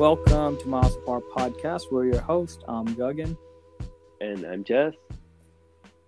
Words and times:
Welcome 0.00 0.56
to 0.56 0.66
Miles 0.66 0.96
Apart 0.96 1.24
Podcast. 1.30 1.92
We're 1.92 2.06
your 2.06 2.22
host. 2.22 2.64
I'm 2.66 2.86
Guggen. 2.96 3.36
And 4.18 4.46
I'm 4.46 4.64
Jeff. 4.64 4.94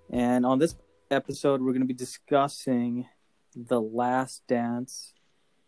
And 0.08 0.46
on 0.46 0.58
this 0.58 0.76
episode, 1.10 1.60
we're 1.60 1.72
going 1.72 1.82
to 1.82 1.86
be 1.86 1.92
discussing 1.92 3.06
The 3.54 3.82
Last 3.82 4.46
Dance. 4.48 5.12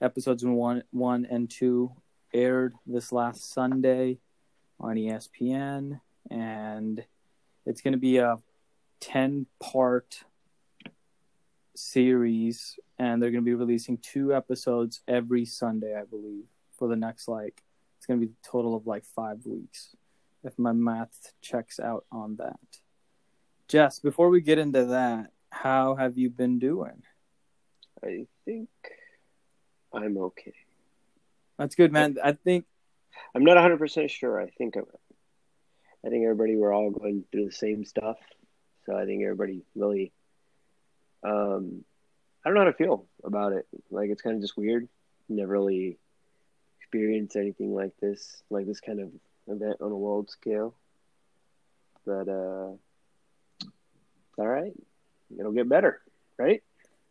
Episodes 0.01 0.43
one, 0.43 0.85
one 0.91 1.27
and 1.31 1.51
two 1.51 1.93
aired 2.33 2.73
this 2.87 3.13
last 3.13 3.53
Sunday 3.53 4.21
on 4.81 4.97
ESPN. 4.97 6.01
And 6.31 7.05
it's 7.67 7.83
going 7.83 7.93
to 7.93 7.99
be 7.99 8.17
a 8.17 8.39
10 9.01 9.45
part 9.61 10.25
series. 11.77 12.79
And 12.99 13.23
they're 13.23 13.31
going 13.31 13.45
to 13.45 13.51
be 13.51 13.55
releasing 13.55 13.99
two 13.99 14.35
episodes 14.35 15.03
every 15.07 15.45
Sunday, 15.45 15.95
I 15.95 16.05
believe, 16.05 16.45
for 16.79 16.89
the 16.89 16.97
next 16.97 17.29
like 17.29 17.64
it's 18.05 18.07
going 18.07 18.21
to 18.21 18.27
be 18.27 18.35
total 18.43 18.77
of 18.77 18.87
like 18.87 19.07
five 19.17 19.39
weeks, 19.47 19.97
if 20.43 20.59
my 20.59 20.73
math 20.73 21.33
checks 21.41 21.81
out 21.81 22.05
on 22.13 22.37
that. 22.37 22.61
Jess, 23.67 23.99
before 23.99 24.29
we 24.29 24.43
get 24.43 24.59
into 24.59 24.85
that, 24.85 25.31
how 25.49 25.95
have 25.95 26.19
you 26.19 26.29
been 26.29 26.59
doing? 26.59 27.03
I 28.05 28.27
think 28.45 28.69
I'm 29.91 30.19
okay. 30.19 30.53
That's 31.59 31.77
good, 31.77 31.93
man. 31.93 32.19
I 32.23 32.33
think 32.33 32.67
I'm 33.35 33.43
not 33.43 33.57
100% 33.57 34.11
sure. 34.11 34.39
I 34.39 34.51
think 34.51 34.77
I'm, 34.77 34.85
I 36.05 36.11
think 36.11 36.25
everybody 36.25 36.57
we're 36.57 36.75
all 36.75 36.91
going 36.91 37.25
through 37.33 37.47
the 37.47 37.53
same 37.53 37.87
stuff. 37.87 38.19
So 38.85 38.95
I 38.95 39.07
think 39.07 39.23
everybody 39.23 39.63
really 39.75 40.13
um 41.23 41.87
I 42.45 42.51
don't 42.51 42.55
know 42.55 42.65
how 42.65 42.71
to 42.71 42.77
feel 42.77 43.07
about 43.25 43.55
it. 43.55 43.67
Like 43.91 44.11
it's 44.11 44.21
kind 44.21 44.37
of 44.37 44.43
just 44.43 44.59
weird. 44.59 44.89
Never 45.31 45.53
really 45.53 45.97
experienced 46.95 47.37
anything 47.37 47.75
like 47.75 47.93
this, 48.01 48.43
like 48.51 48.67
this 48.67 48.81
kind 48.81 49.01
of 49.01 49.11
event 49.49 49.77
on 49.81 49.91
a 49.91 49.97
world 49.97 50.31
scale. 50.31 50.75
But 52.07 52.29
uh 52.29 52.71
all 54.37 54.49
right. 54.49 54.73
It'll 55.37 55.53
get 55.53 55.69
better, 55.69 56.01
right? 56.39 56.63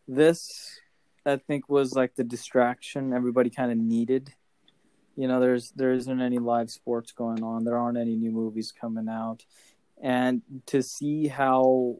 this, 0.07 0.79
I 1.25 1.37
think, 1.37 1.69
was 1.69 1.95
like 1.95 2.15
the 2.15 2.23
distraction 2.23 3.13
everybody 3.13 3.49
kind 3.49 3.71
of 3.71 3.77
needed. 3.77 4.33
You 5.15 5.27
know, 5.27 5.39
there's 5.39 5.71
there 5.71 5.93
isn't 5.93 6.21
any 6.21 6.37
live 6.37 6.69
sports 6.69 7.11
going 7.11 7.43
on. 7.43 7.63
There 7.63 7.77
aren't 7.77 7.97
any 7.97 8.15
new 8.15 8.31
movies 8.31 8.71
coming 8.71 9.07
out, 9.09 9.45
and 10.01 10.41
to 10.67 10.81
see 10.81 11.27
how 11.27 11.97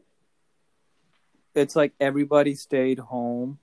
it's 1.54 1.76
like 1.76 1.92
everybody 2.00 2.54
stayed 2.54 2.98
home, 2.98 3.58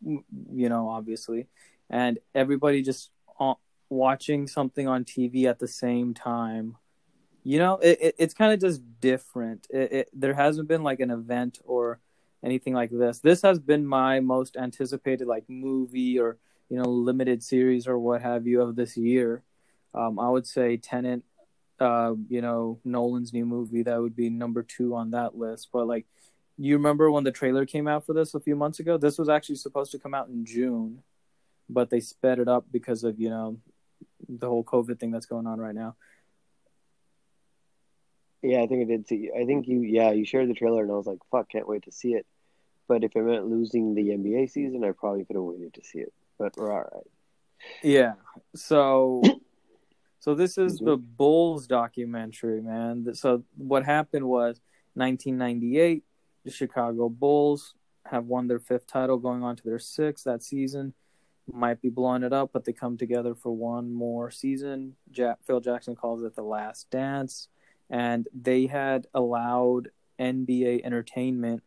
you 0.53 0.69
know, 0.69 0.89
obviously, 0.89 1.47
and 1.89 2.17
everybody 2.33 2.81
just 2.81 3.11
watching 3.91 4.47
something 4.47 4.87
on 4.87 5.03
TV 5.03 5.45
at 5.45 5.59
the 5.59 5.67
same 5.67 6.13
time. 6.13 6.77
You 7.43 7.59
know, 7.59 7.77
it, 7.77 7.97
it 8.01 8.15
it's 8.17 8.33
kind 8.33 8.53
of 8.53 8.59
just 8.59 8.81
different. 9.01 9.67
It, 9.69 9.91
it, 9.91 10.09
there 10.13 10.33
hasn't 10.33 10.67
been 10.67 10.83
like 10.83 10.99
an 10.99 11.11
event 11.11 11.59
or 11.65 11.99
anything 12.43 12.73
like 12.73 12.89
this. 12.91 13.19
This 13.19 13.41
has 13.41 13.59
been 13.59 13.85
my 13.85 14.19
most 14.19 14.57
anticipated 14.57 15.27
like 15.27 15.43
movie 15.47 16.19
or 16.19 16.37
you 16.69 16.77
know 16.77 16.89
limited 16.89 17.43
series 17.43 17.87
or 17.87 17.99
what 17.99 18.21
have 18.21 18.47
you 18.47 18.61
of 18.61 18.75
this 18.75 18.95
year. 18.95 19.43
Um, 19.93 20.19
I 20.19 20.29
would 20.29 20.47
say 20.47 20.77
Tenet, 20.77 21.23
uh, 21.79 22.13
you 22.29 22.41
know 22.41 22.79
Nolan's 22.85 23.33
new 23.33 23.45
movie 23.45 23.83
that 23.83 23.99
would 23.99 24.15
be 24.15 24.29
number 24.29 24.63
two 24.63 24.95
on 24.95 25.11
that 25.11 25.37
list. 25.37 25.69
But 25.73 25.87
like, 25.87 26.05
you 26.57 26.77
remember 26.77 27.11
when 27.11 27.23
the 27.23 27.31
trailer 27.31 27.65
came 27.65 27.87
out 27.87 28.05
for 28.05 28.13
this 28.13 28.33
a 28.35 28.39
few 28.39 28.55
months 28.55 28.79
ago? 28.79 28.97
This 28.97 29.17
was 29.17 29.29
actually 29.29 29.55
supposed 29.55 29.91
to 29.91 29.99
come 29.99 30.13
out 30.13 30.29
in 30.29 30.45
June, 30.45 31.01
but 31.67 31.89
they 31.89 31.99
sped 31.99 32.39
it 32.39 32.47
up 32.47 32.65
because 32.71 33.03
of 33.03 33.19
you 33.19 33.29
know 33.29 33.57
the 34.39 34.47
whole 34.47 34.63
COVID 34.63 34.99
thing 34.99 35.11
that's 35.11 35.25
going 35.25 35.47
on 35.47 35.59
right 35.59 35.75
now. 35.75 35.95
Yeah, 38.41 38.61
I 38.61 38.67
think 38.67 38.81
I 38.81 38.85
did 38.85 39.07
see. 39.07 39.29
I 39.35 39.45
think 39.45 39.67
you, 39.67 39.81
yeah, 39.81 40.11
you 40.11 40.25
shared 40.25 40.49
the 40.49 40.55
trailer, 40.55 40.81
and 40.81 40.91
I 40.91 40.95
was 40.95 41.05
like, 41.05 41.19
"Fuck, 41.29 41.49
can't 41.49 41.67
wait 41.67 41.83
to 41.83 41.91
see 41.91 42.13
it." 42.13 42.25
But 42.87 43.03
if 43.03 43.15
it 43.15 43.21
meant 43.21 43.47
losing 43.47 43.93
the 43.93 44.09
NBA 44.09 44.49
season, 44.49 44.83
I 44.83 44.91
probably 44.91 45.25
could 45.25 45.35
have 45.35 45.43
waited 45.43 45.75
to 45.75 45.83
see 45.83 45.99
it. 45.99 46.13
But 46.39 46.57
we're 46.57 46.71
all 46.71 46.79
right. 46.79 47.07
Yeah. 47.83 48.13
So 48.55 49.21
so 50.19 50.35
this 50.35 50.57
is 50.57 50.79
the 50.79 50.97
Bulls 50.97 51.67
documentary, 51.67 52.61
man. 52.61 53.13
So 53.13 53.43
what 53.57 53.85
happened 53.85 54.25
was 54.25 54.59
1998, 54.95 56.03
the 56.43 56.51
Chicago 56.51 57.09
Bulls 57.09 57.75
have 58.05 58.25
won 58.25 58.47
their 58.47 58.59
fifth 58.59 58.87
title 58.87 59.17
going 59.17 59.43
on 59.43 59.55
to 59.55 59.63
their 59.63 59.79
sixth 59.79 60.25
that 60.25 60.43
season. 60.43 60.93
Might 61.53 61.81
be 61.81 61.89
blowing 61.89 62.23
it 62.23 62.33
up, 62.33 62.51
but 62.53 62.65
they 62.65 62.73
come 62.73 62.97
together 62.97 63.35
for 63.35 63.51
one 63.51 63.93
more 63.93 64.31
season. 64.31 64.95
Phil 65.45 65.59
Jackson 65.59 65.95
calls 65.95 66.23
it 66.23 66.35
the 66.35 66.43
last 66.43 66.89
dance. 66.89 67.47
And 67.89 68.27
they 68.33 68.67
had 68.67 69.07
allowed 69.13 69.89
NBA 70.19 70.85
entertainment, 70.85 71.63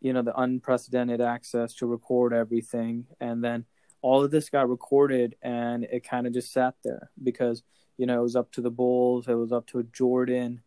you 0.00 0.12
know, 0.12 0.22
the 0.22 0.38
unprecedented 0.38 1.20
access 1.20 1.74
to 1.74 1.86
record 1.86 2.32
everything. 2.32 3.06
And 3.20 3.44
then 3.44 3.66
all 4.02 4.24
of 4.24 4.30
this 4.30 4.50
got 4.50 4.68
recorded 4.68 5.36
and 5.42 5.84
it 5.84 6.04
kind 6.04 6.26
of 6.26 6.32
just 6.32 6.52
sat 6.52 6.74
there 6.84 7.10
because 7.22 7.62
you 7.96 8.06
know 8.06 8.18
it 8.18 8.22
was 8.22 8.36
up 8.36 8.50
to 8.52 8.60
the 8.60 8.70
bulls 8.70 9.28
it 9.28 9.34
was 9.34 9.52
up 9.52 9.66
to 9.68 9.82
jordan 9.92 10.60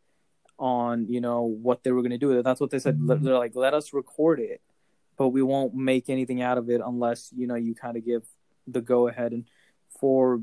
on 0.58 1.06
you 1.10 1.20
know 1.20 1.42
what 1.44 1.84
they 1.84 1.92
were 1.92 2.02
going 2.02 2.12
to 2.12 2.18
do 2.18 2.30
with 2.30 2.38
it 2.38 2.46
that's 2.46 2.62
what 2.62 2.70
they 2.70 2.80
said 2.80 2.98
Mm-hmm. 2.98 3.24
they're 3.26 3.38
like 3.38 3.56
let 3.56 3.74
us 3.74 3.94
record 3.94 4.40
it 4.40 4.62
but 5.18 5.30
we 5.30 5.42
won't 5.42 5.76
make 5.76 6.10
anything 6.10 6.42
out 6.42 6.58
of 6.58 6.70
it 6.70 6.82
unless 6.84 7.30
you 7.36 7.46
know 7.46 7.56
you 7.56 7.76
kind 7.76 7.98
of 7.98 8.06
give 8.06 8.24
the 8.68 8.82
go 8.82 9.08
ahead. 9.08 9.32
And 9.32 9.46
for 10.00 10.42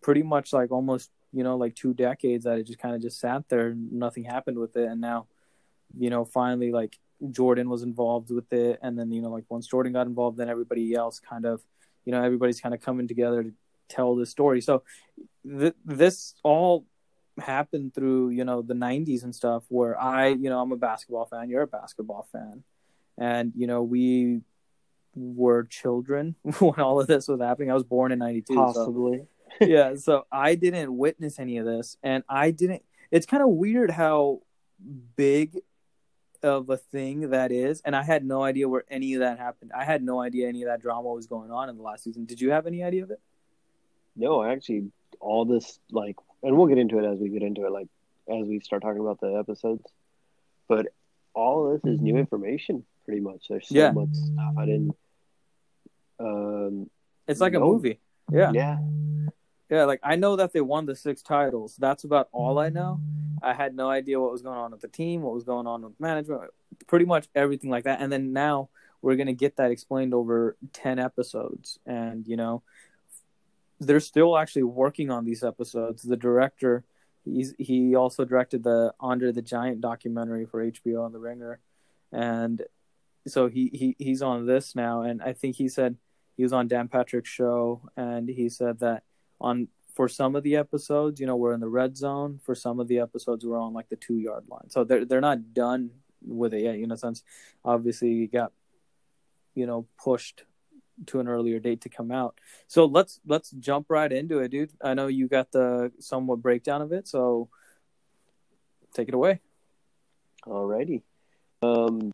pretty 0.00 0.22
much 0.22 0.52
like 0.52 0.70
almost 0.70 1.10
you 1.32 1.44
know 1.44 1.56
like 1.56 1.74
two 1.74 1.94
decades 1.94 2.44
that 2.44 2.58
it 2.58 2.66
just 2.66 2.78
kind 2.78 2.94
of 2.94 3.02
just 3.02 3.20
sat 3.20 3.48
there 3.48 3.74
nothing 3.74 4.24
happened 4.24 4.58
with 4.58 4.76
it. 4.76 4.88
And 4.88 5.00
now 5.00 5.26
you 5.98 6.10
know 6.10 6.24
finally 6.24 6.72
like 6.72 6.98
jordan 7.30 7.68
was 7.68 7.82
involved 7.82 8.30
with 8.30 8.52
it. 8.52 8.78
And 8.82 8.98
then 8.98 9.10
you 9.12 9.22
know 9.22 9.30
like 9.30 9.44
once 9.48 9.66
jordan 9.66 9.92
got 9.92 10.06
involved 10.06 10.38
then 10.38 10.48
everybody 10.48 10.94
else 10.94 11.20
kind 11.20 11.44
of 11.44 11.62
you 12.04 12.12
know 12.12 12.22
everybody's 12.22 12.60
kind 12.60 12.74
of 12.74 12.80
coming 12.80 13.08
together 13.08 13.42
to 13.42 13.52
tell 13.88 14.14
this 14.14 14.30
story. 14.30 14.60
So 14.60 14.82
th- 15.44 15.74
this 15.84 16.34
all 16.42 16.86
happened 17.38 17.94
through 17.94 18.30
you 18.30 18.44
know 18.44 18.60
the 18.60 18.74
90s 18.74 19.22
and 19.22 19.34
stuff 19.34 19.62
where 19.68 19.98
i 19.98 20.26
you 20.26 20.50
know 20.50 20.60
i'm 20.60 20.72
a 20.72 20.76
basketball 20.76 21.24
fan 21.24 21.48
you're 21.48 21.62
a 21.62 21.66
basketball 21.66 22.26
fan. 22.32 22.64
And 23.18 23.52
you 23.54 23.66
know 23.66 23.82
we 23.82 24.40
were 25.20 25.64
children 25.64 26.34
when 26.58 26.80
all 26.80 27.00
of 27.00 27.06
this 27.06 27.28
was 27.28 27.40
happening 27.40 27.70
i 27.70 27.74
was 27.74 27.84
born 27.84 28.12
in 28.12 28.18
92 28.18 28.54
so 28.54 28.64
Possibly. 28.64 29.22
yeah 29.60 29.94
so 30.06 30.26
i 30.32 30.54
didn't 30.54 30.96
witness 30.96 31.38
any 31.38 31.58
of 31.58 31.66
this 31.66 31.96
and 32.02 32.24
i 32.28 32.50
didn't 32.50 32.82
it's 33.10 33.26
kind 33.26 33.42
of 33.42 33.50
weird 33.50 33.90
how 33.90 34.40
big 35.16 35.58
of 36.42 36.70
a 36.70 36.76
thing 36.76 37.30
that 37.30 37.52
is 37.52 37.82
and 37.84 37.94
i 37.94 38.02
had 38.02 38.24
no 38.24 38.42
idea 38.42 38.66
where 38.68 38.84
any 38.88 39.12
of 39.14 39.20
that 39.20 39.38
happened 39.38 39.70
i 39.76 39.84
had 39.84 40.02
no 40.02 40.20
idea 40.20 40.48
any 40.48 40.62
of 40.62 40.68
that 40.68 40.80
drama 40.80 41.08
was 41.12 41.26
going 41.26 41.50
on 41.50 41.68
in 41.68 41.76
the 41.76 41.82
last 41.82 42.02
season 42.04 42.24
did 42.24 42.40
you 42.40 42.50
have 42.50 42.66
any 42.66 42.82
idea 42.82 43.02
of 43.02 43.10
it 43.10 43.20
No, 44.16 44.42
actually, 44.42 44.90
all 45.20 45.44
this 45.44 45.78
like, 45.90 46.16
and 46.42 46.56
we'll 46.56 46.66
get 46.66 46.78
into 46.78 46.98
it 46.98 47.04
as 47.04 47.18
we 47.20 47.28
get 47.28 47.42
into 47.42 47.64
it, 47.66 47.72
like 47.72 47.88
as 48.28 48.46
we 48.48 48.60
start 48.60 48.82
talking 48.82 49.00
about 49.00 49.20
the 49.20 49.36
episodes. 49.38 49.84
But 50.68 50.88
all 51.34 51.66
of 51.66 51.80
this 51.82 51.94
is 51.94 52.00
new 52.00 52.12
mm-hmm. 52.14 52.20
information, 52.20 52.84
pretty 53.04 53.20
much. 53.20 53.46
There's 53.48 53.68
so 53.68 53.74
Yeah. 53.74 53.92
much 53.92 54.12
stuff 54.14 54.54
I 54.58 54.66
didn't. 54.66 54.96
Um. 56.20 56.90
it's 57.26 57.40
like 57.40 57.54
a 57.54 57.60
movie. 57.60 58.00
Yeah. 58.30 58.52
Yeah. 58.52 58.78
yeah 59.70 59.84
like 59.84 60.00
i 60.02 60.14
know 60.16 60.36
that 60.36 60.52
they 60.52 60.60
won 60.60 60.86
the 60.86 60.94
six 60.94 61.22
titles. 61.22 61.76
That's 61.78 62.04
about 62.04 62.28
all 62.32 62.58
i 62.58 62.68
know. 62.68 63.00
I 63.42 63.54
had 63.54 63.74
no 63.74 63.88
idea 63.88 64.20
what 64.20 64.32
was 64.32 64.42
going 64.42 64.58
on 64.58 64.70
with 64.72 64.80
the 64.80 64.88
team 64.88 65.22
what 65.22 65.34
was 65.34 65.44
going 65.44 65.66
on 65.66 65.82
with 65.82 65.98
management 65.98 66.42
pretty 66.86 67.04
much 67.04 67.28
everything 67.34 67.70
like 67.70 67.84
that. 67.84 68.00
And 68.00 68.12
then 68.12 68.32
now 68.32 68.68
we're 69.02 69.16
going 69.16 69.26
to 69.28 69.32
get 69.32 69.56
that 69.56 69.70
explained 69.70 70.12
over 70.14 70.56
10 70.72 70.98
episodes. 70.98 71.78
And 71.86 72.26
you 72.26 72.36
know 72.36 72.62
they're 73.80 74.00
still 74.00 74.36
actually 74.36 74.64
working 74.64 75.10
on 75.10 75.24
these 75.24 75.42
episodes. 75.42 76.02
The 76.02 76.16
director 76.16 76.84
he's 77.24 77.54
he 77.58 77.94
also 77.94 78.24
directed 78.24 78.62
the 78.62 78.94
andre 79.00 79.32
the 79.32 79.42
giant 79.42 79.80
documentary 79.80 80.46
for 80.46 80.64
hbo 80.64 81.04
on 81.04 81.12
the 81.12 81.18
ringer. 81.18 81.60
And 82.12 82.62
so 83.26 83.48
he, 83.48 83.70
he 83.72 83.96
he's 83.98 84.22
on 84.22 84.46
this 84.46 84.74
now. 84.74 85.02
And 85.02 85.22
i 85.22 85.32
think 85.32 85.56
he 85.56 85.68
said 85.68 85.96
he 86.40 86.42
was 86.42 86.54
on 86.54 86.66
dan 86.66 86.88
patrick's 86.88 87.28
show 87.28 87.82
and 87.96 88.28
he 88.28 88.48
said 88.48 88.80
that 88.80 89.02
on 89.40 89.68
for 89.94 90.08
some 90.08 90.34
of 90.34 90.42
the 90.42 90.56
episodes 90.56 91.20
you 91.20 91.26
know 91.26 91.36
we're 91.36 91.52
in 91.52 91.60
the 91.60 91.68
red 91.68 91.96
zone 91.96 92.40
for 92.42 92.54
some 92.54 92.80
of 92.80 92.88
the 92.88 92.98
episodes 92.98 93.44
we're 93.44 93.60
on 93.60 93.74
like 93.74 93.90
the 93.90 93.96
two 93.96 94.16
yard 94.16 94.44
line 94.48 94.70
so 94.70 94.82
they're 94.84 95.04
they're 95.04 95.20
not 95.20 95.52
done 95.52 95.90
with 96.26 96.54
it 96.54 96.62
yet 96.62 96.78
you 96.78 96.86
know 96.86 96.94
since 96.94 97.22
obviously 97.62 98.08
you 98.08 98.26
got 98.26 98.52
you 99.54 99.66
know 99.66 99.86
pushed 100.02 100.44
to 101.06 101.20
an 101.20 101.28
earlier 101.28 101.58
date 101.58 101.80
to 101.80 101.88
come 101.88 102.10
out. 102.10 102.38
So 102.66 102.84
let's 102.84 103.20
let's 103.26 103.50
jump 103.52 103.86
right 103.88 104.12
into 104.12 104.40
it, 104.40 104.50
dude. 104.50 104.72
I 104.82 104.92
know 104.92 105.06
you 105.06 105.28
got 105.28 105.50
the 105.50 105.92
somewhat 105.98 106.42
breakdown 106.42 106.82
of 106.82 106.92
it, 106.92 107.08
so 107.08 107.48
take 108.94 109.08
it 109.08 109.14
away. 109.14 109.40
Alrighty. 110.46 111.00
Um, 111.62 112.12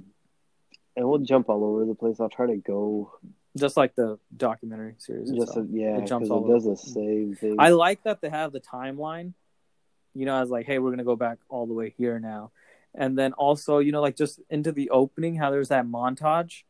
and 0.96 1.08
we'll 1.08 1.18
jump 1.18 1.48
all 1.48 1.64
over 1.64 1.84
the 1.84 1.94
place. 1.94 2.20
I'll 2.20 2.28
try 2.28 2.46
to 2.46 2.56
go 2.56 3.12
just 3.56 3.76
like 3.76 3.94
the 3.94 4.18
documentary 4.36 4.94
series. 4.98 5.30
Just 5.30 5.48
itself. 5.48 5.66
yeah, 5.70 5.98
It 5.98 6.06
jumps 6.06 6.30
all 6.30 6.48
it 6.48 6.54
does 6.54 6.64
the 6.64 6.76
same 6.76 7.34
thing. 7.34 7.56
I 7.58 7.70
like 7.70 8.02
that 8.04 8.20
they 8.20 8.28
have 8.28 8.52
the 8.52 8.60
timeline. 8.60 9.32
You 10.14 10.26
know, 10.26 10.34
I 10.34 10.40
was 10.40 10.50
like, 10.50 10.66
hey, 10.66 10.78
we're 10.78 10.90
gonna 10.90 11.04
go 11.04 11.16
back 11.16 11.38
all 11.48 11.66
the 11.66 11.74
way 11.74 11.94
here 11.96 12.18
now, 12.18 12.50
and 12.94 13.18
then 13.18 13.32
also, 13.34 13.78
you 13.78 13.92
know, 13.92 14.00
like 14.00 14.16
just 14.16 14.40
into 14.48 14.72
the 14.72 14.90
opening, 14.90 15.36
how 15.36 15.50
there's 15.50 15.68
that 15.68 15.86
montage 15.86 16.62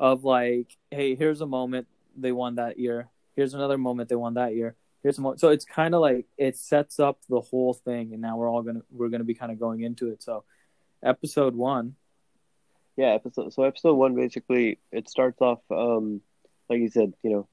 of 0.00 0.24
like, 0.24 0.76
hey, 0.90 1.14
here's 1.14 1.40
a 1.40 1.46
moment 1.46 1.86
they 2.16 2.32
won 2.32 2.56
that 2.56 2.78
year. 2.78 3.08
Here's 3.36 3.54
another 3.54 3.78
moment 3.78 4.08
they 4.08 4.16
won 4.16 4.34
that 4.34 4.54
year. 4.54 4.74
Here's 5.02 5.18
a 5.18 5.20
moment. 5.20 5.40
So 5.40 5.50
it's 5.50 5.64
kind 5.64 5.94
of 5.94 6.00
like 6.00 6.26
it 6.36 6.56
sets 6.56 6.98
up 6.98 7.20
the 7.28 7.40
whole 7.40 7.72
thing, 7.74 8.12
and 8.12 8.20
now 8.20 8.36
we're 8.36 8.50
all 8.50 8.62
gonna 8.62 8.82
we're 8.90 9.08
gonna 9.08 9.24
be 9.24 9.34
kind 9.34 9.52
of 9.52 9.60
going 9.60 9.80
into 9.82 10.08
it. 10.10 10.22
So, 10.22 10.42
episode 11.02 11.54
one, 11.54 11.94
Yeah, 12.96 13.10
episode 13.14 13.52
so 13.52 13.62
episode 13.62 13.94
one 13.94 14.16
basically 14.16 14.80
it 14.90 15.08
starts 15.08 15.40
off 15.40 15.60
um 15.70 16.20
like 16.68 16.80
you 16.80 16.90
said, 16.90 17.12
you 17.22 17.30
know, 17.30 17.48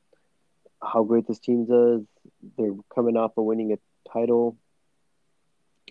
how 0.81 1.03
great 1.03 1.27
this 1.27 1.39
team 1.39 1.65
does. 1.65 2.01
They're 2.57 2.73
coming 2.93 3.17
off 3.17 3.37
of 3.37 3.45
winning 3.45 3.73
a 3.73 4.09
title. 4.11 4.57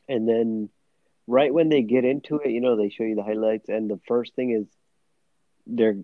And 0.09 0.29
then 0.29 0.69
right 1.26 1.53
when 1.53 1.69
they 1.69 1.82
get 1.82 2.05
into 2.05 2.38
it, 2.38 2.50
you 2.50 2.61
know, 2.61 2.76
they 2.76 2.91
show 2.91 3.05
you 3.05 3.15
the 3.15 3.23
highlights 3.23 3.69
and 3.69 3.91
the 3.91 4.00
first 4.06 4.35
thing 4.35 4.50
is 4.50 4.67
they're 5.67 5.97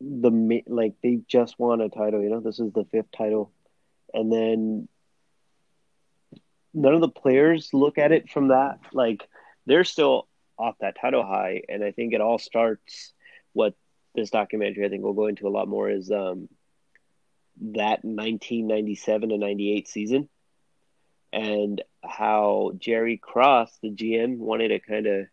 the 0.00 0.62
like 0.66 0.94
they 1.02 1.20
just 1.28 1.58
won 1.58 1.80
a 1.80 1.88
title, 1.88 2.22
you 2.22 2.30
know, 2.30 2.40
this 2.40 2.58
is 2.58 2.72
the 2.72 2.84
fifth 2.90 3.10
title. 3.12 3.52
And 4.12 4.32
then 4.32 4.88
none 6.74 6.94
of 6.94 7.00
the 7.00 7.08
players 7.08 7.70
look 7.72 7.96
at 7.98 8.12
it 8.12 8.28
from 8.28 8.48
that 8.48 8.78
like 8.92 9.26
they're 9.66 9.84
still 9.84 10.28
off 10.58 10.74
that 10.80 10.96
title 11.00 11.22
high 11.22 11.62
and 11.68 11.82
i 11.84 11.92
think 11.92 12.12
it 12.12 12.20
all 12.20 12.38
starts 12.38 13.12
what 13.52 13.74
this 14.14 14.30
documentary 14.30 14.84
i 14.84 14.88
think 14.88 15.02
we'll 15.02 15.12
go 15.12 15.28
into 15.28 15.46
a 15.46 15.50
lot 15.50 15.68
more 15.68 15.88
is 15.88 16.10
um 16.10 16.48
that 17.60 18.04
1997 18.04 19.28
to 19.30 19.38
98 19.38 19.88
season 19.88 20.28
and 21.32 21.82
how 22.02 22.72
Jerry 22.78 23.16
Krause 23.16 23.70
the 23.82 23.90
gm 23.90 24.38
wanted 24.38 24.68
to 24.68 24.78
kind 24.80 25.06
of 25.06 25.26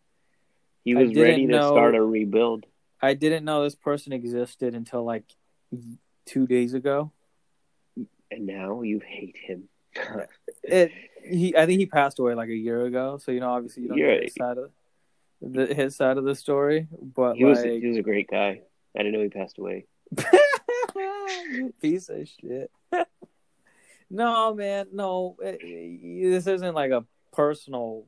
he 0.84 0.94
was 0.94 1.14
ready 1.14 1.46
to 1.46 1.52
know- 1.52 1.70
start 1.72 1.94
a 1.94 2.02
rebuild 2.02 2.66
I 3.04 3.14
didn't 3.14 3.44
know 3.44 3.64
this 3.64 3.74
person 3.74 4.12
existed 4.12 4.74
until 4.76 5.04
like 5.04 5.24
two 6.26 6.46
days 6.46 6.72
ago. 6.74 7.10
and 8.30 8.46
now 8.46 8.82
you 8.82 9.00
hate 9.00 9.36
him 9.36 9.68
It 10.64 10.92
he 11.24 11.56
I 11.56 11.66
think 11.66 11.80
he 11.80 11.86
passed 11.86 12.18
away 12.20 12.34
like 12.34 12.48
a 12.48 12.54
year 12.54 12.84
ago, 12.86 13.18
so 13.18 13.30
you 13.32 13.40
know 13.40 13.50
obviously 13.50 13.82
you 13.84 13.88
don't 13.88 13.98
Yeah. 13.98 14.14
get 14.14 14.24
his 14.24 14.34
side 14.34 14.58
of 14.58 14.70
the 15.40 15.74
his 15.74 15.96
side 15.96 16.16
of 16.18 16.24
the 16.24 16.34
story, 16.36 16.86
but 17.00 17.34
he 17.36 17.44
was 17.44 17.60
he 17.62 17.84
was 17.86 17.96
a 17.96 18.02
great 18.02 18.28
guy 18.30 18.60
i 18.94 18.98
didn't 18.98 19.12
know 19.14 19.22
he 19.22 19.28
passed 19.28 19.58
away 19.58 19.86
you 21.02 21.74
piece 21.82 22.08
of 22.08 22.26
shit. 22.28 22.70
no, 24.10 24.54
man, 24.54 24.86
no. 24.92 25.36
it- 25.42 25.60
it- 25.62 26.30
this 26.30 26.46
isn't 26.46 26.74
like 26.74 26.90
a 26.90 27.04
personal 27.32 28.06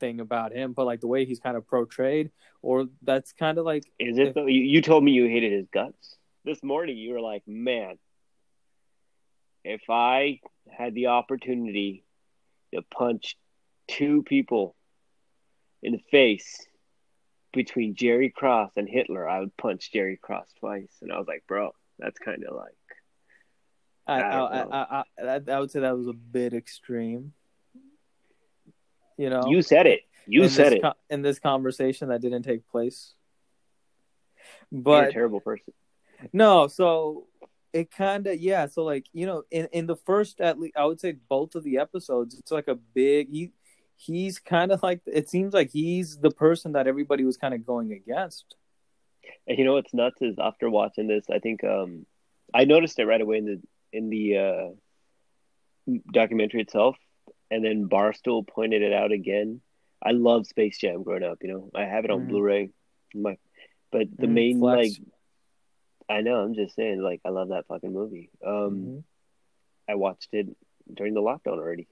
thing 0.00 0.20
about 0.20 0.52
him, 0.52 0.72
but 0.72 0.86
like 0.86 1.00
the 1.00 1.06
way 1.08 1.24
he's 1.24 1.40
kind 1.40 1.56
of 1.56 1.66
portrayed, 1.66 2.30
or 2.62 2.86
that's 3.02 3.32
kind 3.32 3.58
of 3.58 3.64
like 3.64 3.84
Is 3.98 4.18
it 4.18 4.28
If- 4.28 4.34
though? 4.34 4.46
You, 4.46 4.62
you 4.62 4.82
told 4.82 5.04
me 5.04 5.12
you 5.12 5.26
hated 5.26 5.52
his 5.52 5.66
guts. 5.72 6.16
This 6.44 6.62
morning 6.62 6.96
you 6.98 7.12
were 7.14 7.20
like, 7.20 7.42
man, 7.46 7.96
if 9.64 9.82
I 9.88 10.40
had 10.70 10.94
the 10.94 11.06
opportunity 11.06 12.04
to 12.74 12.82
punch 12.82 13.36
two 13.88 14.22
people 14.22 14.74
in 15.82 15.92
the 15.92 16.02
face 16.10 16.66
between 17.52 17.94
Jerry 17.94 18.30
Krause 18.30 18.72
and 18.76 18.88
Hitler, 18.88 19.28
I 19.28 19.40
would 19.40 19.56
punch 19.56 19.90
Jerry 19.92 20.18
Krause 20.20 20.52
twice. 20.58 20.90
And 21.00 21.12
I 21.12 21.18
was 21.18 21.26
like, 21.28 21.44
bro, 21.46 21.72
that's 21.98 22.18
kind 22.18 22.44
of 22.44 22.56
like, 22.56 22.72
I 24.06 24.20
I 24.20 24.38
I, 24.38 24.62
I. 24.62 25.04
I, 25.18 25.36
I, 25.36 25.40
I 25.48 25.60
would 25.60 25.70
say 25.70 25.80
that 25.80 25.96
was 25.96 26.06
a 26.08 26.12
bit 26.12 26.52
extreme. 26.52 27.32
You 29.16 29.30
know, 29.30 29.46
you 29.48 29.62
said 29.62 29.86
it. 29.86 30.02
You 30.26 30.48
said 30.48 30.74
it. 30.74 30.82
co- 30.82 30.94
in 31.10 31.22
this 31.22 31.38
conversation 31.38 32.08
that 32.08 32.20
didn't 32.20 32.42
take 32.42 32.66
place. 32.68 33.14
You're 34.70 34.80
a 34.80 34.82
But 34.82 35.12
terrible 35.12 35.40
person. 35.40 35.72
no, 36.32 36.66
so 36.66 37.26
it 37.72 37.90
kind 37.90 38.26
of 38.26 38.40
yeah. 38.40 38.66
So 38.66 38.84
like 38.84 39.06
you 39.12 39.26
know, 39.26 39.44
in 39.50 39.68
in 39.72 39.86
the 39.86 39.96
first 39.96 40.40
at 40.40 40.58
least 40.58 40.76
I 40.76 40.84
would 40.84 41.00
say 41.00 41.12
both 41.28 41.54
of 41.54 41.64
the 41.64 41.78
episodes, 41.78 42.38
it's 42.38 42.50
like 42.52 42.68
a 42.68 42.74
big 42.74 43.30
he. 43.30 43.52
He's 43.96 44.40
kind 44.40 44.72
of 44.72 44.82
like 44.82 45.02
it 45.06 45.30
seems 45.30 45.54
like 45.54 45.70
he's 45.70 46.18
the 46.18 46.32
person 46.32 46.72
that 46.72 46.88
everybody 46.88 47.24
was 47.24 47.36
kind 47.36 47.54
of 47.54 47.64
going 47.64 47.92
against. 47.92 48.56
And 49.46 49.58
you 49.58 49.64
know 49.64 49.74
what's 49.74 49.92
nuts 49.94 50.20
is 50.22 50.36
after 50.38 50.68
watching 50.70 51.06
this, 51.06 51.24
I 51.30 51.38
think 51.38 51.62
um, 51.64 52.06
I 52.52 52.64
noticed 52.64 52.98
it 52.98 53.06
right 53.06 53.20
away 53.20 53.38
in 53.38 53.44
the 53.44 53.62
in 53.92 54.10
the 54.10 54.38
uh, 54.38 54.70
documentary 56.12 56.62
itself, 56.62 56.96
and 57.50 57.64
then 57.64 57.88
Barstool 57.88 58.46
pointed 58.46 58.82
it 58.82 58.92
out 58.92 59.12
again. 59.12 59.60
I 60.02 60.10
love 60.12 60.46
Space 60.46 60.78
Jam 60.78 61.02
growing 61.02 61.22
up. 61.22 61.38
You 61.42 61.48
know, 61.48 61.70
I 61.74 61.84
have 61.84 62.04
it 62.04 62.10
on 62.10 62.22
Mhm. 62.22 62.28
Blu-ray. 62.28 62.70
My, 63.14 63.38
but 63.90 64.08
the 64.16 64.26
Mm, 64.26 64.32
main 64.32 64.58
flex. 64.58 64.98
like, 64.98 65.08
I 66.08 66.20
know. 66.20 66.42
I'm 66.42 66.54
just 66.54 66.74
saying, 66.74 67.00
like, 67.00 67.20
I 67.24 67.30
love 67.30 67.48
that 67.48 67.66
fucking 67.66 67.92
movie. 67.92 68.30
Um, 68.44 68.76
Mhm. 68.76 69.04
I 69.88 69.94
watched 69.94 70.34
it 70.34 70.48
during 70.92 71.14
the 71.14 71.22
lockdown 71.22 71.58
already. 71.58 71.86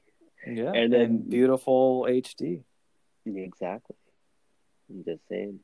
Yeah, 0.46 0.72
and 0.72 0.92
then- 0.92 1.00
and 1.02 1.30
beautiful 1.30 2.06
HD. 2.08 2.64
Exactly. 3.24 3.96
I'm 4.90 5.04
just 5.04 5.26
saying. 5.28 5.60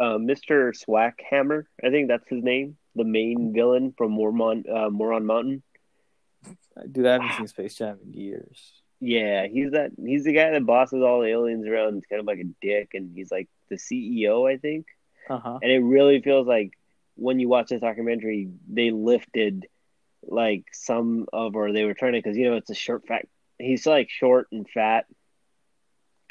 Uh, 0.00 0.18
Mr. 0.18 0.72
Swackhammer, 0.72 1.64
I 1.84 1.90
think 1.90 2.08
that's 2.08 2.28
his 2.28 2.42
name, 2.42 2.76
the 2.94 3.04
main 3.04 3.52
villain 3.52 3.94
from 3.96 4.12
Mormon, 4.12 4.64
uh, 4.72 4.90
Moron 4.90 5.26
Mountain. 5.26 5.62
Dude, 6.90 7.06
I 7.06 7.14
haven't 7.14 7.36
seen 7.36 7.48
Space 7.48 7.74
Jam 7.74 7.98
in 8.04 8.12
years. 8.12 8.72
Yeah, 9.00 9.46
he's 9.46 9.72
that. 9.72 9.92
He's 9.96 10.24
the 10.24 10.32
guy 10.32 10.50
that 10.50 10.66
bosses 10.66 11.02
all 11.02 11.20
the 11.20 11.28
aliens 11.28 11.66
around. 11.66 11.94
He's 11.94 12.06
kind 12.06 12.20
of 12.20 12.26
like 12.26 12.40
a 12.40 12.50
dick, 12.60 12.90
and 12.94 13.12
he's 13.14 13.30
like 13.30 13.48
the 13.68 13.76
CEO, 13.76 14.52
I 14.52 14.56
think. 14.56 14.86
Uh 15.30 15.38
huh. 15.38 15.58
And 15.62 15.70
it 15.70 15.78
really 15.78 16.20
feels 16.20 16.46
like 16.46 16.72
when 17.14 17.38
you 17.38 17.48
watch 17.48 17.68
this 17.68 17.80
documentary, 17.80 18.48
they 18.68 18.90
lifted 18.90 19.66
like 20.22 20.64
some 20.72 21.26
of, 21.32 21.54
or 21.54 21.72
they 21.72 21.84
were 21.84 21.94
trying 21.94 22.12
to, 22.12 22.18
because 22.18 22.36
you 22.36 22.48
know 22.48 22.56
it's 22.56 22.70
a 22.70 22.74
short, 22.74 23.06
fat. 23.06 23.26
He's 23.58 23.86
like 23.86 24.10
short 24.10 24.48
and 24.52 24.68
fat, 24.68 25.06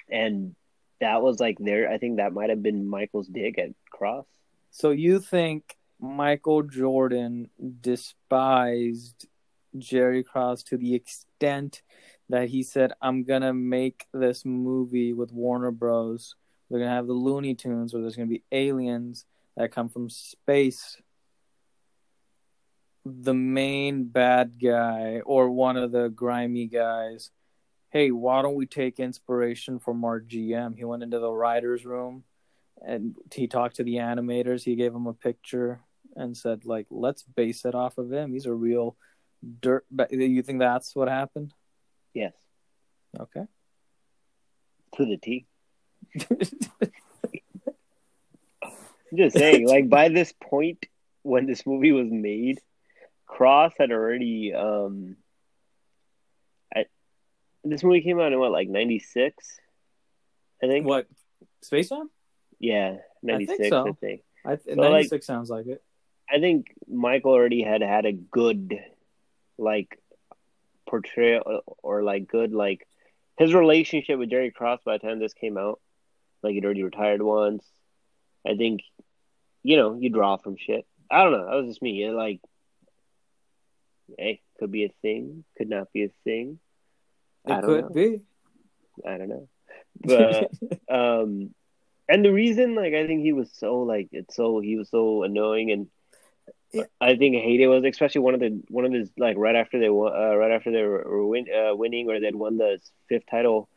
and 0.10 0.56
that 1.00 1.22
was 1.22 1.40
like 1.40 1.58
there. 1.60 1.90
I 1.90 1.98
think 1.98 2.18
that 2.18 2.34
might 2.34 2.50
have 2.50 2.64
been 2.64 2.88
Michael's 2.88 3.28
dig 3.28 3.60
at 3.60 3.70
Krause. 3.92 4.26
So 4.72 4.92
you 4.92 5.20
think 5.20 5.78
Michael 6.00 6.64
Jordan 6.64 7.50
despised 7.82 9.28
Jerry 9.78 10.24
Krause 10.24 10.64
to 10.64 10.78
the 10.78 10.96
extent 10.96 11.82
that 12.30 12.50
he 12.50 12.64
said, 12.64 12.94
"I'm 13.02 13.24
gonna 13.24 13.54
make 13.54 14.08
this 14.14 14.46
movie 14.46 15.14
with 15.14 15.32
Warner 15.32 15.72
Bros. 15.72 16.36
They're 16.70 16.80
gonna 16.80 16.92
have 16.92 17.08
the 17.08 17.14
Looney 17.14 17.56
Tunes, 17.56 17.94
where 17.94 18.02
there's 18.02 18.16
gonna 18.16 18.28
be 18.28 18.44
aliens 18.52 19.26
that 19.56 19.72
come 19.72 19.90
from 19.90 20.10
space." 20.10 21.02
The 23.06 23.34
main 23.34 24.06
bad 24.06 24.60
guy 24.62 25.22
or 25.22 25.50
one 25.50 25.78
of 25.78 25.92
the 25.92 26.10
grimy 26.10 26.68
guys. 26.68 27.32
Hey, 27.98 28.12
why 28.12 28.44
don't 28.44 28.54
we 28.54 28.68
take 28.68 29.00
inspiration 29.00 29.80
from 29.80 30.06
our 30.06 30.22
GM? 30.22 30.78
He 30.78 30.84
went 30.84 31.02
into 31.02 31.18
the 31.18 31.32
writers' 31.32 31.84
room 31.84 32.26
and 32.86 33.16
he 33.34 33.48
talked 33.48 33.78
to 33.78 33.84
the 33.84 33.96
animators. 33.96 34.64
He 34.64 34.76
gave 34.76 34.94
them 34.94 35.08
a 35.08 35.16
picture 35.16 35.80
and 36.16 36.38
said, 36.38 36.64
like, 36.64 36.86
let's 36.92 37.24
base 37.24 37.66
it 37.66 37.74
off 37.74 37.98
of 37.98 38.14
him. 38.14 38.34
He's 38.34 38.46
a 38.46 38.54
real 38.54 38.96
dirt. 39.62 39.84
You 40.12 40.44
think 40.44 40.60
that's 40.60 40.96
what 40.96 41.08
happened? 41.08 41.56
Yes, 42.14 42.34
Okay. 43.20 43.46
to 44.98 45.06
the 45.08 45.18
T. 45.18 45.48
Just 49.16 49.38
saying, 49.38 49.68
like 49.68 49.90
by 49.90 50.10
this 50.10 50.32
point, 50.40 50.86
when 51.24 51.48
this 51.48 51.66
movie 51.66 51.94
was 51.94 52.12
made, 52.12 52.60
Krause 53.26 53.74
had 53.80 53.92
already. 53.92 54.54
um 54.54 55.18
This 57.64 57.84
movie 57.84 58.02
came 58.02 58.20
out 58.20 58.32
in 58.32 58.40
what, 58.40 58.52
like 58.52 58.70
'96, 58.70 59.60
I 60.64 60.68
think. 60.68 60.86
what? 60.86 61.08
Space 61.62 61.90
Jam? 61.90 62.10
Yeah, 62.60 62.98
'96. 63.24 63.60
I 63.60 63.70
so. 63.70 63.98
think. 64.00 64.22
I 64.46 64.56
th- 64.56 64.76
So, 64.76 64.82
like- 64.82 64.92
96 64.92 65.26
sounds 65.26 65.50
like 65.50 65.68
it. 65.68 65.84
I 66.30 66.40
think 66.40 66.74
Michael 66.88 67.32
already 67.32 67.62
had 67.64 67.82
had 67.82 68.06
a 68.06 68.12
good, 68.12 68.78
like, 69.58 69.98
portrayal 70.88 71.62
or 71.84 72.02
like 72.02 72.28
good 72.28 72.54
like 72.54 72.88
his 73.38 73.54
relationship 73.54 74.18
with 74.18 74.30
Jerry 74.30 74.52
Krause 74.52 74.80
by 74.84 74.98
the 74.98 75.08
time 75.08 75.20
this 75.20 75.34
came 75.34 75.58
out. 75.58 75.80
Like 76.42 76.54
he'd 76.54 76.66
already 76.66 76.84
retired 76.84 77.22
once. 77.22 77.66
I 78.46 78.56
think, 78.56 78.82
you 79.64 79.78
know, 79.78 79.98
you 80.00 80.10
draw 80.10 80.38
from 80.38 80.56
shit. 80.58 80.88
I 81.12 81.24
don't 81.24 81.34
know. 81.34 81.46
That 81.46 81.56
was 81.56 81.68
just 81.68 81.82
me. 81.82 82.04
It, 82.04 82.12
like, 82.12 82.40
hey, 84.18 84.42
could 84.60 84.72
be 84.72 84.86
a 84.86 84.94
thing, 85.02 85.44
could 85.58 85.70
not 85.70 85.92
be 85.94 86.06
a 86.06 86.12
thing. 86.24 86.60
It 87.48 87.62
could 87.62 87.90
know. 87.90 87.90
be. 87.92 88.22
I 89.06 89.18
don't 89.18 89.30
know. 89.30 89.48
But 90.04 90.52
um 90.90 91.54
and 92.10 92.24
the 92.24 92.32
reason 92.32 92.76
like 92.76 92.94
i 92.94 93.06
think 93.08 93.22
he 93.22 93.34
was 93.34 93.52
so 93.54 93.82
like 93.82 94.10
it's 94.12 94.36
so 94.36 94.60
he 94.60 94.78
was 94.78 94.90
so 94.90 95.24
annoying 95.24 95.72
and 95.72 95.88
Yeah. 96.74 96.86
I 97.00 97.16
think 97.16 97.36
Hayden 97.36 97.70
was 97.70 97.84
especially 97.84 98.22
one 98.22 98.34
of 98.34 98.40
the 98.40 98.62
one 98.70 98.86
of 98.86 98.92
his 98.92 99.12
like 99.18 99.38
right 99.38 99.56
after 99.56 99.80
they 99.80 99.90
won, 99.90 100.14
uh, 100.14 100.36
right 100.36 100.52
after 100.52 100.72
they 100.72 100.84
were 100.84 101.26
win, 101.26 101.46
uh, 101.50 101.76
winning 101.76 102.10
or 102.10 102.20
they'd 102.20 102.36
won 102.36 102.58
the 102.58 102.80
fifth 103.10 103.26
title. 103.30 103.70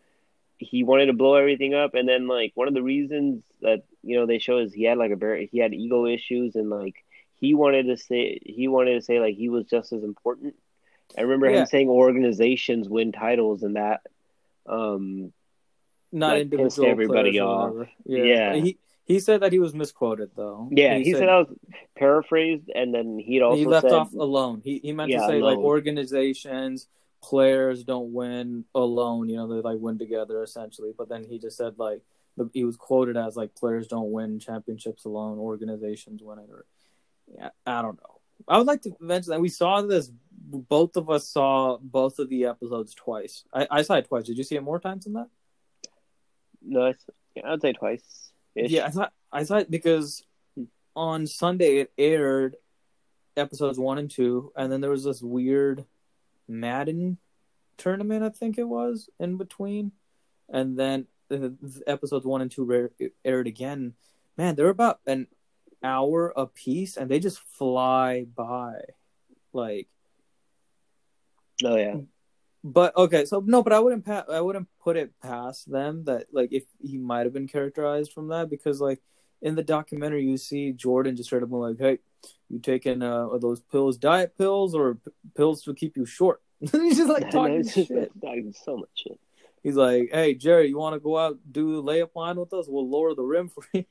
He 0.59 0.83
wanted 0.85 1.07
to 1.07 1.13
blow 1.15 1.35
everything 1.37 1.75
up, 1.75 1.95
and 1.95 2.09
then 2.09 2.27
like 2.27 2.53
one 2.55 2.69
of 2.69 2.75
the 2.75 2.83
reasons 2.83 3.43
that 3.63 3.85
you 4.03 4.17
know 4.19 4.27
they 4.27 4.39
show 4.39 4.59
is 4.59 4.73
he 4.73 4.85
had 4.85 4.99
like 4.99 5.13
a 5.13 5.17
very 5.17 5.47
he 5.53 5.59
had 5.59 5.73
ego 5.75 6.07
issues 6.07 6.57
and 6.57 6.71
like 6.71 6.97
he 7.37 7.55
wanted 7.55 7.85
to 7.87 7.97
say 7.97 8.39
he 8.45 8.69
wanted 8.69 8.95
to 8.95 9.03
say 9.03 9.21
like 9.21 9.37
he 9.37 9.49
was 9.49 9.67
just 9.67 9.93
as 9.93 10.03
important. 10.03 10.55
I 11.17 11.23
remember 11.23 11.51
Yeah. 11.51 11.61
him 11.61 11.67
saying 11.67 11.89
organizations 11.89 12.89
win 12.89 13.13
titles 13.13 13.63
and 13.63 13.77
that. 13.77 14.03
Um, 14.67 15.33
not 16.13 16.33
Like, 16.35 16.43
individual 16.43 16.69
pissed 16.69 16.81
everybody 16.81 17.39
off. 17.41 17.73
whatever. 17.73 17.91
Yeah. 18.05 18.55
He 18.55 18.79
he 19.05 19.19
said 19.19 19.41
that 19.41 19.53
he 19.53 19.59
was 19.59 19.75
misquoted 19.75 20.31
though. 20.37 20.69
yeah, 20.71 20.97
he, 20.97 21.13
said, 21.13 21.29
I 21.29 21.41
was 21.41 21.49
paraphrased, 21.97 22.71
and 22.73 22.95
then 22.95 23.19
he'd 23.19 23.43
also 23.43 23.59
he 23.59 23.67
left 23.67 23.83
said, 23.89 23.93
off 23.93 24.13
alone. 24.13 24.61
He 24.65 24.79
he 24.79 24.93
meant 24.93 25.11
Yeah, 25.11 25.21
to 25.21 25.27
say 25.27 25.41
like 25.43 25.59
organizations, 25.59 26.87
players 27.23 27.83
don't 27.85 28.13
win 28.13 28.65
alone. 28.75 29.29
You 29.29 29.37
know, 29.37 29.49
they 29.49 29.61
like 29.63 29.79
win 29.81 29.99
together 29.99 30.43
essentially. 30.43 30.93
But 30.97 31.09
then 31.09 31.25
he 31.25 31.39
just 31.41 31.57
said 31.57 31.77
like 31.79 32.03
the, 32.37 32.49
he 32.55 32.65
was 32.65 32.77
quoted 32.77 33.17
as 33.17 33.37
like 33.37 33.55
players 33.57 33.89
don't 33.89 34.13
win 34.13 34.39
championships 34.39 35.05
alone, 35.05 35.39
organizations 35.39 36.23
win 36.23 36.39
it. 36.39 36.49
Or 36.51 36.65
yeah, 37.35 37.51
I 37.67 37.83
don't 37.83 37.97
know. 37.97 38.21
I 38.47 38.59
would 38.59 38.67
like 38.69 38.83
to 38.83 38.93
mention 39.01 39.31
that 39.31 39.41
we 39.41 39.49
saw 39.49 39.83
this. 39.83 40.11
Both 40.41 40.97
of 40.97 41.11
us 41.11 41.29
saw 41.29 41.79
both 41.81 42.19
of 42.19 42.29
the 42.31 42.47
episodes 42.47 42.95
twice. 42.95 43.45
I, 43.53 43.67
I 43.71 43.83
saw 43.83 43.95
it 43.95 44.09
twice. 44.09 44.25
Did 44.25 44.39
you 44.39 44.45
see 44.45 44.57
it 44.57 44.63
more 44.63 44.81
times 44.81 45.05
than 45.05 45.13
that? 45.15 45.29
no, 46.63 46.87
it's, 46.87 47.05
yeah, 47.35 47.53
I'd 47.53 47.63
say 47.63 47.73
twice. 47.73 48.33
Yeah, 48.55 48.87
I 48.87 48.91
thought 48.91 49.13
I 49.33 49.45
saw 49.45 49.59
it 49.59 49.71
because 49.71 50.25
on 50.97 51.27
Sunday 51.27 51.79
it 51.79 51.93
aired 51.97 52.57
episodes 53.37 53.79
one 53.79 53.99
and 53.99 54.11
two, 54.11 54.53
and 54.57 54.71
then 54.71 54.81
there 54.81 54.91
was 54.91 55.05
this 55.05 55.23
weird 55.23 55.85
Madden 56.49 57.19
tournament, 57.77 58.25
I 58.25 58.31
think 58.31 58.59
it 58.59 58.69
was 58.69 59.09
in 59.19 59.37
between, 59.37 59.93
and 60.49 60.79
then 60.79 61.07
the, 61.29 61.55
the 61.63 61.83
episodes 61.87 62.27
one 62.27 62.43
and 62.43 62.51
two 62.51 62.91
aired 63.25 63.47
again. 63.47 63.95
Man, 64.37 64.57
they're 64.57 64.69
about 64.69 65.01
an 65.07 65.29
hour 65.83 66.33
a 66.37 66.47
piece, 66.47 66.97
and 66.97 67.11
they 67.11 67.21
just 67.21 67.39
fly 67.39 68.25
by, 68.25 68.75
like. 69.53 69.89
Oh 71.65 71.77
yeah, 71.77 71.97
But 72.65 72.97
okay, 72.97 73.25
so 73.25 73.43
no, 73.45 73.63
but 73.63 73.73
I 73.73 73.81
wouldn't 73.81 74.05
pa- 74.05 74.27
I 74.31 74.41
wouldn't 74.41 74.69
put 74.83 74.97
it 74.97 75.13
past 75.23 75.71
them 75.71 76.05
that 76.05 76.27
like 76.33 76.53
if 76.53 76.65
he 76.81 76.99
might 76.99 77.27
have 77.27 77.33
been 77.33 77.49
characterized 77.49 78.13
from 78.13 78.29
that 78.29 78.51
because 78.51 78.81
like 78.81 79.01
in 79.43 79.55
the 79.55 79.63
documentary 79.63 80.25
you 80.25 80.37
see 80.37 80.73
Jordan 80.73 81.17
just 81.17 81.29
straight 81.29 81.43
up 81.43 81.51
like, 81.51 81.79
hey, 81.79 81.99
you 82.49 82.59
taking 82.59 83.03
uh 83.03 83.29
are 83.29 83.39
those 83.39 83.61
pills 83.61 83.97
diet 83.97 84.37
pills 84.37 84.75
or 84.75 84.97
p- 84.97 85.11
pills 85.35 85.63
to 85.63 85.75
keep 85.75 85.97
you 85.97 86.07
short? 86.07 86.43
He's 86.61 86.99
just 86.99 87.09
like 87.09 87.31
talking 87.31 87.67
shit. 87.67 87.89
talking 88.21 88.55
so 88.65 88.77
much 88.77 88.91
shit. 88.95 89.19
He's 89.63 89.77
like, 89.77 90.11
hey 90.13 90.35
Jerry, 90.35 90.69
you 90.69 90.79
want 90.79 90.95
to 90.95 91.01
go 91.01 91.19
out 91.19 91.39
do 91.51 91.83
layup 91.83 92.11
line 92.15 92.37
with 92.37 92.53
us? 92.53 92.67
We'll 92.69 92.89
lower 92.89 93.15
the 93.15 93.23
rim 93.23 93.49
for 93.49 93.65
you. 93.73 93.85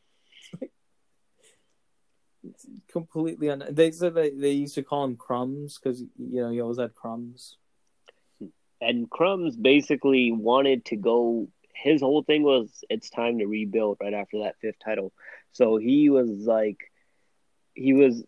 It's 2.44 2.66
like 2.66 2.76
it's 2.78 2.92
completely 2.92 3.50
un. 3.50 3.64
They 3.70 3.92
said 3.92 4.14
that 4.16 4.40
they 4.40 4.52
used 4.52 4.76
to 4.76 4.84
call 4.84 5.04
him 5.04 5.16
crumbs 5.18 5.78
because 5.78 6.02
you 6.02 6.42
know 6.42 6.50
he 6.50 6.62
always 6.62 6.80
had 6.80 6.94
crumbs. 6.96 7.58
And 8.82 9.10
Crumbs 9.10 9.58
basically 9.58 10.32
wanted 10.32 10.86
to 10.86 10.96
go. 10.96 11.50
His 11.74 12.02
whole 12.02 12.24
thing 12.24 12.44
was 12.44 12.84
it's 12.90 13.10
time 13.10 13.40
to 13.40 13.46
rebuild 13.46 13.98
right 14.02 14.14
after 14.14 14.40
that 14.44 14.56
fifth 14.62 14.80
title. 14.84 15.12
So 15.52 15.78
he 15.78 16.10
was 16.10 16.30
like, 16.30 16.78
he 17.74 17.94
was. 17.94 18.24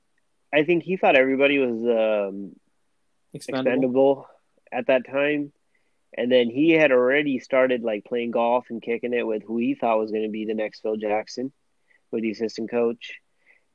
I 0.54 0.66
think 0.66 0.84
he 0.84 0.98
thought 0.98 1.16
everybody 1.16 1.58
was 1.60 1.72
um, 1.72 2.56
Expendable. 3.34 3.72
expendable 3.72 4.28
at 4.74 4.88
that 4.88 5.06
time, 5.06 5.54
and 6.18 6.30
then 6.30 6.50
he 6.50 6.72
had 6.72 6.92
already 6.92 7.40
started 7.40 7.84
like 7.84 8.04
playing 8.04 8.32
golf 8.32 8.66
and 8.70 8.82
kicking 8.82 9.14
it 9.14 9.26
with 9.26 9.44
who 9.44 9.58
he 9.58 9.76
thought 9.76 10.00
was 10.00 10.12
going 10.12 10.24
to 10.24 10.30
be 10.30 10.44
the 10.44 10.54
next 10.54 10.82
Phil 10.82 10.98
Jackson, 10.98 11.54
with 12.12 12.24
the 12.24 12.32
assistant 12.32 12.70
coach, 12.70 13.14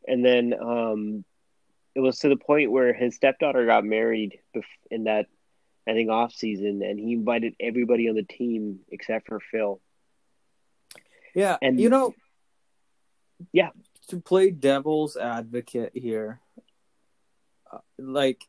and 0.07 0.25
then 0.25 0.55
um, 0.61 1.25
it 1.95 2.01
was 2.01 2.19
to 2.21 2.29
the 2.29 2.37
point 2.37 2.71
where 2.71 2.93
his 2.93 3.15
stepdaughter 3.17 3.67
got 3.67 3.85
married 3.85 4.39
in 4.91 5.05
that 5.05 5.27
I 5.89 5.93
think 5.93 6.11
off 6.11 6.33
season, 6.33 6.83
and 6.83 6.99
he 6.99 7.13
invited 7.13 7.55
everybody 7.61 8.09
on 8.09 8.17
the 8.17 8.25
team 8.25 8.81
except 8.91 9.29
for 9.29 9.41
Phil. 9.41 9.81
Yeah, 11.35 11.59
And- 11.63 11.79
you 11.81 11.89
know, 11.89 12.15
Yeah. 13.53 13.71
to 14.09 14.21
play 14.21 14.51
devil's 14.51 15.17
advocate 15.17 15.93
here, 15.95 16.41
uh, 17.71 17.79
like 17.99 18.43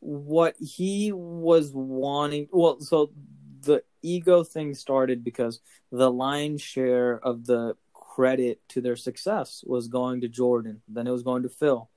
what 0.00 0.56
he 0.58 1.12
was 1.12 1.72
wanting. 1.72 2.48
Well, 2.52 2.80
so 2.80 3.12
the 3.62 3.82
ego 4.02 4.44
thing 4.44 4.74
started 4.74 5.24
because 5.24 5.60
the 5.90 6.10
lion's 6.10 6.62
share 6.62 7.18
of 7.18 7.46
the 7.46 7.76
credit 8.16 8.66
to 8.66 8.80
their 8.80 8.96
success 8.96 9.62
was 9.66 9.88
going 9.88 10.22
to 10.22 10.28
Jordan. 10.28 10.80
Then 10.88 11.06
it 11.06 11.10
was 11.10 11.22
going 11.22 11.42
to 11.42 11.50
Phil. 11.50 11.90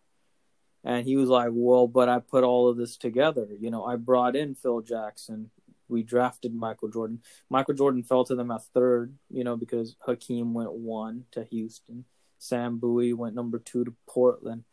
And 0.83 1.05
he 1.05 1.15
was 1.15 1.29
like, 1.29 1.51
well, 1.53 1.87
but 1.87 2.09
I 2.09 2.19
put 2.19 2.43
all 2.43 2.67
of 2.67 2.75
this 2.75 2.97
together. 2.97 3.47
You 3.57 3.71
know, 3.71 3.85
I 3.85 3.95
brought 3.95 4.35
in 4.35 4.53
Phil 4.53 4.81
Jackson. 4.81 5.49
We 5.87 6.03
drafted 6.03 6.53
Michael 6.53 6.89
Jordan. 6.89 7.21
Michael 7.49 7.73
Jordan 7.73 8.03
fell 8.03 8.25
to 8.25 8.35
them 8.35 8.51
at 8.51 8.65
third, 8.73 9.13
you 9.29 9.45
know, 9.45 9.55
because 9.55 9.95
Hakeem 10.05 10.53
went 10.53 10.73
one 10.73 11.23
to 11.31 11.45
Houston. 11.45 12.03
Sam 12.37 12.79
Bowie 12.79 13.13
went 13.13 13.33
number 13.35 13.57
two 13.57 13.85
to 13.85 13.93
Portland. 14.05 14.65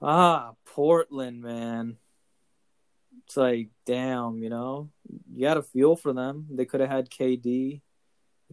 Ah, 0.00 0.52
Portland, 0.66 1.42
man. 1.42 1.96
It's 3.24 3.36
like, 3.36 3.70
damn, 3.86 4.40
you 4.40 4.50
know, 4.50 4.90
you 5.34 5.48
got 5.48 5.54
to 5.54 5.62
feel 5.62 5.96
for 5.96 6.12
them. 6.12 6.46
They 6.48 6.64
could 6.64 6.78
have 6.78 6.90
had 6.90 7.10
KD. 7.10 7.80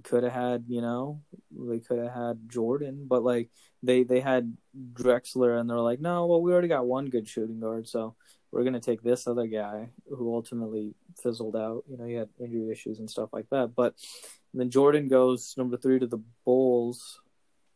Could 0.02 0.24
have 0.24 0.34
had, 0.34 0.66
you 0.68 0.82
know, 0.82 1.22
they 1.52 1.80
could 1.80 2.00
have 2.00 2.14
had 2.14 2.50
Jordan, 2.50 3.06
but 3.08 3.24
like 3.24 3.50
they 3.84 4.04
they 4.04 4.22
had 4.22 4.58
Drexler, 4.94 5.60
and 5.60 5.70
they're 5.70 5.80
like, 5.80 6.02
no, 6.02 6.26
well, 6.26 6.42
we 6.42 6.52
already 6.52 6.68
got 6.68 6.88
one 6.88 7.12
good 7.12 7.28
shooting 7.28 7.60
guard, 7.60 7.88
so 7.88 8.16
we're 8.52 8.64
gonna 8.64 8.80
take 8.80 9.04
this 9.04 9.28
other 9.28 9.46
guy 9.46 9.90
who 10.10 10.34
ultimately 10.34 10.96
fizzled 11.22 11.56
out. 11.56 11.84
You 11.88 11.98
know, 11.98 12.06
he 12.06 12.14
had 12.16 12.30
injury 12.40 12.72
issues 12.72 12.98
and 12.98 13.10
stuff 13.10 13.30
like 13.32 13.50
that. 13.52 13.76
But 13.76 13.94
then 14.52 14.72
Jordan 14.72 15.10
goes 15.10 15.54
number 15.58 15.78
three 15.78 16.00
to 16.00 16.08
the 16.08 16.24
Bulls, 16.44 17.22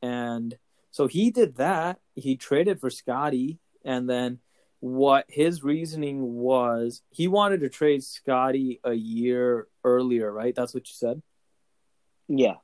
and 0.02 0.58
so 0.90 1.06
he 1.06 1.30
did 1.30 1.58
that. 1.58 2.00
He 2.16 2.36
traded 2.36 2.80
for 2.80 2.90
Scottie, 2.90 3.60
and 3.86 4.10
then 4.10 4.40
what 4.80 5.26
his 5.28 5.64
reasoning 5.64 6.34
was, 6.34 7.04
he 7.12 7.28
wanted 7.28 7.62
to 7.62 7.70
trade 7.70 8.04
Scottie 8.04 8.80
a 8.84 8.94
year 8.94 9.68
earlier, 9.84 10.32
right? 10.32 10.56
That's 10.56 10.74
what 10.74 10.88
you 10.88 10.94
said 10.94 11.22
Yeah, 12.28 12.56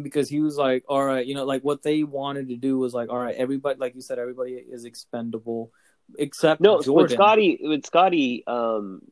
because 0.00 0.28
he 0.28 0.40
was 0.40 0.56
like, 0.56 0.84
all 0.88 1.04
right, 1.04 1.24
you 1.26 1.34
know, 1.34 1.44
like 1.44 1.62
what 1.62 1.82
they 1.82 2.02
wanted 2.02 2.48
to 2.48 2.56
do 2.56 2.78
was 2.78 2.92
like, 2.94 3.08
all 3.10 3.18
right, 3.18 3.34
everybody, 3.36 3.78
like 3.78 3.94
you 3.94 4.00
said, 4.00 4.18
everybody 4.18 4.52
is 4.54 4.84
expendable 4.84 5.72
except 6.18 6.60
no, 6.60 6.80
Jordan. 6.82 6.94
with 6.94 7.12
Scottie, 7.12 7.58
with 7.62 7.86
Scottie, 7.86 8.42
um, 8.46 9.02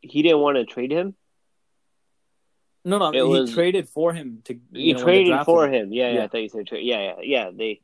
he 0.00 0.22
didn't 0.22 0.40
want 0.40 0.56
to 0.56 0.64
trade 0.64 0.90
him. 0.90 1.14
no, 2.84 2.98
no, 2.98 3.08
it 3.10 3.14
he 3.16 3.22
was- 3.22 3.52
traded 3.52 3.88
for 3.88 4.12
him 4.12 4.42
to. 4.44 4.54
You 4.54 4.60
You 4.72 4.94
know, 4.94 5.02
traded 5.02 5.40
for 5.44 5.66
him. 5.66 5.74
him. 5.74 5.92
Yeah, 5.92 6.08
yeah, 6.08 6.14
Yeah. 6.14 6.24
I 6.24 6.28
thought 6.28 6.42
you 6.42 6.48
said 6.48 6.66
trade. 6.66 6.86
Yeah, 6.86 7.00
yeah, 7.00 7.20
yeah. 7.22 7.50
They, 7.52 7.80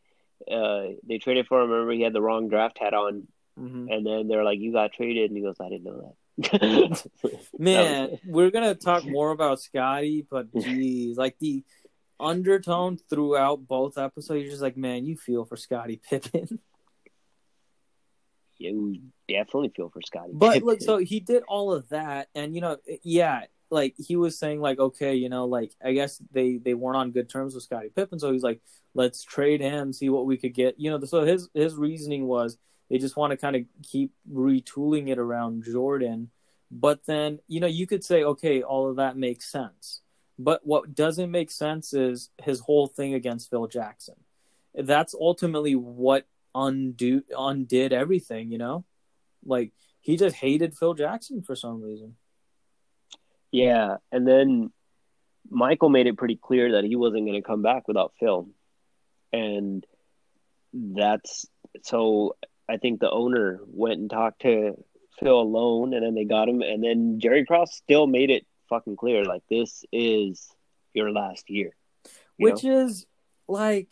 uh, 0.50 0.94
they 1.06 1.18
traded 1.18 1.46
for 1.46 1.60
him. 1.62 1.70
Remember, 1.70 1.92
he 1.92 2.02
had 2.02 2.12
the 2.12 2.22
wrong 2.22 2.48
draft 2.48 2.78
hat 2.78 2.94
on, 2.94 3.26
Mhm. 3.58 3.92
and 3.94 4.06
then 4.06 4.28
they're 4.28 4.44
like, 4.44 4.58
"You 4.60 4.72
got 4.72 4.92
traded," 4.92 5.30
and 5.30 5.36
he 5.36 5.42
goes, 5.42 5.56
"I 5.60 5.68
didn't 5.68 5.84
know 5.84 6.00
that." 6.00 6.14
Man, 7.58 8.18
we're 8.26 8.50
gonna 8.50 8.74
talk 8.74 9.04
more 9.04 9.30
about 9.30 9.60
Scottie, 9.60 10.26
but 10.28 10.52
geez, 10.54 11.16
like 11.16 11.36
the 11.38 11.64
undertone 12.18 12.98
throughout 13.10 13.66
both 13.66 13.98
episodes, 13.98 14.42
you're 14.42 14.50
just 14.50 14.62
like, 14.62 14.76
man, 14.76 15.04
you 15.04 15.16
feel 15.16 15.44
for 15.44 15.56
Scottie 15.56 16.00
Pippen. 16.08 16.58
you 18.58 19.00
definitely 19.28 19.72
feel 19.74 19.90
for 19.90 20.00
Scottie. 20.02 20.32
But 20.32 20.54
Pippen. 20.54 20.68
look, 20.68 20.80
so 20.80 20.98
he 20.98 21.20
did 21.20 21.42
all 21.48 21.72
of 21.72 21.88
that, 21.90 22.28
and 22.34 22.54
you 22.54 22.60
know, 22.60 22.78
yeah, 23.02 23.44
like 23.70 23.94
he 23.98 24.16
was 24.16 24.38
saying, 24.38 24.60
like, 24.60 24.78
okay, 24.78 25.14
you 25.14 25.28
know, 25.28 25.46
like 25.46 25.72
I 25.84 25.92
guess 25.92 26.20
they 26.30 26.56
they 26.56 26.74
weren't 26.74 26.96
on 26.96 27.10
good 27.10 27.28
terms 27.28 27.54
with 27.54 27.64
Scotty 27.64 27.90
Pippen, 27.94 28.18
so 28.18 28.32
he's 28.32 28.42
like, 28.42 28.60
let's 28.94 29.22
trade 29.22 29.60
him, 29.60 29.92
see 29.92 30.08
what 30.08 30.26
we 30.26 30.36
could 30.36 30.54
get. 30.54 30.78
You 30.78 30.90
know, 30.90 31.04
so 31.04 31.24
his 31.24 31.48
his 31.54 31.74
reasoning 31.74 32.26
was 32.26 32.56
they 32.92 32.98
just 32.98 33.16
want 33.16 33.30
to 33.30 33.38
kind 33.38 33.56
of 33.56 33.62
keep 33.82 34.12
retooling 34.30 35.08
it 35.08 35.18
around 35.18 35.64
Jordan, 35.64 36.30
but 36.70 37.06
then 37.06 37.38
you 37.48 37.58
know 37.58 37.66
you 37.66 37.86
could 37.86 38.04
say, 38.04 38.22
okay, 38.22 38.62
all 38.62 38.90
of 38.90 38.96
that 38.96 39.16
makes 39.16 39.50
sense, 39.50 40.02
but 40.38 40.60
what 40.62 40.94
doesn't 40.94 41.30
make 41.30 41.50
sense 41.50 41.94
is 41.94 42.28
his 42.42 42.60
whole 42.60 42.86
thing 42.86 43.14
against 43.14 43.48
Phil 43.48 43.66
Jackson. 43.66 44.16
That's 44.74 45.14
ultimately 45.14 45.74
what 45.74 46.26
undo 46.54 47.22
undid 47.36 47.94
everything, 47.94 48.52
you 48.52 48.58
know, 48.58 48.84
like 49.42 49.72
he 50.02 50.18
just 50.18 50.36
hated 50.36 50.76
Phil 50.76 50.92
Jackson 50.92 51.40
for 51.40 51.56
some 51.56 51.80
reason. 51.80 52.16
yeah, 53.52 53.96
and 54.12 54.28
then 54.28 54.70
Michael 55.48 55.88
made 55.88 56.06
it 56.06 56.18
pretty 56.18 56.36
clear 56.36 56.72
that 56.72 56.84
he 56.84 56.96
wasn't 56.96 57.24
going 57.24 57.40
to 57.40 57.46
come 57.46 57.62
back 57.62 57.88
without 57.88 58.12
Phil, 58.20 58.50
and 59.32 59.82
that's 60.74 61.46
so. 61.84 62.36
I 62.68 62.76
think 62.76 63.00
the 63.00 63.10
owner 63.10 63.60
went 63.66 64.00
and 64.00 64.10
talked 64.10 64.42
to 64.42 64.74
Phil 65.20 65.40
alone, 65.40 65.94
and 65.94 66.04
then 66.04 66.14
they 66.14 66.24
got 66.24 66.48
him, 66.48 66.62
and 66.62 66.82
then 66.82 67.20
Jerry 67.20 67.44
Krause 67.44 67.74
still 67.74 68.06
made 68.06 68.30
it 68.30 68.46
fucking 68.68 68.96
clear, 68.96 69.24
like 69.24 69.42
this 69.50 69.84
is 69.92 70.48
your 70.94 71.10
last 71.10 71.50
year, 71.50 71.70
which 72.36 72.64
know? 72.64 72.84
is 72.84 73.06
like 73.48 73.88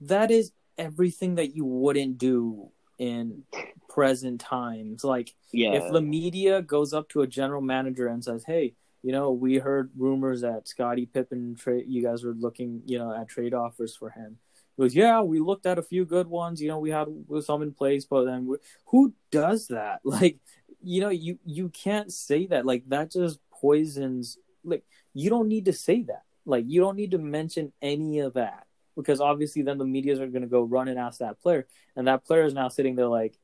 that 0.00 0.30
is 0.30 0.52
everything 0.78 1.36
that 1.36 1.54
you 1.54 1.64
wouldn't 1.64 2.18
do 2.18 2.70
in 2.98 3.44
present 3.88 4.40
times. 4.40 5.04
Like, 5.04 5.34
yeah. 5.52 5.72
if 5.72 5.92
the 5.92 6.00
media 6.00 6.62
goes 6.62 6.92
up 6.92 7.08
to 7.10 7.22
a 7.22 7.26
general 7.26 7.60
manager 7.60 8.06
and 8.08 8.24
says, 8.24 8.44
"Hey, 8.44 8.74
you 9.02 9.12
know, 9.12 9.32
we 9.32 9.56
heard 9.58 9.90
rumors 9.96 10.40
that 10.40 10.68
Scottie 10.68 11.06
Pippen 11.06 11.56
trade. 11.56 11.84
You 11.88 12.02
guys 12.02 12.24
were 12.24 12.34
looking, 12.34 12.82
you 12.86 12.98
know, 12.98 13.14
at 13.14 13.28
trade 13.28 13.54
offers 13.54 13.94
for 13.96 14.10
him." 14.10 14.38
Goes, 14.78 14.94
"Yeah, 14.94 15.22
we 15.22 15.38
looked 15.40 15.66
at 15.66 15.78
a 15.78 15.82
few 15.82 16.04
good 16.04 16.26
ones. 16.26 16.60
You 16.60 16.68
know, 16.68 16.78
we 16.78 16.90
had 16.90 17.08
some 17.42 17.62
in 17.62 17.72
place, 17.72 18.04
but 18.04 18.24
then 18.24 18.46
we, 18.46 18.56
who 18.86 19.14
does 19.30 19.68
that? 19.68 20.00
Like, 20.04 20.38
you 20.82 21.00
know, 21.00 21.10
you 21.10 21.38
you 21.44 21.68
can't 21.70 22.12
say 22.12 22.46
that. 22.48 22.66
Like, 22.66 22.88
that 22.88 23.12
just 23.12 23.38
poisons. 23.50 24.38
Like, 24.64 24.84
you 25.14 25.30
don't 25.30 25.48
need 25.48 25.66
to 25.66 25.72
say 25.72 26.02
that. 26.04 26.24
Like, 26.44 26.64
you 26.68 26.80
don't 26.80 26.96
need 26.96 27.12
to 27.12 27.18
mention 27.18 27.72
any 27.82 28.20
of 28.20 28.34
that." 28.34 28.66
because 28.96 29.20
obviously 29.20 29.62
then 29.62 29.78
the 29.78 29.84
media's 29.84 30.20
are 30.20 30.26
going 30.28 30.42
to 30.42 30.48
go 30.48 30.62
run 30.62 30.88
and 30.88 30.98
ask 30.98 31.18
that 31.18 31.40
player, 31.40 31.66
and 31.96 32.06
that 32.06 32.24
player 32.24 32.44
is 32.44 32.54
now 32.54 32.68
sitting 32.68 32.94
there 32.96 33.08
like, 33.08 33.36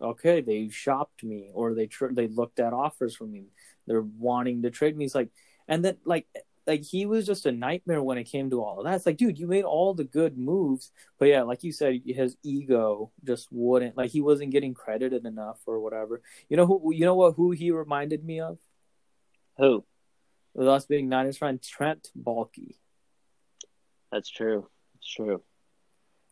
okay, 0.00 0.40
they 0.40 0.68
shopped 0.68 1.22
me 1.22 1.50
or 1.52 1.74
they 1.74 1.86
tr- 1.86 2.12
they 2.12 2.28
looked 2.28 2.60
at 2.60 2.72
offers 2.72 3.14
from 3.14 3.30
me, 3.30 3.46
they're 3.86 4.02
wanting 4.02 4.62
to 4.62 4.70
trade 4.70 4.96
me. 4.96 5.04
It's 5.04 5.14
like, 5.14 5.30
and 5.68 5.84
then 5.84 5.96
like 6.04 6.26
like 6.70 6.84
he 6.84 7.04
was 7.04 7.26
just 7.26 7.46
a 7.46 7.52
nightmare 7.52 8.00
when 8.00 8.16
it 8.16 8.30
came 8.30 8.48
to 8.50 8.62
all 8.62 8.78
of 8.78 8.84
that. 8.84 8.94
It's 8.94 9.04
like, 9.04 9.16
dude, 9.16 9.40
you 9.40 9.48
made 9.48 9.64
all 9.64 9.92
the 9.92 10.04
good 10.04 10.38
moves, 10.38 10.92
but 11.18 11.26
yeah, 11.26 11.42
like 11.42 11.64
you 11.64 11.72
said, 11.72 12.00
his 12.06 12.36
ego 12.44 13.10
just 13.24 13.48
wouldn't 13.50 13.96
like 13.96 14.12
he 14.12 14.20
wasn't 14.20 14.52
getting 14.52 14.72
credited 14.72 15.26
enough 15.26 15.58
or 15.66 15.80
whatever. 15.80 16.22
You 16.48 16.56
know 16.56 16.66
who? 16.66 16.94
You 16.94 17.06
know 17.06 17.16
what? 17.16 17.34
Who 17.34 17.50
he 17.50 17.72
reminded 17.72 18.24
me 18.24 18.38
of? 18.38 18.58
Who? 19.58 19.84
With 20.54 20.68
us 20.68 20.86
being 20.86 21.08
Niners 21.08 21.38
fan, 21.38 21.58
Trent 21.60 22.08
Baalke. 22.16 22.76
That's 24.12 24.30
true. 24.30 24.68
It's 24.98 25.12
true. 25.12 25.42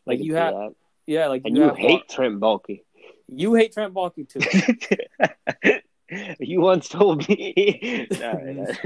Like 0.05 0.23
you 0.23 0.35
have, 0.35 0.53
that. 0.53 0.75
yeah, 1.05 1.27
like 1.27 1.41
and 1.43 1.57
you, 1.57 1.65
you 1.65 1.73
hate 1.73 2.07
Trent 2.07 2.39
Baalke. 2.39 2.83
You 3.27 3.55
hate 3.55 3.73
Trent 3.73 3.93
Baalke 3.93 4.25
too. 4.25 5.71
you 6.39 6.61
once 6.61 6.89
told 6.89 7.27
me. 7.27 8.07
no, 8.11 8.17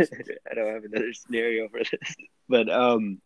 I 0.51 0.53
don't 0.55 0.73
have 0.73 0.83
another 0.83 1.13
scenario 1.13 1.69
for 1.69 1.79
this, 1.79 2.15
but 2.49 2.69
um, 2.69 3.21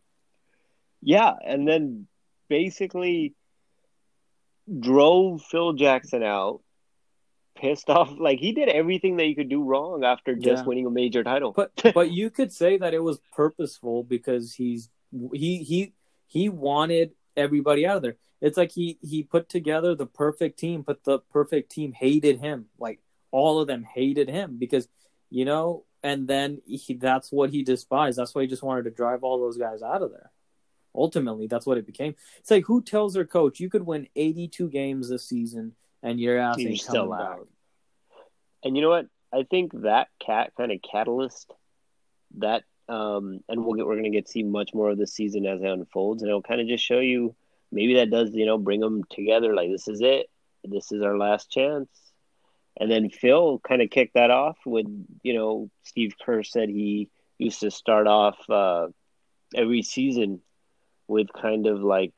yeah, 1.02 1.34
and 1.44 1.66
then 1.66 2.06
basically 2.48 3.34
drove 4.78 5.42
Phil 5.42 5.72
Jackson 5.72 6.22
out, 6.22 6.60
pissed 7.56 7.90
off. 7.90 8.12
Like 8.18 8.38
he 8.38 8.52
did 8.52 8.68
everything 8.68 9.16
that 9.16 9.26
you 9.26 9.34
could 9.34 9.48
do 9.48 9.62
wrong 9.62 10.04
after 10.04 10.34
just 10.34 10.62
yeah. 10.62 10.66
winning 10.66 10.86
a 10.86 10.90
major 10.90 11.24
title. 11.24 11.52
But 11.52 11.72
but 11.94 12.10
you 12.10 12.30
could 12.30 12.52
say 12.52 12.78
that 12.78 12.94
it 12.94 13.02
was 13.02 13.18
purposeful 13.32 14.04
because 14.04 14.54
he's 14.54 14.90
he 15.32 15.58
he 15.58 15.92
he 16.26 16.48
wanted 16.48 17.12
everybody 17.36 17.86
out 17.86 17.96
of 17.96 18.02
there. 18.02 18.16
It's 18.40 18.56
like 18.56 18.70
he 18.70 18.98
he 19.02 19.24
put 19.24 19.48
together 19.48 19.94
the 19.94 20.06
perfect 20.06 20.58
team, 20.58 20.82
but 20.82 21.02
the 21.04 21.18
perfect 21.18 21.72
team 21.72 21.92
hated 21.92 22.38
him. 22.38 22.66
Like 22.78 23.00
all 23.30 23.60
of 23.60 23.66
them 23.66 23.84
hated 23.84 24.28
him 24.28 24.56
because 24.58 24.88
you 25.30 25.44
know, 25.44 25.84
and 26.02 26.26
then 26.26 26.62
he, 26.64 26.94
that's 26.94 27.30
what 27.30 27.50
he 27.50 27.62
despised. 27.62 28.18
That's 28.18 28.34
why 28.34 28.42
he 28.42 28.48
just 28.48 28.62
wanted 28.62 28.84
to 28.84 28.90
drive 28.90 29.22
all 29.22 29.38
those 29.38 29.58
guys 29.58 29.82
out 29.82 30.02
of 30.02 30.10
there. 30.10 30.30
Ultimately, 30.94 31.46
that's 31.46 31.66
what 31.66 31.78
it 31.78 31.86
became. 31.86 32.14
It's 32.38 32.50
like 32.50 32.64
who 32.64 32.82
tells 32.82 33.14
their 33.14 33.26
coach 33.26 33.60
you 33.60 33.68
could 33.68 33.86
win 33.86 34.08
82 34.16 34.70
games 34.70 35.08
this 35.08 35.28
season 35.28 35.74
and 36.02 36.18
your 36.18 36.38
ass 36.38 36.58
ain't 36.58 36.80
still 36.80 37.12
out. 37.12 37.48
And 38.64 38.76
you 38.76 38.82
know 38.82 38.88
what? 38.88 39.06
I 39.32 39.42
think 39.42 39.72
that 39.82 40.08
cat 40.18 40.52
kind 40.56 40.72
of 40.72 40.80
catalyst 40.82 41.52
that 42.38 42.64
um, 42.88 43.40
and 43.48 43.64
we'll 43.64 43.74
get 43.74 43.86
we're 43.86 43.96
gonna 43.96 44.10
get 44.10 44.26
to 44.26 44.32
see 44.32 44.42
much 44.42 44.72
more 44.72 44.90
of 44.90 44.98
the 44.98 45.06
season 45.06 45.46
as 45.46 45.60
it 45.60 45.66
unfolds, 45.66 46.22
and 46.22 46.30
it'll 46.30 46.42
kind 46.42 46.60
of 46.60 46.66
just 46.66 46.84
show 46.84 47.00
you 47.00 47.34
maybe 47.70 47.94
that 47.94 48.10
does 48.10 48.30
you 48.32 48.46
know 48.46 48.58
bring 48.58 48.80
them 48.80 49.04
together. 49.10 49.54
Like 49.54 49.70
this 49.70 49.88
is 49.88 50.00
it, 50.00 50.30
this 50.64 50.90
is 50.90 51.02
our 51.02 51.16
last 51.16 51.50
chance. 51.50 51.88
And 52.80 52.90
then 52.90 53.10
Phil 53.10 53.58
kind 53.58 53.82
of 53.82 53.90
kicked 53.90 54.14
that 54.14 54.30
off 54.30 54.56
with 54.64 54.86
you 55.22 55.34
know 55.34 55.70
Steve 55.82 56.14
Kerr 56.24 56.42
said 56.42 56.68
he 56.68 57.10
used 57.38 57.60
to 57.60 57.70
start 57.70 58.06
off 58.06 58.38
uh, 58.48 58.88
every 59.54 59.82
season 59.82 60.40
with 61.06 61.32
kind 61.32 61.66
of 61.66 61.80
like 61.80 62.12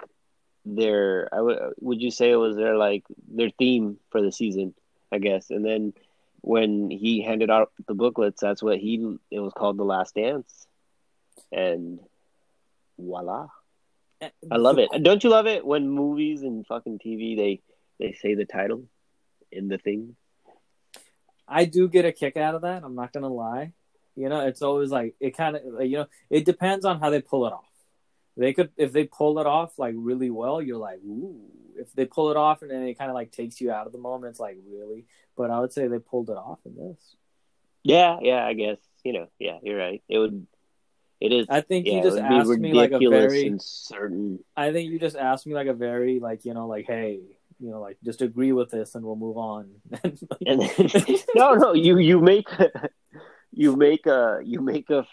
their 0.65 1.29
I 1.33 1.41
would 1.41 1.59
would 1.81 2.03
you 2.03 2.11
say 2.11 2.31
it 2.31 2.37
was 2.37 2.57
their 2.57 2.77
like 2.77 3.05
their 3.29 3.51
theme 3.51 3.99
for 4.11 4.21
the 4.21 4.33
season, 4.33 4.75
I 5.11 5.19
guess, 5.19 5.51
and 5.51 5.65
then 5.65 5.95
when 6.43 6.91
he 6.91 7.23
handed 7.23 7.51
out 7.51 7.73
the 7.87 7.95
booklets, 7.95 8.41
that's 8.41 8.63
what 8.63 8.79
he 8.79 9.17
it 9.31 9.41
was 9.41 9.53
called 9.53 9.77
the 9.77 9.85
Last 9.85 10.15
Dance, 10.15 10.67
and 11.53 12.01
voila. 12.99 13.49
I 14.23 14.57
love 14.57 14.79
it. 14.79 14.91
Don't 15.03 15.25
you 15.25 15.31
love 15.31 15.47
it 15.47 15.65
when 15.65 15.89
movies 15.89 16.43
and 16.43 16.67
fucking 16.67 16.99
TV 16.99 17.37
they 17.37 17.63
they 17.99 18.13
say 18.13 18.35
the 18.35 18.45
title 18.45 18.85
in 19.51 19.69
the 19.69 19.79
thing? 19.79 20.17
I 21.51 21.65
do 21.65 21.89
get 21.89 22.05
a 22.05 22.13
kick 22.13 22.37
out 22.37 22.55
of 22.55 22.63
that. 22.63 22.83
I'm 22.85 22.95
not 22.95 23.13
gonna 23.13 23.29
lie. 23.29 23.73
You 24.17 24.29
know, 24.29 24.47
it's 24.47 24.63
always 24.63 24.91
like 24.91 25.15
it 25.21 25.37
kind 25.37 25.57
of 25.57 25.63
you 25.85 25.99
know 25.99 26.07
it 26.31 26.45
depends 26.45 26.85
on 26.85 27.01
how 27.01 27.11
they 27.11 27.21
pull 27.21 27.47
it 27.47 27.53
off. 27.53 27.65
They 28.37 28.53
could 28.53 28.71
if 28.77 28.93
they 28.93 29.05
pull 29.05 29.39
it 29.39 29.47
off 29.47 29.79
like 29.79 29.95
really 29.97 30.31
well, 30.31 30.63
you're 30.63 30.79
like 30.79 31.01
ooh. 31.05 31.41
If 31.77 31.95
they 31.95 32.05
pull 32.05 32.31
it 32.31 32.37
off 32.37 32.61
and 32.61 32.71
then 32.71 32.83
it 32.83 32.99
kind 32.99 33.11
of 33.11 33.15
like 33.15 33.33
takes 33.33 33.59
you 33.59 33.73
out 33.73 33.87
of 33.87 33.93
the 33.93 33.99
moment, 33.99 34.33
it's 34.33 34.41
like 34.41 34.59
really 34.71 35.07
but 35.41 35.51
I 35.51 35.59
would 35.59 35.73
say 35.73 35.89
they 35.89 35.99
pulled 35.99 36.29
it 36.29 36.37
off 36.37 36.59
in 36.67 36.77
this. 36.77 37.17
Yeah, 37.83 38.19
yeah, 38.21 38.45
I 38.45 38.53
guess 38.53 38.77
you 39.03 39.15
know, 39.15 39.29
yeah, 39.39 39.59
you're 39.63 39.79
right. 39.79 40.03
It 40.07 40.19
would, 40.19 40.47
it 41.19 41.33
is. 41.33 41.47
I 41.49 41.63
think 41.63 41.87
yeah, 41.87 41.95
you 41.95 42.03
just 42.03 42.19
asked 42.19 42.51
me 42.51 42.75
like 42.75 42.93
a 42.93 42.99
very 42.99 43.55
certain. 43.59 44.41
I 44.55 44.73
think 44.73 44.91
you 44.91 44.99
just 44.99 45.17
asked 45.17 45.47
me 45.47 45.55
like 45.55 45.67
a 45.67 45.73
very 45.73 46.21
like 46.21 46.45
you 46.45 46.53
know 46.53 46.67
like 46.67 46.85
hey 46.87 47.21
you 47.61 47.71
know 47.71 47.81
like 47.81 47.99
just 48.03 48.23
agree 48.23 48.53
with 48.53 48.71
this 48.71 48.95
and 48.95 49.05
we'll 49.05 49.17
move 49.17 49.37
on. 49.37 49.71
and 50.47 50.61
no, 51.35 51.55
no, 51.55 51.73
you 51.75 51.99
you 51.99 52.21
make 52.21 52.49
you 53.53 53.77
make 53.77 54.07
a 54.07 54.41
you 54.43 54.61
make 54.61 54.91
a 54.91 55.07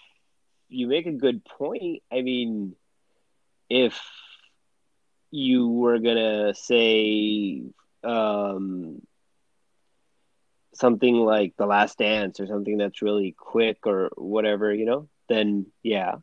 you 0.69 0.87
make 0.87 1.05
a 1.05 1.11
good 1.11 1.43
point. 1.45 2.01
I 2.11 2.21
mean, 2.21 2.75
if 3.69 3.99
you 5.29 5.67
were 5.67 5.99
gonna 5.99 6.53
say 6.55 7.63
um 8.03 9.01
something 10.73 11.15
like 11.15 11.53
The 11.57 11.65
Last 11.65 11.97
Dance 11.97 12.39
or 12.39 12.47
something 12.47 12.77
that's 12.77 13.01
really 13.01 13.35
quick 13.37 13.79
or 13.85 14.11
whatever, 14.15 14.73
you 14.73 14.85
know, 14.85 15.09
then 15.27 15.67
yeah. 15.83 16.15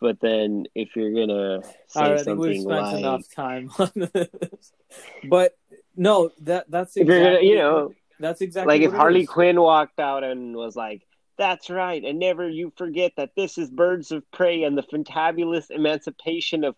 But 0.00 0.20
then 0.20 0.66
if 0.74 0.94
you're 0.94 1.12
gonna 1.12 1.62
say 1.86 2.00
right, 2.00 2.18
something 2.18 2.32
I 2.32 2.48
we've 2.48 2.62
spent 2.62 2.82
like... 2.82 2.98
enough 2.98 3.34
time 3.34 3.70
on 3.78 3.90
this. 3.94 4.72
But 5.28 5.56
no, 5.96 6.30
that 6.42 6.70
that's 6.70 6.96
exactly 6.96 7.24
gonna, 7.24 7.40
you 7.40 7.56
know 7.56 7.94
that's 8.20 8.40
exactly 8.40 8.74
like 8.78 8.86
if 8.86 8.92
Harley 8.92 9.22
is. 9.22 9.28
Quinn 9.28 9.60
walked 9.60 9.98
out 9.98 10.24
and 10.24 10.54
was 10.54 10.76
like, 10.76 11.06
"That's 11.38 11.70
right," 11.70 12.02
and 12.02 12.18
never 12.18 12.48
you 12.48 12.72
forget 12.76 13.12
that 13.16 13.30
this 13.36 13.58
is 13.58 13.70
Birds 13.70 14.10
of 14.12 14.30
Prey 14.30 14.64
and 14.64 14.76
the 14.76 14.82
fantabulous 14.82 15.70
emancipation 15.70 16.64
of 16.64 16.76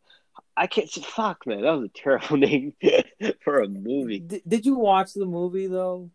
I 0.57 0.66
can't 0.66 0.90
fuck 0.90 1.46
man, 1.46 1.62
that 1.62 1.70
was 1.70 1.85
a 1.85 1.88
terrible 1.88 2.37
name 2.37 2.74
for 3.42 3.61
a 3.61 3.68
movie. 3.68 4.20
Did, 4.20 4.42
did 4.46 4.66
you 4.66 4.76
watch 4.76 5.14
the 5.14 5.26
movie 5.26 5.68
though? 5.68 6.11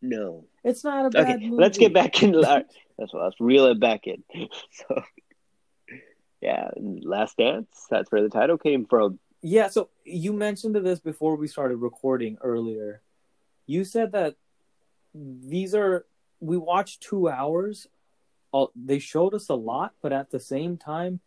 No, 0.00 0.46
it's 0.64 0.82
not 0.82 1.06
a 1.06 1.10
bad 1.10 1.36
okay, 1.36 1.48
movie. 1.48 1.62
Let's 1.62 1.78
get 1.78 1.94
back 1.94 2.22
in. 2.22 2.32
That's 2.40 3.12
what 3.14 3.24
let's 3.24 3.40
reel 3.40 3.66
it 3.66 3.80
back 3.80 4.06
in. 4.06 4.22
So, 4.70 5.02
yeah, 6.42 6.70
Last 6.76 7.36
Dance. 7.36 7.86
That's 7.88 8.10
where 8.10 8.22
the 8.22 8.28
title 8.28 8.58
came 8.58 8.84
from. 8.84 9.20
Yeah. 9.42 9.68
So 9.68 9.90
you 10.04 10.32
mentioned 10.32 10.74
this 10.74 10.98
before 10.98 11.36
we 11.36 11.46
started 11.46 11.76
recording 11.76 12.36
earlier. 12.42 13.00
You 13.66 13.84
said 13.84 14.12
that 14.12 14.34
these 15.14 15.74
are 15.74 16.04
we 16.40 16.56
watched 16.56 17.00
two 17.00 17.28
hours. 17.28 17.86
They 18.74 18.98
showed 18.98 19.34
us 19.34 19.48
a 19.48 19.54
lot, 19.54 19.94
but 20.02 20.12
at 20.12 20.30
the 20.30 20.40
same 20.40 20.76
time, 20.76 21.20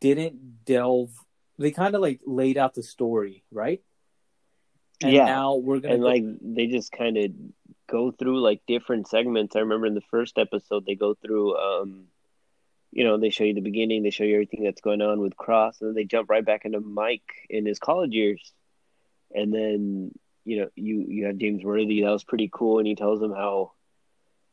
didn't 0.00 0.64
delve. 0.64 1.10
They 1.58 1.72
kind 1.72 1.94
of 1.94 2.00
like 2.00 2.20
laid 2.24 2.56
out 2.56 2.74
the 2.74 2.82
story, 2.82 3.42
right? 3.50 3.82
And 5.02 5.12
yeah. 5.12 5.24
Now 5.24 5.56
we're 5.56 5.80
gonna 5.80 5.94
and 5.94 6.02
go... 6.02 6.08
like 6.08 6.24
they 6.40 6.68
just 6.68 6.92
kind 6.92 7.16
of 7.18 7.32
go 7.88 8.12
through 8.12 8.40
like 8.40 8.62
different 8.68 9.08
segments. 9.08 9.56
I 9.56 9.60
remember 9.60 9.86
in 9.86 9.94
the 9.94 10.00
first 10.10 10.38
episode 10.38 10.86
they 10.86 10.94
go 10.94 11.14
through 11.14 11.56
um 11.56 12.04
you 12.92 13.04
know, 13.04 13.18
they 13.18 13.30
show 13.30 13.44
you 13.44 13.54
the 13.54 13.60
beginning, 13.60 14.02
they 14.02 14.10
show 14.10 14.24
you 14.24 14.34
everything 14.34 14.64
that's 14.64 14.80
going 14.80 15.02
on 15.02 15.20
with 15.20 15.36
Krause, 15.36 15.80
and 15.80 15.88
then 15.88 15.94
they 15.94 16.04
jump 16.04 16.28
right 16.28 16.44
back 16.44 16.64
into 16.64 16.80
Mike 16.80 17.46
in 17.48 17.66
his 17.66 17.78
college 17.78 18.12
years. 18.12 18.52
And 19.32 19.54
then, 19.54 20.12
you 20.44 20.60
know, 20.60 20.70
you 20.74 21.04
you 21.08 21.26
have 21.26 21.38
James 21.38 21.62
Worthy, 21.62 22.02
that 22.02 22.10
was 22.10 22.24
pretty 22.24 22.50
cool, 22.52 22.78
and 22.78 22.86
he 22.86 22.96
tells 22.96 23.20
them 23.20 23.32
how 23.32 23.72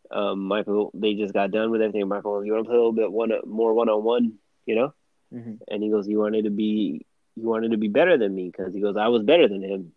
um 0.09 0.39
Michael 0.39 0.91
they 0.93 1.15
just 1.15 1.33
got 1.33 1.51
done 1.51 1.71
with 1.71 1.81
everything. 1.81 2.07
Michael, 2.07 2.45
you 2.45 2.53
want 2.53 2.65
to 2.65 2.69
play 2.69 2.75
a 2.75 2.79
little 2.79 2.93
bit 2.93 3.11
one 3.11 3.31
more 3.45 3.73
one 3.73 3.89
on 3.89 4.03
one, 4.03 4.33
you 4.65 4.75
know? 4.75 4.93
Mm-hmm. 5.33 5.55
And 5.67 5.83
he 5.83 5.89
goes, 5.89 6.07
you 6.07 6.19
wanted 6.19 6.45
to 6.45 6.51
be 6.51 7.05
you 7.35 7.47
wanted 7.47 7.71
to 7.71 7.77
be 7.77 7.87
better 7.87 8.17
than 8.17 8.33
me 8.33 8.51
because 8.51 8.73
he 8.73 8.81
goes, 8.81 8.97
I 8.97 9.07
was 9.07 9.23
better 9.23 9.47
than 9.47 9.63
him. 9.63 9.91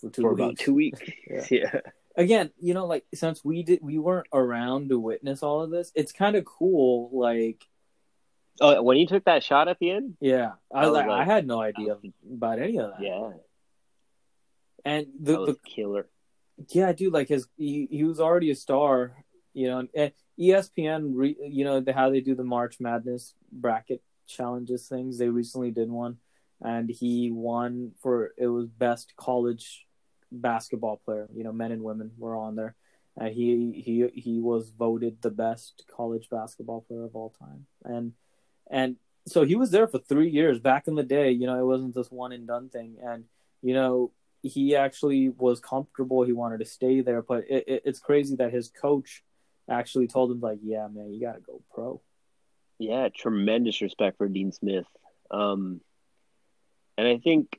for 0.00 0.10
two 0.10 0.22
for 0.22 0.32
about 0.32 0.58
two 0.58 0.74
weeks. 0.74 1.00
Yeah. 1.30 1.46
yeah. 1.50 1.80
Again, 2.16 2.50
you 2.60 2.74
know, 2.74 2.86
like 2.86 3.04
since 3.12 3.44
we 3.44 3.64
did, 3.64 3.80
we 3.82 3.98
weren't 3.98 4.28
around 4.32 4.90
to 4.90 5.00
witness 5.00 5.42
all 5.42 5.62
of 5.62 5.70
this. 5.70 5.90
It's 5.96 6.12
kind 6.12 6.36
of 6.36 6.44
cool. 6.44 7.10
Like, 7.12 7.66
Oh, 8.60 8.82
when 8.82 8.96
he 8.96 9.06
took 9.06 9.24
that 9.24 9.42
shot 9.42 9.68
at 9.68 9.78
the 9.80 9.90
end. 9.90 10.16
yeah, 10.20 10.52
I 10.72 10.82
I 10.82 10.86
was 10.86 10.90
was 10.90 11.06
like, 11.06 11.08
I 11.08 11.24
had 11.24 11.46
no 11.46 11.60
idea 11.60 11.94
oh. 11.94 12.32
about 12.32 12.60
any 12.60 12.78
of 12.78 12.92
that. 12.92 13.00
Yeah, 13.00 13.30
and 14.84 15.06
the, 15.20 15.38
was 15.38 15.48
the 15.48 15.58
killer. 15.68 16.08
yeah, 16.70 16.92
dude, 16.92 17.12
like 17.12 17.28
his 17.28 17.48
he, 17.56 17.88
he 17.90 18.04
was 18.04 18.20
already 18.20 18.50
a 18.50 18.54
star, 18.54 19.24
you 19.52 19.66
know. 19.68 19.88
And 19.94 20.12
ESPN, 20.38 21.12
re, 21.14 21.36
you 21.40 21.64
know, 21.64 21.80
the, 21.80 21.92
how 21.92 22.10
they 22.10 22.20
do 22.20 22.34
the 22.34 22.44
March 22.44 22.76
Madness 22.80 23.34
bracket 23.50 24.02
challenges 24.26 24.86
things. 24.86 25.18
They 25.18 25.28
recently 25.28 25.72
did 25.72 25.90
one, 25.90 26.18
and 26.60 26.88
he 26.88 27.30
won 27.32 27.92
for 28.00 28.34
it 28.38 28.46
was 28.46 28.68
best 28.68 29.14
college 29.16 29.86
basketball 30.30 31.00
player. 31.04 31.28
You 31.34 31.42
know, 31.42 31.52
men 31.52 31.72
and 31.72 31.82
women 31.82 32.12
were 32.18 32.36
on 32.36 32.54
there. 32.54 32.76
And 33.16 33.32
he 33.32 33.82
he 33.84 34.20
he 34.20 34.40
was 34.40 34.70
voted 34.70 35.22
the 35.22 35.30
best 35.30 35.84
college 35.88 36.28
basketball 36.30 36.82
player 36.82 37.04
of 37.04 37.14
all 37.14 37.32
time, 37.38 37.66
and 37.84 38.12
and 38.70 38.96
so 39.26 39.44
he 39.44 39.54
was 39.54 39.70
there 39.70 39.86
for 39.86 39.98
three 39.98 40.28
years 40.28 40.58
back 40.58 40.86
in 40.86 40.94
the 40.94 41.02
day. 41.02 41.30
You 41.30 41.46
know, 41.46 41.58
it 41.58 41.64
wasn't 41.64 41.94
this 41.94 42.10
one 42.10 42.32
and 42.32 42.46
done 42.46 42.68
thing, 42.68 42.96
and 43.02 43.24
you 43.62 43.74
know 43.74 44.12
he 44.42 44.76
actually 44.76 45.30
was 45.30 45.60
comfortable. 45.60 46.22
He 46.24 46.32
wanted 46.32 46.58
to 46.58 46.66
stay 46.66 47.00
there, 47.00 47.22
but 47.22 47.44
it, 47.48 47.64
it, 47.66 47.82
it's 47.86 48.00
crazy 48.00 48.36
that 48.36 48.52
his 48.52 48.68
coach 48.68 49.22
actually 49.68 50.06
told 50.06 50.30
him 50.30 50.40
like, 50.40 50.58
"Yeah, 50.62 50.86
man, 50.88 51.12
you 51.12 51.20
got 51.20 51.34
to 51.34 51.40
go 51.40 51.62
pro." 51.72 52.00
Yeah, 52.78 53.08
tremendous 53.08 53.80
respect 53.80 54.18
for 54.18 54.28
Dean 54.28 54.52
Smith. 54.52 54.86
Um, 55.30 55.80
and 56.98 57.08
I 57.08 57.18
think 57.18 57.58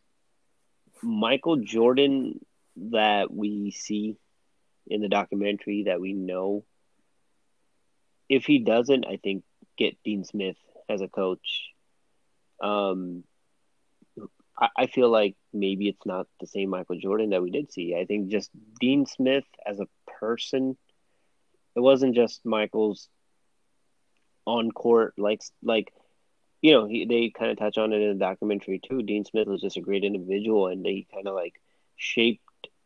Michael 1.02 1.58
Jordan 1.58 2.39
that 2.78 3.32
we 3.34 3.72
see 3.72 4.18
in 4.88 5.02
the 5.02 5.10
documentary 5.10 5.84
that 5.88 6.00
we 6.00 6.13
know, 6.13 6.63
if 8.30 8.46
he 8.46 8.60
doesn't, 8.60 9.06
I 9.06 9.18
think 9.18 9.44
get 9.78 9.98
Dean 10.04 10.24
Smith 10.24 10.58
as 10.89 11.02
a 11.02 11.08
coach. 11.08 11.71
Um, 12.62 13.24
I, 14.58 14.69
I 14.78 14.86
feel 14.88 15.10
like 15.10 15.36
maybe 15.54 15.89
it's 15.89 16.06
not 16.06 16.28
the 16.39 16.48
same 16.48 16.69
Michael 16.69 17.00
Jordan 17.00 17.32
that 17.32 17.41
we 17.41 17.52
did 17.52 17.71
see. 17.71 17.95
I 17.95 18.06
think 18.06 18.30
just 18.30 18.50
Dean 18.80 19.06
Smith 19.06 19.45
as 19.65 19.80
a 19.80 19.88
person, 20.19 20.78
it 21.76 21.80
wasn't 21.80 22.15
just 22.15 22.45
Michael's 22.45 23.10
on 24.45 24.71
court 24.71 25.13
like 25.17 25.41
like 25.63 25.91
you 26.62 26.71
know 26.71 26.86
he, 26.86 27.06
they 27.06 27.30
kind 27.30 27.52
of 27.52 27.58
touch 27.58 27.78
on 27.78 27.93
it 27.93 28.02
in 28.02 28.10
the 28.10 28.26
documentary 28.26 28.80
too 28.80 29.02
dean 29.02 29.26
smith 29.26 29.48
was 29.48 29.62
just 29.62 29.78
a 29.78 29.82
great 29.82 30.04
individual 30.04 30.67
and 30.67 30.86
they 30.86 31.06
kind 31.13 31.28
of 31.28 31.34
like 31.34 31.54
shaped 31.95 32.41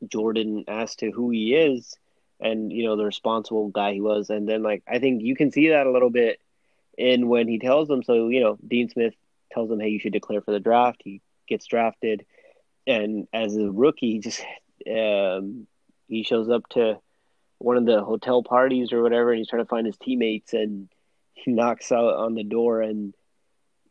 jordan 0.08 0.64
as 0.68 0.96
to 0.96 1.12
who 1.12 1.30
he 1.30 1.54
is 1.54 1.96
and 2.40 2.72
you 2.72 2.84
know 2.84 2.96
the 2.96 3.06
responsible 3.06 3.68
guy 3.70 3.94
he 3.94 4.02
was 4.02 4.30
and 4.30 4.48
then 4.48 4.64
like 4.64 4.84
i 4.88 5.00
think 5.00 5.22
you 5.22 5.36
can 5.36 5.52
see 5.52 5.70
that 5.70 5.88
a 5.88 5.92
little 5.92 6.10
bit 6.10 6.40
in 7.00 7.28
when 7.28 7.48
he 7.48 7.58
tells 7.58 7.88
them. 7.88 8.04
So 8.04 8.28
you 8.28 8.42
know 8.42 8.58
dean 8.68 8.90
smith 8.90 9.14
tells 9.52 9.70
them 9.70 9.80
hey 9.80 9.90
you 9.90 10.00
should 10.00 10.14
declare 10.14 10.42
for 10.42 10.52
the 10.52 10.60
draft. 10.60 11.02
He 11.04 11.22
gets 11.48 11.66
drafted. 11.66 12.26
And 12.86 13.28
as 13.34 13.56
a 13.56 13.72
rookie 13.72 14.14
he 14.14 14.20
just 14.20 14.42
um, 14.88 15.68
he 16.08 16.24
shows 16.24 16.50
up 16.50 16.68
to 16.70 17.00
one 17.60 17.78
of 17.78 17.86
the 17.86 18.04
hotel 18.04 18.42
parties 18.44 18.94
or 18.94 19.02
whatever 19.02 19.32
and 19.32 19.40
he's 19.40 19.50
trying 19.50 19.64
to 19.64 19.70
find 19.70 19.86
his 19.86 19.98
teammates 19.98 20.54
and 20.54 20.90
he 21.34 21.52
knocks 21.52 21.92
out 21.92 22.16
on 22.16 22.36
the 22.36 22.44
door 22.44 22.82
and 22.82 23.14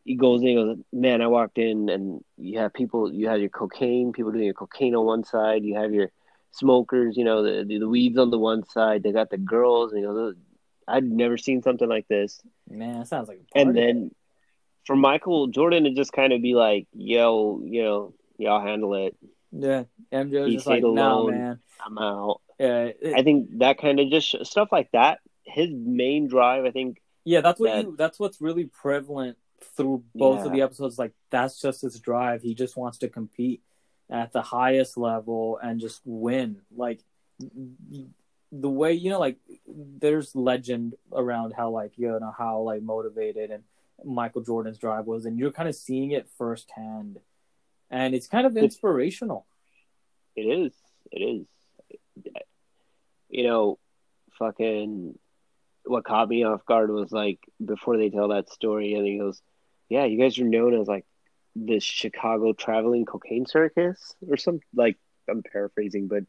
he 0.05 0.17
goes 0.17 0.43
in 0.43 0.49
and 0.49 0.57
goes, 0.57 0.85
Man, 0.93 1.21
I 1.21 1.27
walked 1.27 1.59
in 1.59 1.89
and 1.91 2.25
you 2.37 2.59
have 2.59 2.73
people 2.73 3.13
you 3.13 3.29
have 3.29 3.41
your 3.41 3.51
cocaine, 3.51 4.13
people 4.13 4.33
doing 4.33 4.45
your 4.45 4.55
cocaine 4.55 4.95
on 4.95 5.05
one 5.05 5.25
side, 5.25 5.65
you 5.65 5.77
have 5.77 5.93
your 5.93 6.11
smokers, 6.53 7.17
you 7.17 7.25
know, 7.25 7.43
the 7.43 7.65
the, 7.65 7.79
the 7.79 7.89
weeds 7.89 8.19
on 8.19 8.31
the 8.31 8.39
one 8.39 8.65
side, 8.65 9.03
they 9.03 9.13
got 9.13 9.31
the 9.31 9.39
girls. 9.39 9.93
And 9.93 10.01
he 10.01 10.07
goes, 10.07 10.35
I'd 10.89 11.05
never 11.05 11.37
seen 11.37 11.63
something 11.63 11.89
like 11.89 12.09
this. 12.09 12.41
Man, 12.69 13.03
it 13.03 13.09
sounds 13.09 13.29
like 13.29 13.39
a 13.41 13.55
party. 13.55 13.69
And 13.69 13.77
then 13.77 14.15
for 14.87 14.97
Michael 14.97 15.49
Jordan 15.49 15.85
to 15.85 15.91
just 15.91 16.13
kind 16.13 16.33
of 16.33 16.41
be 16.43 16.55
like, 16.55 16.87
Yo, 16.95 17.61
you 17.65 17.83
know, 17.83 18.15
y'all 18.39 18.61
handle 18.65 18.95
it. 18.95 19.17
yeah, 19.53 19.85
MJ 20.13 20.41
was 20.41 20.49
he 20.51 20.55
just 20.57 20.67
like, 20.67 20.83
"No, 20.83 21.29
man." 21.29 21.61
I'm 21.85 21.99
out. 21.99 22.41
Yeah, 22.59 22.85
it- 23.01 23.15
I 23.15 23.23
think 23.23 23.59
that 23.59 23.79
kind 23.79 24.01
of 24.01 24.11
just 24.11 24.45
stuff 24.47 24.69
like 24.73 24.91
that. 24.93 25.21
His 25.45 25.71
main 25.73 26.27
drive, 26.29 26.65
I 26.65 26.71
think, 26.71 27.01
Yeah, 27.25 27.41
that's 27.41 27.61
what 27.61 27.71
that- 27.71 27.85
you. 27.85 27.97
That's 27.97 28.19
what's 28.19 28.41
really 28.41 28.65
prevalent 28.67 29.37
through 29.77 30.05
both 30.15 30.45
of 30.47 30.53
the 30.53 30.63
episodes. 30.63 30.99
Like 30.99 31.13
that's 31.31 31.61
just 31.61 31.83
his 31.83 31.99
drive. 32.01 32.43
He 32.43 32.55
just 32.55 32.77
wants 32.77 32.99
to 32.99 33.09
compete 33.09 33.63
at 34.11 34.33
the 34.33 34.41
highest 34.43 34.97
level 34.97 35.59
and 35.63 35.81
just 35.81 36.01
win. 36.05 36.63
Like 36.75 37.01
the 38.51 38.71
way 38.71 38.93
you 38.93 39.11
know, 39.11 39.21
like 39.21 39.37
there's 39.67 40.35
legend 40.35 40.95
around 41.13 41.53
how 41.57 41.71
like 41.71 41.93
you 41.97 42.09
know 42.09 42.35
how 42.37 42.61
like 42.61 42.83
motivated 42.83 43.51
and 43.51 43.63
Michael 44.05 44.43
Jordan's 44.43 44.79
drive 44.79 45.07
was, 45.07 45.27
and 45.27 45.39
you're 45.39 45.53
kind 45.53 45.69
of 45.69 45.75
seeing 45.75 46.13
it 46.13 46.29
firsthand, 46.39 47.19
and 47.91 48.15
it's 48.15 48.27
kind 48.27 48.47
of 48.47 48.57
inspirational. 48.57 49.47
It 50.37 50.43
is. 50.43 50.73
It 51.11 51.19
is. 51.19 51.47
You 53.29 53.45
know, 53.45 53.79
fucking. 54.39 55.19
What 55.85 56.05
caught 56.05 56.29
me 56.29 56.45
off 56.45 56.67
guard 56.67 56.91
was 56.91 57.11
like 57.13 57.39
before 57.65 57.97
they 57.97 58.11
tell 58.11 58.29
that 58.29 58.51
story, 58.51 58.95
and 58.95 59.07
he 59.07 59.19
goes, 59.19 59.41
"Yeah, 59.89 60.05
you 60.05 60.19
guys 60.19 60.39
are 60.39 60.45
known 60.45 60.79
as 60.79 60.87
like 60.87 61.07
the 61.57 61.81
Chicago 61.81 62.53
traveling 62.53 63.05
cocaine 63.05 63.47
circus 63.47 64.15
or 64.29 64.37
some 64.37 64.61
like 64.75 64.99
I'm 65.29 65.43
paraphrasing, 65.43 66.09
but 66.09 66.25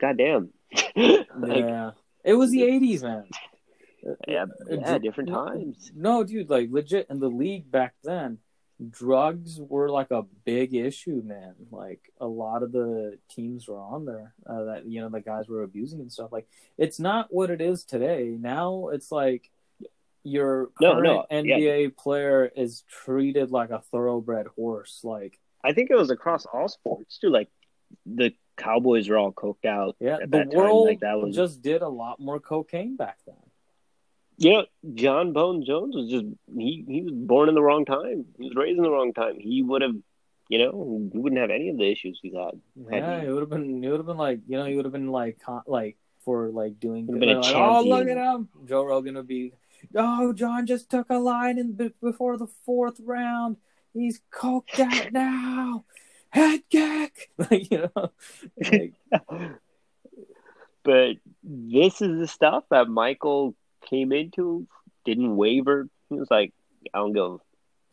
goddamn, 0.00 0.50
like, 0.96 1.24
yeah, 1.60 1.90
it 2.24 2.34
was 2.34 2.50
the 2.50 2.62
'80s, 2.62 3.02
man. 3.02 3.24
yeah, 4.26 4.46
yeah, 4.68 4.98
different 4.98 5.30
times. 5.30 5.90
No, 5.94 6.24
dude, 6.24 6.50
like 6.50 6.68
legit 6.70 7.06
in 7.10 7.20
the 7.20 7.28
league 7.28 7.70
back 7.70 7.94
then, 8.04 8.38
drugs 8.90 9.60
were 9.60 9.88
like 9.90 10.10
a 10.10 10.22
big 10.44 10.74
issue, 10.74 11.22
man. 11.24 11.54
Like 11.70 12.00
a 12.20 12.26
lot 12.26 12.62
of 12.62 12.72
the 12.72 13.18
teams 13.30 13.66
were 13.66 13.78
on 13.80 14.04
there 14.04 14.34
uh, 14.46 14.64
that 14.64 14.86
you 14.86 15.00
know 15.00 15.08
the 15.08 15.20
guys 15.20 15.48
were 15.48 15.62
abusing 15.62 16.00
and 16.00 16.12
stuff. 16.12 16.32
Like 16.32 16.46
it's 16.76 17.00
not 17.00 17.28
what 17.32 17.50
it 17.50 17.60
is 17.60 17.84
today. 17.84 18.36
Now 18.38 18.88
it's 18.88 19.10
like 19.10 19.50
your 20.22 20.70
No, 20.80 20.92
current 20.94 21.04
no, 21.04 21.26
yeah. 21.30 21.56
NBA 21.58 21.96
player 21.96 22.50
is 22.54 22.84
treated 22.88 23.50
like 23.50 23.70
a 23.70 23.80
thoroughbred 23.90 24.46
horse. 24.56 25.00
Like 25.02 25.38
I 25.64 25.72
think 25.72 25.90
it 25.90 25.96
was 25.96 26.10
across 26.10 26.46
all 26.46 26.68
sports 26.68 27.18
too. 27.18 27.30
Like 27.30 27.48
the 28.06 28.32
Cowboys 28.58 29.08
were 29.08 29.16
all 29.16 29.32
coked 29.32 29.64
out. 29.64 29.96
yeah, 30.00 30.18
the 30.26 30.44
world 30.54 30.88
Like 30.88 31.00
that 31.00 31.18
was 31.18 31.34
just 31.34 31.62
did 31.62 31.80
a 31.82 31.88
lot 31.88 32.20
more 32.20 32.40
cocaine 32.40 32.96
back 32.96 33.18
then. 33.26 33.36
You 34.36 34.52
know, 34.52 34.66
Jon 34.94 35.32
Bone 35.32 35.64
Jones 35.64 35.96
was 35.96 36.10
just 36.10 36.26
he 36.54 36.84
he 36.86 37.02
was 37.02 37.12
born 37.14 37.48
in 37.48 37.54
the 37.54 37.62
wrong 37.62 37.84
time. 37.84 38.26
He 38.38 38.44
was 38.48 38.54
raised 38.56 38.76
in 38.76 38.82
the 38.84 38.90
wrong 38.90 39.12
time. 39.12 39.36
He 39.40 39.62
would 39.62 39.82
have, 39.82 39.96
you 40.48 40.58
know, 40.58 41.08
he 41.12 41.18
wouldn't 41.18 41.40
have 41.40 41.50
any 41.50 41.70
of 41.70 41.76
the 41.78 41.90
issues 41.90 42.18
he's 42.22 42.34
had. 42.34 42.60
Yeah, 42.90 43.20
he- 43.20 43.26
it 43.26 43.30
would 43.30 43.40
have 43.40 43.50
been. 43.50 43.82
It 43.82 43.88
would 43.90 43.98
have 43.98 44.06
been 44.06 44.16
like 44.18 44.40
you 44.46 44.56
know, 44.58 44.64
he 44.64 44.76
would 44.76 44.84
have 44.84 44.92
been 44.92 45.08
like 45.10 45.40
con- 45.40 45.64
like 45.66 45.96
for 46.24 46.50
like 46.50 46.78
doing. 46.78 47.06
Would've 47.06 47.20
been 47.20 47.30
a 47.30 47.40
like, 47.40 47.54
oh, 47.54 47.82
look 47.82 48.06
at 48.08 48.16
him! 48.16 48.48
Joe 48.64 48.84
Rogan 48.84 49.14
would 49.16 49.26
be. 49.26 49.52
Oh, 49.94 50.32
Jon 50.32 50.66
just 50.66 50.88
took 50.90 51.10
a 51.10 51.18
line 51.18 51.58
in 51.58 51.72
be- 51.72 51.94
before 52.00 52.36
the 52.36 52.48
fourth 52.64 53.00
round. 53.00 53.56
He's 53.92 54.20
coked 54.32 54.78
out 54.78 55.12
now. 55.24 55.84
Head 56.30 56.60
kick, 56.70 57.30
like 57.38 57.70
you 57.70 57.88
know, 57.94 58.10
like, 58.70 58.92
but 60.84 61.16
this 61.42 62.00
is 62.02 62.18
the 62.18 62.26
stuff 62.28 62.64
that 62.70 62.88
Michael 62.88 63.54
came 63.88 64.12
into, 64.12 64.66
didn't 65.04 65.36
waver. 65.36 65.88
He 66.08 66.16
was 66.18 66.30
like, 66.30 66.52
I 66.94 66.98
don't 66.98 67.12
give 67.12 67.24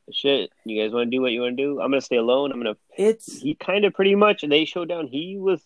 a 0.10 0.14
shit. 0.14 0.52
You 0.66 0.82
guys 0.82 0.94
want 0.94 1.08
to 1.12 1.16
do 1.18 1.22
what 1.22 1.32
you 1.32 1.42
want 1.42 1.58
to 1.58 1.64
do? 1.64 1.82
I'm 1.82 1.92
gonna 1.92 2.02
stay 2.02 2.18
alone. 2.18 2.52
I'm 2.52 2.60
gonna. 2.60 2.78
it's 2.98 3.42
He 3.42 3.56
kind 3.56 3.86
of 3.86 3.94
pretty 3.94 4.16
much. 4.16 4.44
And 4.44 4.52
they 4.52 4.66
showed 4.66 4.90
down. 4.90 5.08
He 5.08 5.38
was 5.38 5.62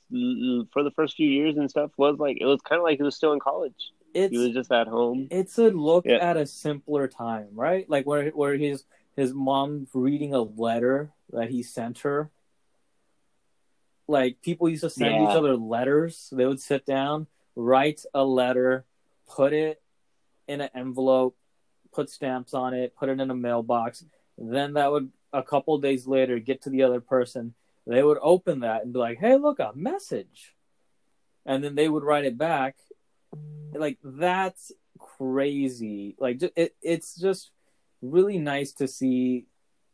for 0.71 0.83
the 0.83 0.91
first 0.95 1.15
few 1.15 1.29
years 1.29 1.57
and 1.57 1.69
stuff. 1.69 1.91
Was 1.97 2.17
like 2.19 2.37
it 2.39 2.45
was 2.45 2.61
kind 2.61 2.79
of 2.79 2.83
like 2.83 2.97
he 2.97 3.03
was 3.03 3.15
still 3.15 3.33
in 3.33 3.39
college. 3.39 3.91
it's 4.13 4.31
He 4.31 4.37
was 4.37 4.51
just 4.53 4.71
at 4.71 4.87
home. 4.87 5.27
it's 5.31 5.57
a 5.57 5.69
look 5.69 6.05
Yeah. 6.05 6.17
at 6.17 6.37
a 6.37 6.45
simpler 6.45 7.07
time, 7.07 7.47
right? 7.53 7.89
Like 7.89 8.05
where 8.05 8.29
where 8.29 8.55
his 8.55 8.83
his 9.15 9.33
mom 9.33 9.87
reading 9.93 10.33
a 10.33 10.41
letter 10.41 11.11
that 11.33 11.49
he 11.49 11.61
sent 11.63 11.99
her. 11.99 12.29
Like 14.09 14.41
people 14.41 14.67
used 14.67 14.81
to 14.81 14.89
send 14.89 15.13
Yeah. 15.15 15.29
each 15.29 15.37
other 15.37 15.55
letters. 15.55 16.33
They 16.35 16.47
would 16.47 16.59
sit 16.59 16.83
down, 16.83 17.27
write 17.55 18.03
a 18.11 18.25
letter, 18.25 18.85
put 19.27 19.53
it 19.53 19.83
in 20.47 20.61
an 20.61 20.69
envelope, 20.73 21.37
put 21.91 22.09
stamps 22.09 22.55
on 22.55 22.73
it, 22.73 22.95
put 22.95 23.09
it 23.09 23.19
in 23.19 23.29
a 23.29 23.35
mailbox. 23.35 24.03
Then 24.35 24.73
that 24.73 24.91
would 24.91 25.11
a 25.31 25.43
couple 25.43 25.77
days 25.77 26.07
later 26.07 26.39
get 26.39 26.63
to 26.63 26.71
the 26.71 26.81
other 26.81 26.99
person. 26.99 27.53
They 27.85 28.01
would 28.01 28.17
open 28.21 28.61
that 28.61 28.83
and 28.83 28.91
be 28.91 28.97
like, 28.97 29.19
"Hey, 29.19 29.35
look, 29.35 29.59
a 29.59 29.73
message," 29.75 30.55
and 31.45 31.63
then 31.63 31.75
they 31.75 31.87
would 31.87 32.03
write 32.03 32.25
it 32.25 32.35
back. 32.37 32.77
Like 33.73 33.99
that's 34.03 34.71
crazy. 34.97 36.15
Like 36.17 36.41
it, 36.55 36.75
it's 36.81 37.15
just 37.15 37.51
really 38.01 38.39
nice 38.39 38.71
to 38.73 38.87
see 38.87 39.45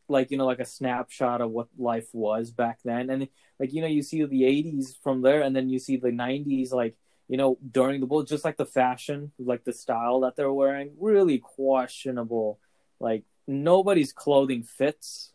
like 0.08 0.32
you 0.32 0.38
know 0.38 0.46
like 0.46 0.60
a 0.60 0.66
snapshot 0.66 1.42
of 1.42 1.52
what 1.52 1.68
life 1.78 2.08
was 2.14 2.52
back 2.52 2.80
then. 2.84 3.10
And 3.10 3.28
like 3.60 3.74
you 3.74 3.82
know 3.82 3.88
you 3.88 4.02
see 4.04 4.24
the 4.24 4.42
80s 4.44 4.96
from 5.02 5.22
there 5.22 5.42
and 5.42 5.56
then 5.56 5.70
you 5.70 5.80
see 5.80 5.98
the 5.98 6.10
90s 6.10 6.72
like 6.72 6.96
you 7.28 7.38
know 7.38 7.58
during 7.72 8.02
the 8.02 8.08
bull 8.08 8.24
just 8.24 8.46
like 8.46 8.58
the 8.58 8.66
fashion 8.66 9.32
like 9.40 9.64
the 9.64 9.74
style 9.74 10.22
that 10.22 10.36
they're 10.36 10.52
wearing 10.52 10.92
really 11.00 11.40
questionable. 11.40 12.60
Like 13.00 13.24
nobody's 13.48 14.14
clothing 14.14 14.64
fits. 14.64 15.32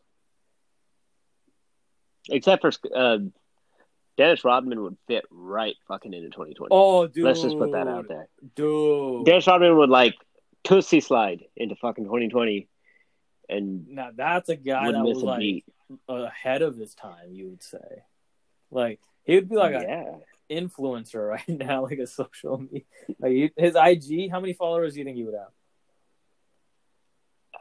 Except 2.28 2.60
for 2.62 2.70
uh, 2.94 3.18
Dennis 4.16 4.44
Rodman 4.44 4.82
would 4.82 4.96
fit 5.06 5.24
right 5.30 5.74
fucking 5.88 6.12
into 6.12 6.28
2020. 6.28 6.68
oh 6.70 7.06
dude 7.06 7.24
Let's 7.24 7.42
just 7.42 7.56
put 7.58 7.72
that 7.72 7.88
out 7.88 8.06
there. 8.08 8.28
dude. 8.54 9.24
Dennis 9.26 9.46
Rodman 9.46 9.76
would 9.76 9.90
like 9.90 10.14
Toosie 10.64 11.02
Slide 11.02 11.44
into 11.56 11.74
fucking 11.76 12.04
2020 12.04 12.68
and 13.50 13.88
now 13.88 14.10
that's 14.14 14.48
a 14.48 14.56
guy 14.56 14.92
that 14.92 15.02
was 15.02 15.22
like 15.22 15.40
beat. 15.40 15.64
ahead 16.08 16.62
of 16.62 16.76
his 16.76 16.94
time 16.94 17.32
you 17.32 17.48
would 17.48 17.62
say 17.62 18.04
like 18.70 19.00
he 19.24 19.34
would 19.34 19.48
be 19.48 19.56
like 19.56 19.74
a 19.74 20.20
influencer 20.50 21.28
right 21.28 21.48
now, 21.48 21.82
like 21.82 21.98
a 21.98 22.06
social 22.06 22.58
media. 22.58 22.82
Like 23.18 23.52
his 23.56 23.76
IG, 23.76 24.30
how 24.30 24.40
many 24.40 24.52
followers 24.52 24.94
do 24.94 24.98
you 24.98 25.04
think 25.04 25.16
he 25.16 25.24
would 25.24 25.34
have? 25.34 25.52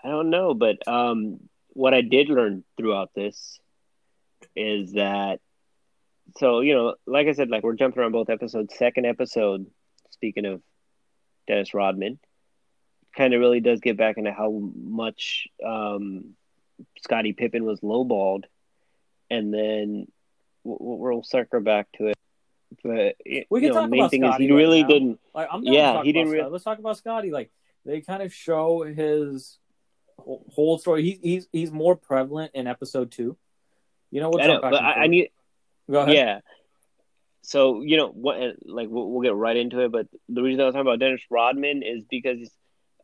I 0.04 0.10
don't 0.10 0.30
know, 0.30 0.54
but 0.54 0.88
um, 0.88 1.40
what 1.70 1.94
I 1.94 2.02
did 2.02 2.30
learn 2.30 2.64
throughout 2.78 3.12
this 3.14 3.60
is 4.56 4.94
that, 4.94 5.40
so 6.38 6.62
you 6.62 6.74
know, 6.74 6.96
like 7.06 7.28
I 7.28 7.34
said, 7.34 7.50
like 7.50 7.64
we're 7.64 7.76
jumping 7.76 8.02
around 8.02 8.14
both 8.14 8.30
episodes. 8.30 8.76
Second 8.78 9.06
episode, 9.06 9.66
speaking 10.12 10.46
of 10.46 10.62
Dennis 11.48 11.74
Rodman, 11.74 12.20
kind 13.20 13.34
of 13.34 13.42
really 13.42 13.60
does 13.60 13.82
get 13.82 13.98
back 13.98 14.18
into 14.18 14.32
how 14.32 14.50
much 14.76 15.48
um, 15.64 16.36
Scottie 17.02 17.34
Pippen 17.34 17.66
was 17.66 17.82
lowballed, 17.82 18.46
and 19.30 19.54
then 19.54 20.08
we'll, 20.64 20.98
we'll 20.98 21.24
circle 21.24 21.60
back 21.60 21.88
to 21.98 22.08
it. 22.08 22.18
But 22.82 23.16
We 23.50 23.60
can 23.60 23.70
know, 23.70 23.82
talk 23.82 23.90
main 23.90 24.00
about 24.00 24.12
thing 24.12 24.24
is 24.24 24.30
Scottie 24.30 24.46
he 24.46 24.52
right 24.52 24.58
really 24.58 24.82
now. 24.84 24.88
didn't. 24.88 25.20
Like 25.36 25.50
I'm 25.52 25.64
Yeah, 25.64 26.02
he 26.04 26.14
didn't 26.14 26.32
re- 26.32 26.46
Let's 26.46 26.64
talk 26.64 26.80
about 26.80 26.98
Scottie. 26.98 27.32
Like 27.32 27.52
they 27.86 28.00
kind 28.02 28.24
of 28.24 28.34
show 28.34 28.84
his 28.84 29.58
whole 30.18 30.78
story. 30.78 31.04
He's 31.04 31.20
he's 31.22 31.48
he's 31.52 31.72
more 31.72 31.96
prevalent 31.98 32.52
in 32.54 32.68
episode 32.68 33.12
two. 33.12 33.38
You 34.12 34.22
know 34.22 34.30
what's 34.30 34.46
I 34.46 34.48
know, 34.48 34.56
up 34.56 34.62
but 34.62 34.82
I, 34.82 35.04
I 35.04 35.08
need 35.08 35.30
Go 35.92 36.02
ahead. 36.02 36.16
Yeah. 36.16 36.40
So 37.42 37.82
you 37.82 37.98
know 37.98 38.08
what? 38.08 38.38
Like 38.66 38.88
we'll, 38.90 39.10
we'll 39.10 39.24
get 39.24 39.36
right 39.36 39.58
into 39.58 39.80
it, 39.82 39.92
but 39.92 40.08
the 40.30 40.42
reason 40.42 40.62
I 40.62 40.66
was 40.66 40.74
talking 40.74 40.88
about 40.88 41.00
Dennis 41.00 41.22
Rodman 41.30 41.84
is 41.84 42.04
because 42.10 42.50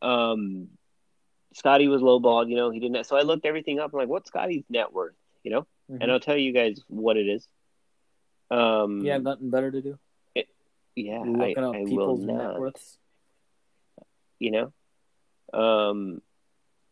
um, 0.02 0.68
Scottie 1.54 1.88
was 1.88 2.02
lowballed. 2.02 2.48
You 2.48 2.56
know, 2.56 2.70
he 2.70 2.80
didn't. 2.80 3.04
So 3.04 3.16
I 3.16 3.22
looked 3.22 3.46
everything 3.46 3.78
up. 3.80 3.92
I'm 3.92 3.98
like, 3.98 4.08
what's 4.08 4.28
Scottie's 4.28 4.64
net 4.68 4.92
worth? 4.92 5.14
You 5.42 5.50
know, 5.52 5.66
Mhm. 5.90 5.98
and 6.02 6.12
I'll 6.12 6.20
tell 6.20 6.36
you 6.36 6.52
guys 6.52 6.80
what 6.88 7.16
it 7.16 7.26
is. 7.28 7.48
Um, 8.50 9.00
You 9.04 9.12
have 9.12 9.22
nothing 9.22 9.50
better 9.50 9.70
to 9.70 9.80
do. 9.82 9.98
yeah, 10.94 11.20
I, 11.20 11.24
Looking 11.24 11.64
up 11.64 11.74
I 11.74 11.84
people's 11.84 12.20
net 12.24 12.58
worths. 12.58 12.98
You 14.38 14.50
know, 14.50 14.72
um, 15.58 16.20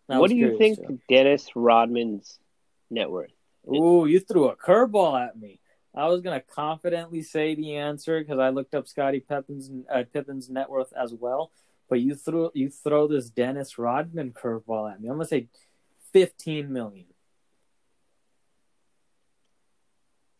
what 0.07 0.29
do 0.29 0.37
you 0.37 0.57
think 0.57 0.79
too. 0.79 1.01
Dennis 1.09 1.55
Rodman's 1.55 2.39
net 2.91 3.11
worth? 3.11 3.33
Ooh, 3.69 4.07
you 4.07 4.21
threw 4.21 4.49
a 4.49 4.57
curveball 4.57 5.19
at 5.27 5.39
me. 5.39 5.59
I 5.95 6.09
was 6.09 6.21
gonna 6.23 6.41
confidently 6.41 7.23
say 7.23 7.55
the 7.55 7.77
answer 7.77 8.21
because 8.21 8.39
I 8.39 8.49
looked 8.51 8.75
up 8.75 8.89
Scottie 8.89 9.21
Pippen's 9.21 9.71
uh, 9.91 10.05
Pippen's 10.13 10.51
net 10.51 10.69
worth 10.69 10.93
as 10.95 11.15
well. 11.15 11.51
But 11.89 12.01
you 12.01 12.15
threw 12.15 12.51
you 12.55 12.71
throw 12.71 13.07
this 13.07 13.29
Dennis 13.31 13.79
Rodman 13.79 14.33
curveball 14.33 14.93
at 14.93 15.01
me. 15.01 15.09
I'm 15.09 15.15
gonna 15.17 15.27
say 15.27 15.49
fifteen 16.13 16.73
million. 16.73 17.07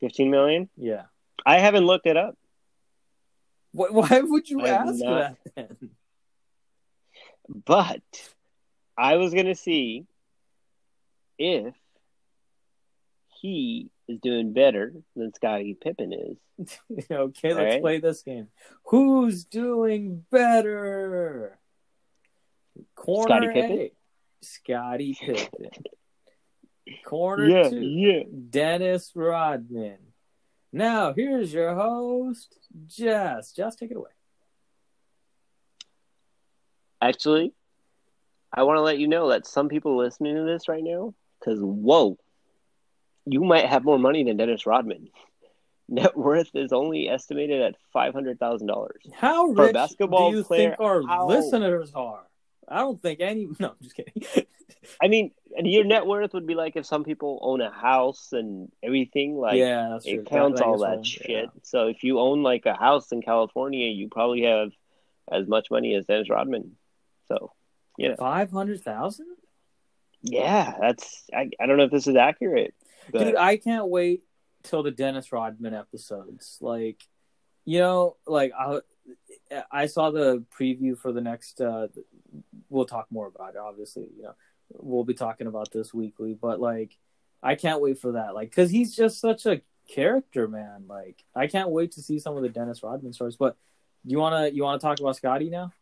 Fifteen 0.01 0.31
million? 0.31 0.69
Yeah. 0.77 1.05
I 1.47 1.59
haven't 1.59 1.85
looked 1.87 2.07
it 2.07 2.17
up, 2.17 2.37
Why, 3.73 3.89
why 3.91 4.21
would 4.21 4.49
you 4.49 4.63
I 4.63 4.69
ask 4.69 4.99
that 5.01 5.37
then? 5.55 5.91
but 7.67 8.03
I 8.97 9.17
was 9.17 9.35
gonna 9.35 9.55
see 9.55 10.07
if 11.39 11.75
he 13.41 13.91
is 14.09 14.19
doing 14.21 14.53
better 14.53 14.93
than 15.17 15.33
Scottie 15.35 15.77
Pippen 15.81 16.13
is. 16.13 16.79
okay, 17.11 17.55
let's 17.55 17.59
Alright. 17.59 17.83
play 17.83 18.01
this 18.01 18.23
game. 18.23 18.49
Who's 18.85 19.45
doing 19.45 20.25
better? 20.31 21.59
Corner 22.95 23.29
Scottie 23.29 23.49
Pippen? 23.49 23.91
Scottie 24.43 25.19
Pippen. 25.21 25.71
Corner 27.05 27.49
Yeah, 27.49 27.69
two, 27.71 27.81
yeah. 27.81 28.23
Dennis 28.51 29.13
Rodman. 29.15 29.99
Now, 30.73 31.13
here's 31.15 31.53
your 31.53 31.75
host, 31.75 32.59
Jess. 32.87 33.53
Jess, 33.53 33.77
take 33.77 33.91
it 33.93 33.97
away. 33.97 34.11
Actually, 37.01 37.53
I 38.53 38.65
want 38.65 38.79
to 38.79 38.83
let 38.83 38.99
you 38.99 39.09
know 39.09 39.29
that 39.29 39.47
some 39.47 39.69
people 39.69 39.97
listening 39.97 40.37
to 40.37 40.43
this 40.43 40.69
right 40.69 40.83
now, 40.83 41.15
because 41.39 41.61
whoa, 41.61 42.19
you 43.27 43.43
might 43.43 43.67
have 43.67 43.85
more 43.85 43.99
money 43.99 44.25
than 44.25 44.37
Dennis 44.37 44.67
Rodman. 44.67 45.09
Net 45.89 46.17
worth 46.17 46.51
is 46.55 46.73
only 46.73 47.09
estimated 47.09 47.61
at 47.61 47.75
five 47.93 48.15
hundred 48.15 48.39
thousand 48.39 48.69
dollars. 48.69 49.03
How 49.15 49.47
rich 49.47 49.75
basketball 49.75 50.31
do 50.31 50.39
you 50.39 50.45
player, 50.45 50.71
think 50.71 50.81
our 50.81 51.03
how- 51.07 51.27
listeners 51.27 51.93
are? 51.95 52.23
I 52.67 52.79
don't 52.79 53.01
think 53.01 53.21
any. 53.21 53.47
No, 53.61 53.69
I'm 53.69 53.75
just 53.83 53.95
kidding. 53.95 54.23
I 55.03 55.09
mean, 55.09 55.33
and 55.57 55.71
your 55.71 55.85
net 55.85 56.07
worth 56.07 56.33
would 56.35 56.47
be 56.47 56.55
like 56.55 56.77
if 56.77 56.87
some 56.87 57.05
people 57.05 57.39
own 57.43 57.61
a 57.61 57.71
house 57.71 58.29
and 58.33 58.71
everything. 58.83 59.37
Like, 59.37 59.57
yeah, 59.57 59.91
that's 59.93 60.07
true. 60.07 60.21
it 60.21 60.27
counts 60.27 60.61
all 60.63 60.79
that 60.79 60.97
one, 60.97 61.05
shit. 61.05 61.27
yeah. 61.29 61.45
So 61.63 61.89
if 61.89 62.03
you 62.03 62.19
own 62.19 62.43
like 62.43 62.65
a 62.67 62.75
house 62.75 63.13
in 63.13 63.21
California, 63.23 63.87
you 63.89 64.09
probably 64.09 64.43
have 64.45 64.71
as 65.31 65.47
much 65.47 65.71
money 65.71 65.95
as 65.95 66.07
Dennis 66.07 66.31
Rodman. 66.31 66.77
So, 67.29 67.53
you 67.99 68.09
know, 68.09 68.17
Five 68.17 68.51
hundred 68.51 68.83
thousand, 68.83 69.27
yeah, 70.23 70.75
that's 70.81 71.25
I, 71.35 71.51
I 71.61 71.67
don't 71.67 71.77
know 71.77 71.85
if 71.85 71.91
this 71.91 72.07
is 72.07 72.17
accurate. 72.17 72.75
But 73.13 73.25
dude. 73.25 73.37
I 73.37 73.57
can't 73.57 73.89
wait 73.89 74.23
till 74.63 74.83
the 74.83 74.91
Dennis 74.91 75.33
Rodman 75.33 75.75
episodes. 75.75 76.59
Like, 76.61 77.03
you 77.65 77.79
know, 77.79 78.17
like 78.27 78.53
I, 78.59 78.81
I 79.71 79.87
saw 79.87 80.11
the 80.11 80.45
preview 80.59 80.99
for 80.99 81.13
the 81.13 81.21
next. 81.21 81.61
uh 81.61 81.89
We'll 82.69 82.87
talk 82.87 83.07
more 83.11 83.27
about 83.29 83.55
it. 83.55 83.59
Obviously, 83.59 84.09
you 84.17 84.25
know, 84.25 84.35
we'll 84.71 85.05
be 85.05 85.15
talking 85.15 85.47
about 85.47 85.71
this 85.71 85.95
weekly. 85.95 86.35
But 86.35 86.61
like, 86.61 86.97
I 87.43 87.55
can't 87.55 87.81
wait 87.81 88.01
for 88.01 88.13
that. 88.13 88.35
Like, 88.35 88.51
because 88.51 88.71
he's 88.71 88.97
just 88.97 89.21
such 89.21 89.47
a 89.47 89.61
character, 89.89 90.49
man. 90.49 90.85
Like, 90.89 91.23
I 91.35 91.47
can't 91.47 91.71
wait 91.71 91.93
to 91.93 92.03
see 92.03 92.19
some 92.19 92.37
of 92.37 92.43
the 92.43 92.49
Dennis 92.49 92.83
Rodman 92.83 93.13
stories. 93.13 93.37
But 93.37 93.57
do 94.05 94.13
you 94.13 94.19
wanna 94.19 94.49
you 94.49 94.63
wanna 94.63 94.79
talk 94.79 94.99
about 94.99 95.17
Scottie 95.17 95.51
now? 95.51 95.73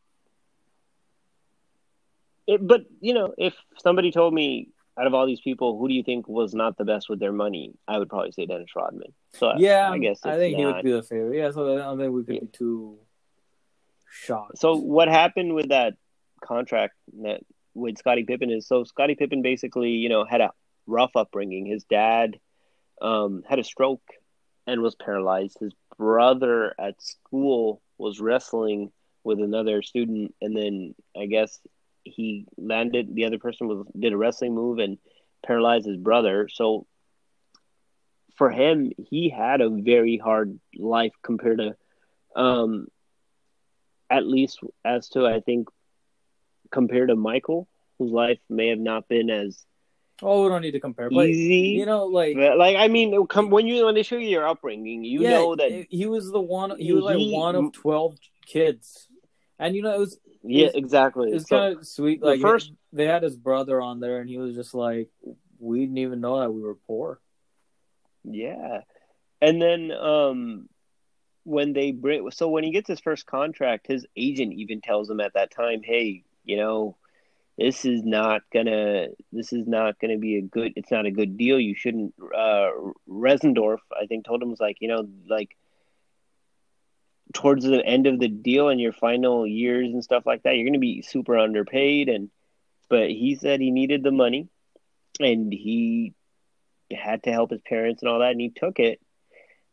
it, 2.47 2.67
but 2.67 2.83
you 3.01 3.15
know, 3.15 3.35
if 3.39 3.55
somebody 3.79 4.11
told 4.11 4.35
me 4.35 4.69
out 4.99 5.07
of 5.07 5.15
all 5.15 5.27
these 5.27 5.41
people, 5.41 5.79
who 5.79 5.89
do 5.89 5.95
you 5.95 6.03
think 6.03 6.29
was 6.29 6.55
not 6.55 6.77
the 6.77 6.85
best 6.85 7.09
with 7.09 7.19
their 7.19 7.33
money? 7.33 7.73
I 7.89 7.99
would 7.99 8.09
probably 8.09 8.33
say 8.33 8.47
Dennis 8.47 8.71
Rodman. 8.77 9.13
So 9.35 9.53
Yeah, 9.57 9.91
I 9.91 9.99
guess 9.99 10.21
I 10.25 10.37
think 10.37 10.57
he 10.57 10.67
would 10.67 10.83
be 10.83 10.93
the 10.93 11.03
favorite. 11.03 11.37
Yeah, 11.37 11.51
so 11.51 11.75
I 11.75 11.79
don't 11.79 11.99
think 11.99 12.13
we 12.13 12.25
could 12.25 12.35
Yeah. 12.35 12.41
be 12.43 12.47
too 12.49 12.99
shocked. 14.11 14.59
So 14.59 14.77
what 14.77 15.09
happened 15.09 15.55
with 15.55 15.71
that 15.71 15.95
contract 16.45 16.95
that 17.23 17.41
with 17.75 17.97
Scottie 17.97 18.25
Pippen 18.25 18.51
is 18.51 18.67
so 18.67 18.85
Scottie 18.85 19.15
Pippen 19.15 19.41
basically, 19.41 19.91
you 19.93 20.11
know, 20.11 20.25
had 20.25 20.43
a 20.43 20.51
rough 20.87 21.17
upbringing. 21.17 21.65
His 21.67 21.85
dad 21.85 22.39
um, 23.01 23.43
had 23.49 23.59
a 23.59 23.65
stroke 23.65 24.03
and 24.67 24.83
was 24.83 24.95
paralyzed. 24.95 25.57
His 25.59 25.73
brother 25.97 26.75
at 26.79 27.01
school 27.01 27.81
was 27.97 28.21
wrestling 28.21 28.93
with 29.25 29.39
another 29.41 29.83
student, 29.83 30.35
and 30.43 30.55
then 30.57 30.95
I 31.17 31.27
guess 31.27 31.59
he 32.05 32.47
landed. 32.57 33.15
The 33.15 33.25
other 33.27 33.39
person 33.39 33.69
was 33.69 33.87
did 33.99 34.13
a 34.13 34.17
wrestling 34.17 34.55
move 34.55 34.79
and 34.79 34.99
paralyzed 35.45 35.87
his 35.87 35.97
brother. 35.97 36.49
So 36.49 36.87
for 38.37 38.51
him, 38.51 38.93
he 38.97 39.29
had 39.29 39.61
a 39.61 39.69
very 39.69 40.17
hard 40.17 40.59
life 40.77 41.13
compared 41.23 41.59
to 41.59 41.77
um, 42.35 42.89
at 44.11 44.27
least 44.27 44.61
as 44.85 45.09
to 45.11 45.27
I 45.27 45.41
think 45.41 45.69
compared 46.71 47.09
to 47.09 47.17
Michael, 47.17 47.69
whose 47.99 48.13
life 48.13 48.39
may 48.49 48.69
have 48.69 48.79
not 48.79 49.09
been 49.09 49.31
as 49.31 49.65
oh, 50.23 50.45
we 50.45 50.49
don't 50.49 50.63
need 50.63 50.73
to 50.73 50.81
compare, 50.81 51.11
but 51.11 51.29
easy. 51.29 51.79
you 51.79 51.87
know, 51.87 52.07
like 52.07 52.37
like 52.37 52.77
I 52.77 52.89
mean, 52.89 53.27
come 53.27 53.51
when 53.51 53.67
you 53.67 53.85
when 53.85 53.95
they 53.95 54.03
show 54.03 54.17
you 54.17 54.29
your 54.29 54.47
upbringing, 54.47 55.05
you 55.05 55.23
yeah, 55.23 55.31
know 55.31 55.57
that 55.57 55.87
he 55.91 56.07
was 56.07 56.31
the 56.31 56.41
one. 56.41 56.79
He 56.79 56.93
was 56.93 57.05
like 57.05 57.19
He- 57.19 57.33
one 57.33 57.55
of 57.57 57.73
twelve 57.73 58.17
kids, 58.47 59.09
and 59.59 59.77
you 59.77 59.83
know, 59.83 59.95
it 59.95 59.99
was 59.99 60.19
yeah, 60.43 60.67
it's- 60.67 60.75
exactly. 60.77 61.33
it's 61.33 61.49
So, 61.49 61.57
kind 61.59 61.77
of 61.79 61.87
sweet. 61.87 62.21
the 62.21 62.27
Like 62.27 62.41
first- 62.41 62.73
they 62.93 63.07
had 63.07 63.23
his 63.23 63.37
brother 63.37 63.81
on 63.81 64.01
there, 64.01 64.21
and 64.21 64.29
he 64.29 64.39
was 64.39 64.55
just 64.55 64.75
like, 64.75 65.09
we 65.59 65.81
didn't 65.81 65.99
even 65.99 66.21
know 66.21 66.41
that 66.41 66.53
we 66.53 66.61
were 66.63 66.75
poor. 66.87 67.21
yeah, 68.25 68.83
and 69.41 69.61
then 69.61 69.91
um, 69.93 70.69
when 71.45 71.73
they 71.73 71.91
bring 71.93 72.31
so 72.31 72.49
when 72.49 72.65
he 72.65 72.71
gets 72.71 72.89
his 72.89 73.01
first 73.01 73.27
contract, 73.27 73.87
his 73.89 74.07
agent 74.17 74.53
even 74.55 74.81
tells 74.81 75.11
him 75.11 75.21
at 75.21 75.35
that 75.35 75.51
time, 75.51 75.83
hey, 75.83 76.23
you 76.45 76.57
know, 76.57 76.97
this 77.59 77.85
is 77.85 78.03
not 78.05 78.43
gonna 78.53 79.09
this 79.33 79.53
is 79.53 79.67
not 79.67 79.99
gonna 79.99 80.19
be 80.19 80.37
a 80.37 80.43
good 80.43 80.73
it's 80.77 80.91
not 80.91 81.05
a 81.07 81.11
good 81.11 81.37
deal 81.37 81.61
you 81.61 81.75
shouldn't 81.75 82.15
uh 82.35 82.71
Reinsdorf 83.09 83.79
i 84.01 84.07
think 84.07 84.25
told 84.25 84.43
him 84.43 84.49
was 84.51 84.59
like 84.59 84.79
you 84.81 84.89
know 84.89 85.07
like 85.29 85.51
towards 87.33 87.65
the 87.65 87.85
end 87.85 88.07
of 88.07 88.19
the 88.19 88.29
deal 88.29 88.69
and 88.69 88.81
your 88.81 88.93
final 88.93 89.47
years 89.47 89.89
and 89.93 90.05
stuff 90.05 90.25
like 90.27 90.43
that 90.43 90.57
you're 90.57 90.67
gonna 90.67 90.79
be 90.79 91.03
super 91.03 91.39
underpaid 91.39 92.09
and 92.09 92.31
but 92.89 93.09
he 93.09 93.37
said 93.37 93.61
he 93.61 93.71
needed 93.71 94.03
the 94.03 94.11
money 94.11 94.49
and 95.21 95.53
he 95.53 96.15
had 96.91 97.23
to 97.23 97.33
help 97.33 97.51
his 97.51 97.63
parents 97.63 98.03
and 98.03 98.11
all 98.11 98.19
that 98.19 98.33
and 98.33 98.41
he 98.41 98.51
took 98.51 98.79
it 98.79 99.01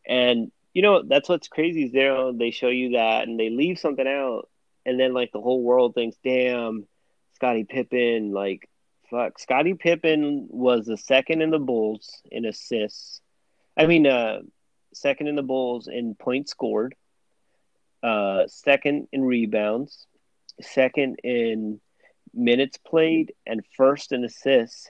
and 0.07 0.51
you 0.73 0.81
know 0.81 1.03
that's 1.03 1.27
what's 1.27 1.47
crazy 1.47 1.83
is 1.83 1.91
there 1.91 2.31
they 2.33 2.51
show 2.51 2.69
you 2.69 2.91
that 2.91 3.27
and 3.27 3.39
they 3.39 3.49
leave 3.49 3.77
something 3.77 4.07
out 4.07 4.47
and 4.85 4.99
then 4.99 5.13
like 5.13 5.31
the 5.31 5.41
whole 5.41 5.61
world 5.61 5.93
thinks 5.93 6.17
damn 6.23 6.87
Scottie 7.39 7.63
Pippen, 7.63 8.33
like 8.33 8.69
fuck. 9.09 9.39
Scottie 9.39 9.73
Pippen 9.73 10.47
was 10.49 10.85
the 10.85 10.97
second 10.97 11.41
in 11.41 11.51
the 11.51 11.59
Bulls 11.59 12.21
in 12.29 12.43
assists. 12.43 13.21
I 13.77 13.85
mean, 13.85 14.05
uh, 14.05 14.39
second 14.93 15.27
in 15.27 15.37
the 15.37 15.41
Bulls 15.41 15.87
in 15.87 16.15
points 16.15 16.51
scored, 16.51 16.95
uh, 18.03 18.47
second 18.47 19.07
in 19.11 19.23
rebounds, 19.23 20.07
second 20.61 21.17
in 21.23 21.79
minutes 22.33 22.77
played, 22.77 23.33
and 23.45 23.61
first 23.75 24.11
in 24.11 24.23
assists, 24.23 24.89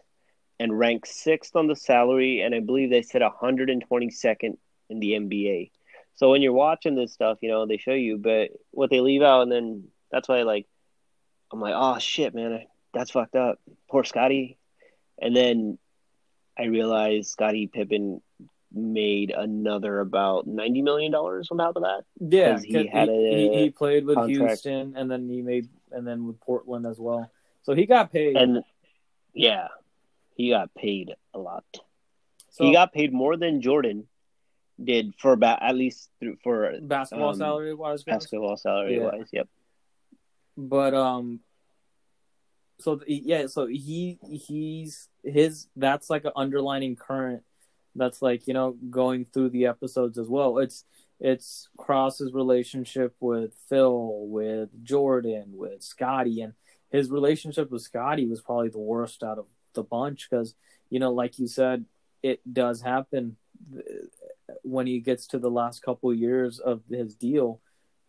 and 0.59 0.77
ranked 0.77 1.07
sixth 1.07 1.55
on 1.55 1.67
the 1.67 1.75
salary. 1.75 2.41
And 2.41 2.53
I 2.53 2.59
believe 2.59 2.89
they 2.89 3.01
said 3.01 3.21
122nd 3.21 4.57
in 4.89 4.99
the 4.99 5.11
NBA. 5.11 5.71
So 6.15 6.29
when 6.29 6.41
you're 6.41 6.53
watching 6.53 6.95
this 6.95 7.13
stuff, 7.13 7.37
you 7.41 7.49
know 7.49 7.65
they 7.65 7.77
show 7.77 7.93
you, 7.93 8.17
but 8.17 8.49
what 8.71 8.89
they 8.89 8.99
leave 8.99 9.21
out, 9.21 9.43
and 9.43 9.51
then 9.51 9.85
that's 10.11 10.27
why 10.27 10.41
like 10.43 10.67
I'm 11.51 11.61
like, 11.61 11.73
oh 11.75 11.97
shit, 11.99 12.35
man, 12.35 12.65
that's 12.93 13.11
fucked 13.11 13.35
up. 13.35 13.59
Poor 13.89 14.03
Scottie. 14.03 14.57
And 15.21 15.35
then 15.35 15.77
I 16.57 16.65
realized 16.65 17.29
Scottie 17.29 17.67
Pippen 17.67 18.21
made 18.73 19.31
another 19.31 19.99
about 19.99 20.47
ninety 20.47 20.81
million 20.81 21.11
dollars 21.11 21.49
on 21.51 21.57
top 21.57 21.75
of 21.75 21.83
that. 21.83 22.03
Yeah, 22.19 22.59
he 22.59 22.87
had 22.87 23.09
he, 23.09 23.15
a 23.15 23.63
he, 23.63 23.69
played 23.69 24.05
with 24.05 24.15
contract. 24.15 24.63
Houston, 24.63 24.95
and 24.95 25.09
then 25.09 25.27
he 25.27 25.41
made 25.41 25.69
and 25.91 26.07
then 26.07 26.27
with 26.27 26.39
Portland 26.39 26.85
as 26.85 26.99
well. 26.99 27.31
So 27.63 27.73
he 27.73 27.85
got 27.85 28.11
paid. 28.11 28.35
And 28.35 28.63
yeah, 29.33 29.67
he 30.35 30.49
got 30.49 30.73
paid 30.73 31.13
a 31.33 31.39
lot. 31.39 31.65
So, 32.51 32.65
he 32.65 32.73
got 32.73 32.93
paid 32.93 33.13
more 33.13 33.37
than 33.37 33.61
Jordan 33.61 34.07
did 34.81 35.13
for 35.17 35.33
about 35.33 35.61
at 35.61 35.75
least 35.75 36.09
for 36.43 36.73
basketball 36.81 37.29
um, 37.29 37.37
salary 37.37 37.73
wise. 37.73 38.03
Basketball 38.03 38.57
salary 38.57 38.97
yeah. 38.97 39.03
wise, 39.03 39.27
yep. 39.31 39.47
But 40.57 40.93
um, 40.93 41.41
so 42.79 42.99
yeah, 43.07 43.47
so 43.47 43.67
he 43.67 44.19
he's 44.29 45.09
his 45.23 45.67
that's 45.75 46.09
like 46.09 46.25
an 46.25 46.31
underlining 46.35 46.95
current 46.95 47.43
that's 47.95 48.21
like 48.21 48.47
you 48.47 48.53
know 48.53 48.77
going 48.89 49.25
through 49.25 49.49
the 49.49 49.65
episodes 49.65 50.17
as 50.17 50.27
well. 50.27 50.59
It's 50.59 50.85
it's 51.19 51.67
Krause's 51.77 52.33
relationship 52.33 53.15
with 53.19 53.53
Phil, 53.67 54.27
with 54.27 54.69
Jordan, 54.83 55.51
with 55.53 55.83
scottie 55.83 56.41
and 56.41 56.53
his 56.91 57.09
relationship 57.11 57.69
with 57.71 57.81
scottie 57.81 58.25
was 58.25 58.41
probably 58.41 58.69
the 58.69 58.79
worst 58.79 59.23
out 59.23 59.37
of 59.37 59.45
the 59.73 59.83
bunch 59.83 60.27
because 60.29 60.55
you 60.89 60.99
know, 60.99 61.11
like 61.11 61.37
you 61.37 61.47
said, 61.47 61.85
it 62.23 62.41
does 62.51 62.81
happen 62.81 63.37
when 64.63 64.87
he 64.87 64.99
gets 64.99 65.27
to 65.27 65.39
the 65.39 65.51
last 65.51 65.83
couple 65.83 66.13
years 66.13 66.59
of 66.59 66.81
his 66.89 67.15
deal. 67.15 67.61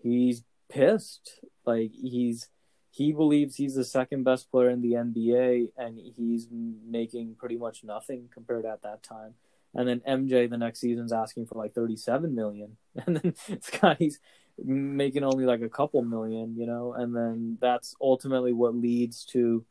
He's 0.02 0.44
pissed. 0.70 1.40
Like 1.66 1.92
he's 1.92 2.48
he 2.90 3.12
believes 3.12 3.56
he's 3.56 3.74
the 3.74 3.84
second 3.84 4.24
best 4.24 4.50
player 4.50 4.70
in 4.70 4.80
the 4.80 4.92
NBA, 4.92 5.72
and 5.76 5.98
he's 6.16 6.48
making 6.50 7.36
pretty 7.38 7.56
much 7.56 7.84
nothing 7.84 8.28
compared 8.32 8.64
at 8.64 8.82
that 8.82 9.02
time. 9.02 9.34
And 9.74 9.86
then 9.86 10.00
MJ 10.00 10.50
the 10.50 10.58
next 10.58 10.80
season's 10.80 11.12
asking 11.12 11.46
for 11.46 11.56
like 11.56 11.74
37 11.74 12.34
million, 12.34 12.76
and 13.06 13.16
then 13.16 13.34
Scottie's 13.60 14.18
making 14.62 15.24
only 15.24 15.44
like 15.44 15.62
a 15.62 15.68
couple 15.68 16.02
million, 16.02 16.56
you 16.56 16.66
know. 16.66 16.92
And 16.92 17.14
then 17.14 17.58
that's 17.60 17.94
ultimately 18.00 18.52
what 18.52 18.74
leads 18.74 19.24
to 19.26 19.64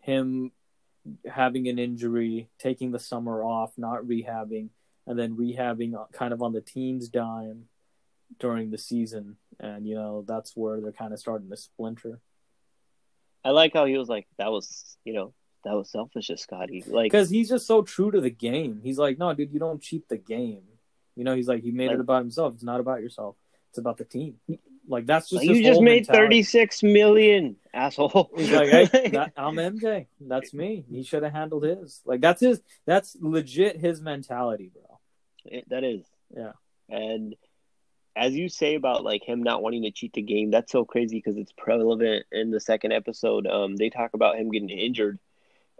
him 0.00 0.52
having 1.30 1.68
an 1.68 1.78
injury, 1.78 2.48
taking 2.58 2.92
the 2.92 2.98
summer 2.98 3.44
off, 3.44 3.72
not 3.76 4.02
rehabbing, 4.02 4.68
and 5.06 5.18
then 5.18 5.36
rehabbing 5.36 5.94
kind 6.12 6.32
of 6.32 6.42
on 6.42 6.52
the 6.52 6.60
team's 6.60 7.08
dime 7.08 7.64
during 8.38 8.70
the 8.70 8.78
season 8.78 9.36
and 9.62 9.86
you 9.86 9.94
know 9.94 10.24
that's 10.26 10.56
where 10.56 10.80
they're 10.80 10.92
kind 10.92 11.12
of 11.12 11.18
starting 11.18 11.48
to 11.48 11.56
splinter. 11.56 12.20
I 13.44 13.50
like 13.50 13.72
how 13.72 13.86
he 13.86 13.96
was 13.96 14.08
like, 14.08 14.26
"That 14.38 14.50
was 14.50 14.96
you 15.04 15.12
know 15.12 15.32
that 15.64 15.74
was 15.74 15.90
selfish 15.90 16.30
of 16.30 16.40
Scottie," 16.40 16.84
like 16.86 17.10
because 17.10 17.30
he's 17.30 17.48
just 17.48 17.66
so 17.66 17.82
true 17.82 18.10
to 18.10 18.20
the 18.20 18.30
game. 18.30 18.80
He's 18.82 18.98
like, 18.98 19.18
"No, 19.18 19.32
dude, 19.34 19.52
you 19.52 19.58
don't 19.58 19.80
cheat 19.80 20.08
the 20.08 20.16
game." 20.16 20.62
You 21.16 21.24
know, 21.24 21.34
he's 21.34 21.48
like, 21.48 21.62
"He 21.62 21.70
made 21.70 21.88
like, 21.88 21.96
it 21.96 22.00
about 22.00 22.22
himself. 22.22 22.54
It's 22.54 22.62
not 22.62 22.80
about 22.80 23.02
yourself. 23.02 23.36
It's 23.70 23.78
about 23.78 23.98
the 23.98 24.04
team." 24.04 24.36
Like 24.88 25.06
that's 25.06 25.30
just 25.30 25.44
you 25.44 25.62
just 25.62 25.80
made 25.80 26.06
thirty 26.06 26.42
six 26.42 26.82
million, 26.82 27.56
asshole. 27.72 28.30
He's 28.36 28.50
like, 28.50 28.68
"Hey, 28.68 29.08
that, 29.12 29.32
I'm 29.36 29.56
MJ. 29.56 30.06
That's 30.20 30.52
me. 30.52 30.84
He 30.90 31.04
should 31.04 31.22
have 31.22 31.32
handled 31.32 31.62
his. 31.62 32.00
Like 32.04 32.20
that's 32.20 32.40
his. 32.40 32.60
That's 32.86 33.16
legit 33.20 33.76
his 33.76 34.00
mentality, 34.00 34.70
bro. 34.72 34.98
It, 35.44 35.68
that 35.68 35.84
is, 35.84 36.04
yeah. 36.36 36.52
And 36.88 37.36
as 38.14 38.34
you 38.34 38.48
say 38.48 38.74
about 38.74 39.04
like 39.04 39.26
him 39.26 39.42
not 39.42 39.62
wanting 39.62 39.82
to 39.82 39.90
cheat 39.90 40.12
the 40.12 40.22
game, 40.22 40.50
that's 40.50 40.72
so 40.72 40.84
crazy 40.84 41.16
because 41.16 41.36
it's 41.36 41.52
relevant 41.66 42.26
in 42.32 42.50
the 42.50 42.60
second 42.60 42.92
episode. 42.92 43.46
Um, 43.46 43.76
they 43.76 43.90
talk 43.90 44.14
about 44.14 44.36
him 44.36 44.50
getting 44.50 44.68
injured, 44.68 45.18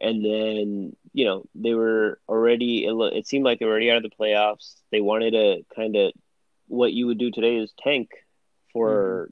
and 0.03 0.25
then 0.25 0.97
you 1.13 1.25
know 1.25 1.45
they 1.55 1.75
were 1.75 2.19
already. 2.29 2.87
It, 2.87 3.27
seemed 3.27 3.45
like 3.45 3.59
they 3.59 3.65
were 3.65 3.73
already 3.73 3.91
out 3.91 3.99
of 3.99 4.03
the 4.03 4.17
playoffs. 4.17 4.75
They 4.91 5.01
wanted 5.01 5.33
to 5.33 5.65
kind 5.75 5.97
of 5.97 6.13
what 6.69 6.93
you 6.93 7.07
would 7.07 7.19
do 7.19 7.31
today 7.31 7.57
is 7.57 7.73
tank 7.79 8.11
for 8.73 9.31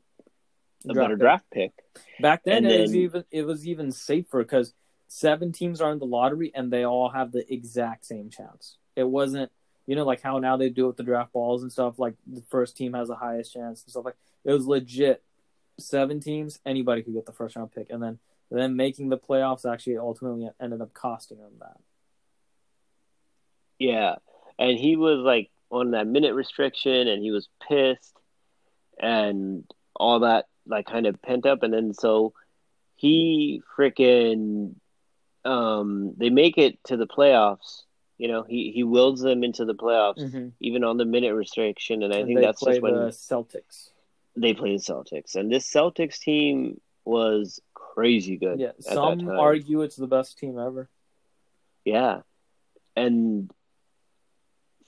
mm-hmm. 0.87 0.91
a 0.91 0.95
draft 0.95 1.05
better 1.05 1.15
pick. 1.15 1.21
draft 1.21 1.45
pick. 1.51 1.73
Back 2.21 2.45
then, 2.45 2.59
and 2.59 2.67
it 2.67 2.71
then, 2.71 2.81
was 2.83 2.97
even 2.97 3.25
it 3.31 3.43
was 3.43 3.67
even 3.67 3.93
safer 3.93 4.39
because 4.43 4.73
seven 5.09 5.53
teams 5.53 5.81
are 5.81 5.91
in 5.91 5.99
the 5.99 6.07
lottery 6.07 6.53
and 6.55 6.73
they 6.73 6.85
all 6.85 7.09
have 7.09 7.33
the 7.33 7.53
exact 7.53 8.07
same 8.07 8.31
chance. 8.31 8.77
It 8.97 9.09
wasn't 9.09 9.51
you 9.91 9.97
know, 9.97 10.05
like 10.05 10.23
how 10.23 10.39
now 10.39 10.57
they 10.57 10.69
do 10.69 10.85
it 10.85 10.87
with 10.87 10.97
the 10.99 11.03
draft 11.03 11.33
balls 11.33 11.63
and 11.63 11.73
stuff. 11.73 11.99
Like 11.99 12.15
the 12.25 12.45
first 12.49 12.77
team 12.77 12.93
has 12.93 13.09
the 13.09 13.17
highest 13.17 13.53
chance 13.53 13.83
and 13.83 13.91
stuff. 13.91 14.05
Like 14.05 14.15
it 14.45 14.53
was 14.53 14.65
legit. 14.65 15.21
Seven 15.81 16.21
teams, 16.21 16.61
anybody 16.65 17.03
could 17.03 17.15
get 17.15 17.27
the 17.27 17.33
first 17.33 17.57
round 17.57 17.73
pick, 17.73 17.89
and 17.91 18.01
then 18.01 18.21
then 18.59 18.77
making 18.77 19.09
the 19.09 19.19
playoffs 19.19 19.71
actually 19.71 19.99
ultimately 19.99 20.49
ended 20.61 20.81
up 20.81 20.93
costing 20.93 21.39
them 21.39 21.53
that. 21.61 21.77
Yeah, 23.79 24.17
and 24.59 24.79
he 24.79 24.97
was 24.97 25.19
like 25.19 25.51
on 25.71 25.93
that 25.93 26.07
minute 26.07 26.35
restriction, 26.35 27.09
and 27.09 27.23
he 27.23 27.31
was 27.31 27.49
pissed, 27.67 28.17
and 28.99 29.65
all 29.95 30.21
that 30.21 30.47
like 30.67 30.87
kind 30.87 31.07
of 31.07 31.21
pent 31.23 31.47
up, 31.47 31.63
and 31.63 31.73
then 31.73 31.95
so 31.95 32.33
he 32.97 33.63
freaking 33.77 34.75
um 35.45 36.13
they 36.19 36.29
make 36.29 36.59
it 36.59 36.79
to 36.85 36.99
the 36.99 37.07
playoffs 37.07 37.83
you 38.21 38.29
know, 38.29 38.43
he 38.43 38.71
he 38.71 38.85
wills 38.85 39.23
them 39.23 39.43
into 39.43 39.65
the 39.65 39.75
playoffs, 39.75 40.19
mm-hmm. 40.19 40.49
even 40.61 40.85
on 40.85 40.99
the 40.99 41.07
minute 41.07 41.35
restriction, 41.35 42.03
and 42.03 42.13
I 42.13 42.19
and 42.19 42.27
think 42.27 42.41
that's 42.41 42.63
just 42.63 42.83
when 42.83 42.93
the 42.93 43.07
Celtics. 43.07 43.93
They 44.37 44.53
play 44.53 44.77
the 44.77 44.83
Celtics, 44.83 45.37
and 45.37 45.51
this 45.51 45.67
Celtics 45.73 46.19
team 46.19 46.83
was 47.07 47.61
crazy 47.95 48.37
good. 48.37 48.61
Yeah, 48.61 48.73
some 48.81 49.29
argue 49.29 49.83
it's 49.83 49.97
the 49.97 50.07
best 50.07 50.39
team 50.39 50.59
ever. 50.59 50.89
Yeah, 51.85 52.21
and 52.97 53.51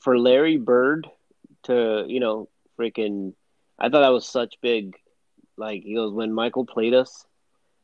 for 0.00 0.18
Larry 0.18 0.58
Bird 0.58 1.08
to 1.64 2.04
you 2.06 2.20
know 2.20 2.48
freaking, 2.78 3.34
I 3.78 3.88
thought 3.88 4.00
that 4.00 4.08
was 4.08 4.26
such 4.26 4.56
big. 4.60 4.96
Like 5.56 5.82
he 5.82 5.94
goes 5.94 6.12
when 6.12 6.32
Michael 6.32 6.64
played 6.64 6.94
us, 6.94 7.26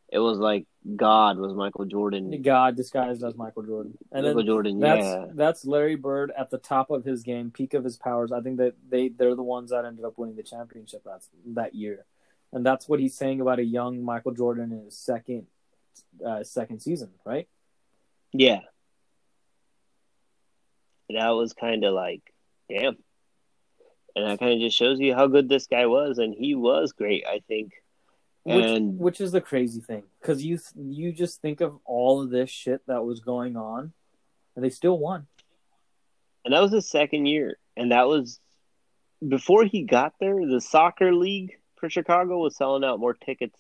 it 0.09 0.19
was 0.19 0.39
like 0.39 0.67
God 0.97 1.39
was 1.39 1.53
Michael 1.55 1.85
Jordan. 1.85 2.41
God 2.43 2.77
disguised 2.77 3.23
as 3.23 3.37
Michael 3.37 3.63
Jordan. 3.63 3.99
And 4.11 4.25
Michael 4.25 4.43
Jordan, 4.43 4.81
that's, 4.81 5.05
yeah. 5.05 5.25
That's 5.35 5.67
Larry 5.67 5.97
Bird 5.97 6.33
at 6.37 6.51
the 6.51 6.59
top 6.59 6.91
of 6.91 7.05
his 7.05 7.23
game, 7.23 7.51
peak 7.51 7.75
of 7.75 7.85
his 7.85 7.99
powers. 7.99 8.33
I 8.33 8.41
think 8.41 8.57
that 8.57 8.75
they 8.89 9.09
they're 9.09 9.35
the 9.35 9.43
ones 9.43 9.71
that 9.71 9.85
ended 9.85 10.05
up 10.05 10.17
winning 10.17 10.37
the 10.37 10.43
championship 10.43 11.05
that 11.05 11.23
that 11.55 11.75
year, 11.75 12.07
and 12.53 12.65
that's 12.65 12.89
what 12.89 13.01
he's 13.01 13.17
saying 13.17 13.41
about 13.41 13.59
a 13.59 13.65
young 13.65 14.03
Michael 14.03 14.33
Jordan 14.33 14.73
in 14.73 14.85
his 14.87 14.99
second 14.99 15.47
uh, 16.25 16.43
second 16.45 16.81
season, 16.81 17.11
right? 17.25 17.49
Yeah. 18.33 18.61
That 21.11 21.31
was 21.31 21.53
kind 21.55 21.85
of 21.85 21.95
like, 21.95 22.23
damn. 22.69 22.97
And 24.15 24.27
that 24.27 24.39
kind 24.39 24.53
of 24.53 24.61
just 24.61 24.77
shows 24.77 24.99
you 25.01 25.15
how 25.15 25.27
good 25.27 25.49
this 25.49 25.67
guy 25.67 25.87
was, 25.87 26.19
and 26.19 26.35
he 26.35 26.55
was 26.55 26.93
great. 26.93 27.25
I 27.27 27.41
think 27.47 27.73
which, 28.43 28.65
and 28.65 28.99
which 28.99 29.21
is 29.21 29.33
the 29.33 29.41
crazy 29.41 29.81
thing, 29.81 30.05
because 30.21 30.45
you 30.45 30.59
you 30.75 31.13
just 31.13 31.41
think 31.41 31.61
of 31.61 31.79
all 31.85 32.23
of 32.23 32.31
this 32.31 32.51
shit 32.51 32.81
that 32.87 33.05
was 33.05 33.21
going 33.21 33.57
on, 33.57 33.93
and 34.57 34.65
they 34.65 34.71
still 34.71 34.99
won. 34.99 35.27
And 36.45 36.55
that 36.55 36.61
was 36.61 36.73
his 36.73 36.89
second 36.89 37.27
year, 37.27 37.59
and 37.77 37.93
that 37.93 38.09
was 38.09 38.41
before 39.27 39.65
he 39.65 39.83
got 39.83 40.15
there. 40.19 40.35
The 40.35 40.61
soccer 40.61 41.15
league 41.15 41.58
for 41.79 41.89
Chicago 41.91 42.39
was 42.39 42.57
selling 42.57 42.85
out 42.85 43.01
more 43.01 43.15
tickets 43.15 43.59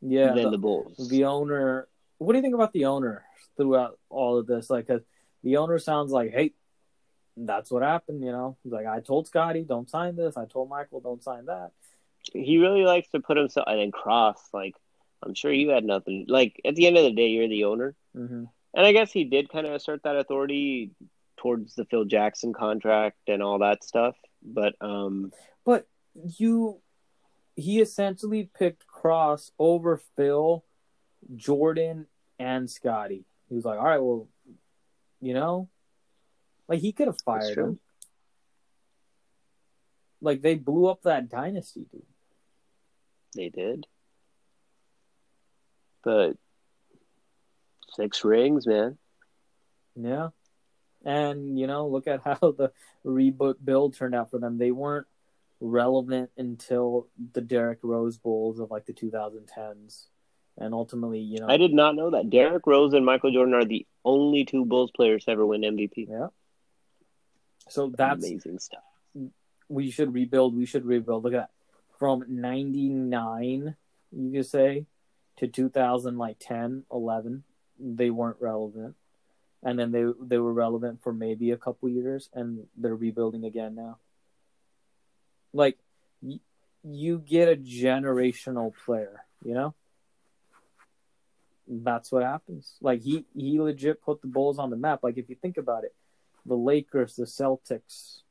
yeah, 0.00 0.32
than 0.34 0.44
the, 0.44 0.50
the 0.52 0.58
Bulls. 0.58 1.08
The 1.08 1.24
owner 1.24 1.88
what 2.18 2.34
do 2.34 2.38
you 2.38 2.42
think 2.42 2.54
about 2.54 2.72
the 2.72 2.84
owner 2.84 3.24
throughout 3.56 3.98
all 4.10 4.38
of 4.38 4.46
this? 4.46 4.68
Like, 4.68 4.86
'cause 4.86 5.00
the 5.42 5.56
owner 5.56 5.78
sounds 5.78 6.12
like, 6.12 6.32
hey, 6.32 6.52
that's 7.36 7.70
what 7.70 7.82
happened. 7.82 8.22
You 8.22 8.32
know, 8.32 8.56
He's 8.62 8.72
like 8.72 8.86
I 8.86 9.00
told 9.00 9.26
Scottie, 9.26 9.64
don't 9.64 9.88
sign 9.88 10.16
this. 10.16 10.36
I 10.36 10.44
told 10.44 10.68
Michael, 10.68 11.00
don't 11.00 11.22
sign 11.22 11.46
that. 11.46 11.70
He 12.32 12.58
really 12.58 12.84
likes 12.84 13.08
to 13.10 13.20
put 13.20 13.38
himself 13.38 13.66
and 13.68 13.80
then 13.80 13.90
cross. 13.90 14.40
Like 14.52 14.76
I'm 15.22 15.34
sure 15.34 15.52
you 15.52 15.70
had 15.70 15.84
nothing. 15.84 16.26
Like 16.28 16.60
at 16.64 16.74
the 16.74 16.86
end 16.86 16.96
of 16.98 17.04
the 17.04 17.12
day, 17.12 17.28
you're 17.28 17.48
the 17.48 17.64
owner, 17.64 17.94
hmm 18.14 18.44
and 18.72 18.86
I 18.86 18.92
guess 18.92 19.10
he 19.10 19.24
did 19.24 19.48
kind 19.48 19.66
of 19.66 19.72
assert 19.72 20.04
that 20.04 20.14
authority 20.14 20.92
towards 21.38 21.74
the 21.74 21.84
Phil 21.86 22.04
Jackson 22.04 22.52
contract 22.52 23.16
and 23.26 23.42
all 23.42 23.58
that 23.58 23.82
stuff. 23.82 24.14
But 24.42 24.74
um, 24.80 25.32
But 25.64 25.88
you, 26.14 26.80
he 27.56 27.80
essentially 27.80 28.50
picked 28.58 28.86
Krause 28.86 29.52
over 29.58 30.00
Phil, 30.16 30.64
Jordan, 31.36 32.06
and 32.38 32.70
Scottie. 32.70 33.24
He 33.48 33.54
was 33.54 33.64
like, 33.64 33.78
all 33.78 33.84
right, 33.84 34.02
well, 34.02 34.28
you 35.20 35.34
know, 35.34 35.68
like 36.68 36.80
he 36.80 36.92
could 36.92 37.08
have 37.08 37.20
fired 37.24 37.58
him. 37.58 37.78
Like 40.22 40.42
they 40.42 40.54
blew 40.54 40.86
up 40.86 41.02
that 41.02 41.28
dynasty, 41.28 41.86
dude. 41.90 42.02
they 43.34 43.48
did. 43.48 43.86
But 46.02 46.36
six 47.94 48.24
rings, 48.24 48.66
man. 48.66 48.98
Yeah. 49.96 50.28
And, 51.04 51.58
you 51.58 51.66
know, 51.66 51.88
look 51.88 52.06
at 52.06 52.22
how 52.22 52.38
the 52.40 52.72
rebuild 53.04 53.96
turned 53.96 54.14
out 54.14 54.30
for 54.30 54.38
them. 54.38 54.58
They 54.58 54.70
weren't 54.70 55.06
relevant 55.60 56.30
until 56.36 57.08
the 57.32 57.40
Derrick 57.40 57.80
Rose 57.82 58.16
Bulls 58.16 58.58
of 58.58 58.70
like 58.70 58.86
the 58.86 58.92
2010s. 58.92 60.06
And 60.58 60.74
ultimately, 60.74 61.20
you 61.20 61.38
know, 61.38 61.46
I 61.48 61.56
did 61.56 61.72
not 61.72 61.96
know 61.96 62.10
that. 62.10 62.28
Derrick 62.28 62.66
Rose 62.66 62.92
and 62.92 63.04
Michael 63.04 63.32
Jordan 63.32 63.54
are 63.54 63.64
the 63.64 63.86
only 64.04 64.44
two 64.44 64.64
Bulls 64.64 64.90
players 64.90 65.24
to 65.24 65.30
ever 65.30 65.46
win 65.46 65.62
MVP. 65.62 66.08
yeah. 66.08 66.28
So 67.68 67.92
that's 67.96 68.24
amazing 68.24 68.58
stuff. 68.58 68.82
we 69.68 69.90
should 69.90 70.12
rebuild. 70.12 70.56
We 70.56 70.66
should 70.66 70.84
rebuild. 70.84 71.24
Look 71.24 71.34
at 71.34 71.36
that. 71.36 71.50
From 71.98 72.24
99, 72.28 73.76
you 74.12 74.32
could 74.32 74.46
say, 74.46 74.86
to 75.36 75.46
2000, 75.46 76.18
like 76.18 76.36
10, 76.40 76.84
11, 76.90 77.44
they 77.78 78.10
weren't 78.10 78.38
relevant. 78.40 78.96
And 79.62 79.78
then 79.78 79.92
they 79.92 80.04
they 80.20 80.38
were 80.38 80.54
relevant 80.54 81.02
for 81.02 81.12
maybe 81.12 81.50
a 81.50 81.56
couple 81.58 81.90
years, 81.90 82.30
and 82.32 82.66
they're 82.78 82.96
rebuilding 82.96 83.44
again 83.44 83.74
now. 83.74 83.98
Like, 85.52 85.78
y- 86.22 86.40
you 86.82 87.18
get 87.18 87.48
a 87.48 87.56
generational 87.56 88.72
player, 88.84 89.24
you 89.44 89.54
know? 89.54 89.74
That's 91.66 92.10
what 92.10 92.22
happens. 92.22 92.76
Like, 92.80 93.02
he, 93.02 93.24
he 93.36 93.60
legit 93.60 94.02
put 94.02 94.20
the 94.22 94.28
Bulls 94.28 94.58
on 94.58 94.70
the 94.70 94.76
map. 94.76 95.00
Like, 95.02 95.18
if 95.18 95.28
you 95.28 95.36
think 95.36 95.56
about 95.56 95.84
it, 95.84 95.94
the 96.46 96.56
Lakers, 96.56 97.16
the 97.16 97.24
Celtics, 97.24 98.22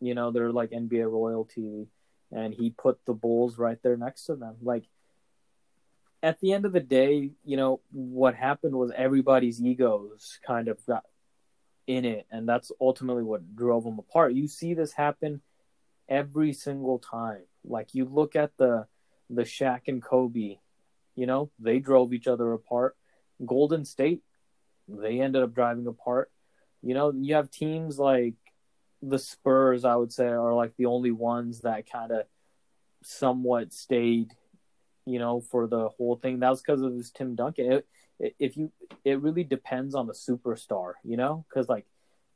you 0.00 0.14
know, 0.14 0.30
they're 0.30 0.52
like 0.52 0.70
NBA 0.70 1.10
royalty, 1.10 1.88
and 2.30 2.54
he 2.54 2.70
put 2.70 3.04
the 3.06 3.14
Bulls 3.14 3.58
right 3.58 3.78
there 3.82 3.96
next 3.96 4.26
to 4.26 4.36
them. 4.36 4.56
Like, 4.62 4.84
at 6.22 6.40
the 6.40 6.52
end 6.52 6.64
of 6.64 6.72
the 6.72 6.80
day, 6.80 7.30
you 7.44 7.56
know, 7.56 7.80
what 7.92 8.34
happened 8.34 8.74
was 8.74 8.90
everybody's 8.94 9.62
egos 9.62 10.38
kind 10.46 10.68
of 10.68 10.84
got 10.86 11.04
in 11.86 12.04
it, 12.04 12.26
and 12.30 12.48
that's 12.48 12.72
ultimately 12.80 13.22
what 13.22 13.54
drove 13.54 13.84
them 13.84 13.98
apart. 13.98 14.34
You 14.34 14.48
see 14.48 14.74
this 14.74 14.92
happen 14.92 15.40
every 16.08 16.52
single 16.52 16.98
time. 16.98 17.42
Like, 17.64 17.94
you 17.94 18.04
look 18.04 18.36
at 18.36 18.56
the 18.56 18.86
the 19.28 19.42
Shaq 19.42 19.88
and 19.88 20.02
Kobe, 20.02 20.58
you 21.16 21.26
know, 21.26 21.50
they 21.58 21.78
drove 21.78 22.12
each 22.12 22.28
other 22.28 22.52
apart. 22.52 22.96
Golden 23.44 23.84
State, 23.84 24.22
they 24.88 25.20
ended 25.20 25.42
up 25.42 25.54
driving 25.54 25.86
apart. 25.86 26.30
You 26.82 26.94
know, 26.94 27.12
you 27.12 27.34
have 27.34 27.50
teams 27.50 27.98
like 27.98 28.34
the 29.02 29.18
Spurs, 29.18 29.84
I 29.84 29.96
would 29.96 30.12
say, 30.12 30.26
are 30.26 30.54
like 30.54 30.76
the 30.76 30.86
only 30.86 31.10
ones 31.10 31.62
that 31.62 31.90
kind 31.90 32.12
of 32.12 32.26
somewhat 33.02 33.72
stayed, 33.72 34.32
you 35.04 35.18
know, 35.18 35.40
for 35.40 35.66
the 35.66 35.88
whole 35.88 36.16
thing. 36.16 36.40
That 36.40 36.50
was 36.50 36.62
because 36.62 36.82
of 36.82 36.96
this 36.96 37.10
Tim 37.10 37.34
Duncan. 37.34 37.82
It, 38.18 38.34
if 38.38 38.56
you, 38.56 38.72
it 39.04 39.20
really 39.20 39.44
depends 39.44 39.94
on 39.94 40.06
the 40.06 40.14
superstar, 40.14 40.92
you 41.04 41.16
know, 41.16 41.44
because 41.48 41.68
like 41.68 41.86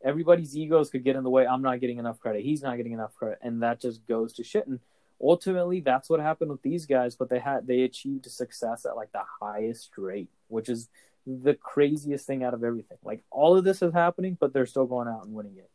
everybody's 0.05 0.57
egos 0.57 0.91
could 0.91 1.05
get 1.05 1.17
in 1.17 1.25
the 1.25 1.31
way. 1.31 1.47
I'm 1.47 1.63
not 1.63 1.81
getting 1.81 1.99
enough 1.99 2.21
credit. 2.21 2.43
He's 2.43 2.63
not 2.63 2.77
getting 2.77 2.93
enough 2.93 3.15
credit, 3.15 3.39
and 3.43 3.63
that 3.63 3.81
just 3.81 4.07
goes 4.07 4.33
to 4.35 4.45
shit. 4.45 4.67
And 4.67 4.81
ultimately, 5.21 5.81
that's 5.81 6.09
what 6.09 6.21
happened 6.21 6.51
with 6.51 6.63
these 6.63 6.87
guys. 6.87 7.17
But 7.17 7.29
they 7.29 7.39
had 7.39 7.67
they 7.67 7.83
achieved 7.83 8.31
success 8.31 8.87
at 8.87 8.97
like 8.97 9.13
the 9.13 9.23
highest 9.41 9.91
rate, 9.97 10.31
which 10.49 10.69
is 10.69 10.89
the 11.27 11.55
craziest 11.55 12.27
thing 12.27 12.43
out 12.43 12.55
of 12.55 12.65
everything. 12.65 12.99
Like 13.05 13.23
all 13.31 13.57
of 13.57 13.65
this 13.65 13.83
is 13.83 13.93
happening, 13.93 14.37
but 14.39 14.53
they're 14.53 14.67
still 14.67 14.87
going 14.87 15.09
out 15.09 15.25
and 15.25 15.35
winning 15.35 15.57
it. 15.57 15.71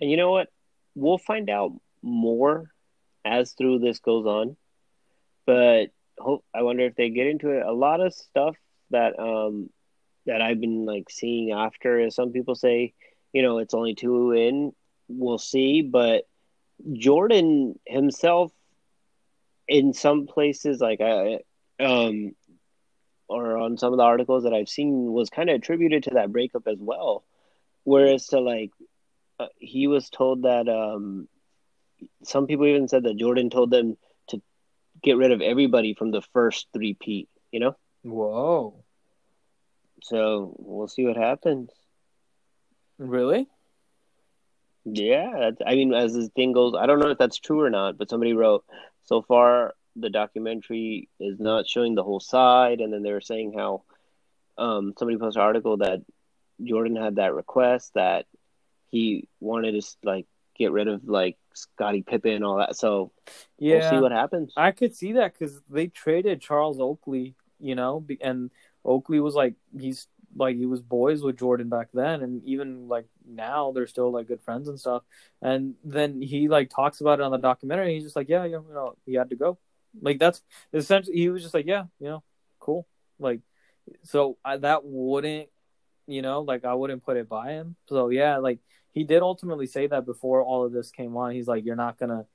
And 0.00 0.10
you 0.10 0.16
know 0.16 0.30
what? 0.30 0.48
We'll 0.94 1.18
find 1.18 1.48
out 1.48 1.72
more 2.02 2.70
as 3.24 3.52
through 3.52 3.78
this 3.78 4.00
goes 4.00 4.26
on. 4.26 4.56
But 5.46 5.86
hope 6.18 6.44
I 6.54 6.62
wonder 6.62 6.84
if 6.84 6.94
they 6.96 7.10
get 7.10 7.26
into 7.26 7.50
it. 7.50 7.64
A 7.64 7.72
lot 7.72 8.00
of 8.00 8.14
stuff 8.14 8.56
that 8.90 9.18
um 9.18 9.70
that 10.26 10.40
I've 10.40 10.60
been 10.60 10.84
like 10.84 11.10
seeing 11.10 11.52
after 11.52 11.98
is 11.98 12.14
some 12.14 12.32
people 12.32 12.54
say, 12.54 12.94
you 13.32 13.42
know, 13.42 13.58
it's 13.58 13.74
only 13.74 13.94
two 13.94 14.32
in. 14.32 14.72
We'll 15.08 15.38
see, 15.38 15.82
but 15.82 16.26
Jordan 16.92 17.78
himself 17.86 18.52
in 19.68 19.92
some 19.94 20.26
places 20.26 20.80
like 20.80 21.00
I 21.00 21.40
um 21.80 22.34
or 23.28 23.56
on 23.56 23.78
some 23.78 23.92
of 23.92 23.96
the 23.98 24.04
articles 24.04 24.44
that 24.44 24.52
I've 24.52 24.68
seen 24.68 25.12
was 25.12 25.30
kind 25.30 25.48
of 25.48 25.56
attributed 25.56 26.04
to 26.04 26.10
that 26.14 26.32
breakup 26.32 26.66
as 26.66 26.78
well. 26.80 27.24
Whereas 27.84 28.26
to 28.28 28.40
like 28.40 28.70
uh, 29.38 29.46
he 29.58 29.86
was 29.86 30.10
told 30.10 30.42
that 30.42 30.68
um 30.68 31.28
some 32.24 32.46
people 32.46 32.66
even 32.66 32.88
said 32.88 33.04
that 33.04 33.16
Jordan 33.16 33.50
told 33.50 33.70
them 33.70 33.96
to 34.28 34.42
get 35.02 35.16
rid 35.16 35.32
of 35.32 35.40
everybody 35.40 35.94
from 35.94 36.10
the 36.10 36.22
first 36.32 36.68
three 36.72 36.94
peat, 36.94 37.28
you 37.50 37.60
know? 37.60 37.76
Whoa, 38.02 38.84
So 40.02 40.54
we'll 40.58 40.88
see 40.88 41.06
what 41.06 41.16
happens. 41.16 41.70
Really? 43.08 43.48
Yeah, 44.84 45.32
that's, 45.38 45.62
I 45.64 45.74
mean, 45.74 45.94
as 45.94 46.14
this 46.14 46.28
thing 46.34 46.52
goes, 46.52 46.74
I 46.78 46.86
don't 46.86 46.98
know 46.98 47.10
if 47.10 47.18
that's 47.18 47.38
true 47.38 47.60
or 47.60 47.70
not, 47.70 47.98
but 47.98 48.10
somebody 48.10 48.32
wrote 48.32 48.64
so 49.04 49.22
far 49.22 49.74
the 49.94 50.10
documentary 50.10 51.08
is 51.20 51.38
not 51.38 51.68
showing 51.68 51.94
the 51.94 52.02
whole 52.02 52.20
side, 52.20 52.80
and 52.80 52.92
then 52.92 53.02
they 53.02 53.12
were 53.12 53.20
saying 53.20 53.52
how 53.56 53.82
um, 54.58 54.94
somebody 54.98 55.18
posted 55.18 55.40
an 55.40 55.46
article 55.46 55.76
that 55.78 56.02
Jordan 56.62 56.96
had 56.96 57.16
that 57.16 57.34
request 57.34 57.92
that 57.94 58.26
he 58.90 59.28
wanted 59.40 59.80
to 59.80 59.96
like 60.02 60.26
get 60.56 60.72
rid 60.72 60.88
of 60.88 61.04
like 61.08 61.36
Scottie 61.54 62.02
Pippen 62.02 62.32
and 62.32 62.44
all 62.44 62.58
that. 62.58 62.76
So 62.76 63.12
Yeah, 63.58 63.78
we'll 63.78 63.90
see 63.90 64.02
what 64.02 64.12
happens. 64.12 64.52
I 64.56 64.70
could 64.70 64.94
see 64.94 65.12
that 65.14 65.32
because 65.32 65.60
they 65.68 65.88
traded 65.88 66.40
Charles 66.40 66.80
Oakley, 66.80 67.34
you 67.58 67.74
know, 67.74 68.04
and 68.20 68.50
Oakley 68.84 69.20
was 69.20 69.34
like 69.34 69.54
he's 69.78 70.08
like 70.34 70.56
he 70.56 70.66
was 70.66 70.80
boys 70.80 71.22
with 71.22 71.38
Jordan 71.38 71.68
back 71.68 71.88
then, 71.92 72.22
and 72.22 72.42
even 72.44 72.88
like 72.88 73.06
now 73.26 73.72
they're 73.72 73.86
still 73.86 74.10
like 74.10 74.28
good 74.28 74.42
friends 74.42 74.68
and 74.68 74.78
stuff. 74.78 75.02
And 75.40 75.74
then 75.84 76.20
he 76.22 76.48
like 76.48 76.70
talks 76.70 77.00
about 77.00 77.20
it 77.20 77.22
on 77.22 77.32
the 77.32 77.38
documentary. 77.38 77.94
He's 77.94 78.04
just 78.04 78.16
like, 78.16 78.28
yeah, 78.28 78.44
you 78.44 78.64
know, 78.72 78.96
he 79.06 79.14
had 79.14 79.30
to 79.30 79.36
go. 79.36 79.58
Like 80.00 80.18
that's 80.18 80.42
essentially 80.72 81.16
he 81.16 81.28
was 81.28 81.42
just 81.42 81.54
like, 81.54 81.66
yeah, 81.66 81.84
you 82.00 82.08
know, 82.08 82.22
cool. 82.60 82.86
Like 83.18 83.40
so 84.04 84.38
I, 84.44 84.56
that 84.58 84.84
wouldn't, 84.84 85.48
you 86.06 86.22
know, 86.22 86.40
like 86.42 86.64
I 86.64 86.74
wouldn't 86.74 87.04
put 87.04 87.16
it 87.16 87.28
by 87.28 87.52
him. 87.52 87.76
So 87.88 88.08
yeah, 88.08 88.38
like 88.38 88.60
he 88.92 89.04
did 89.04 89.22
ultimately 89.22 89.66
say 89.66 89.86
that 89.86 90.06
before 90.06 90.42
all 90.42 90.64
of 90.64 90.72
this 90.72 90.90
came 90.90 91.16
on. 91.16 91.32
He's 91.32 91.48
like, 91.48 91.64
you're 91.64 91.76
not 91.76 91.98
gonna 91.98 92.26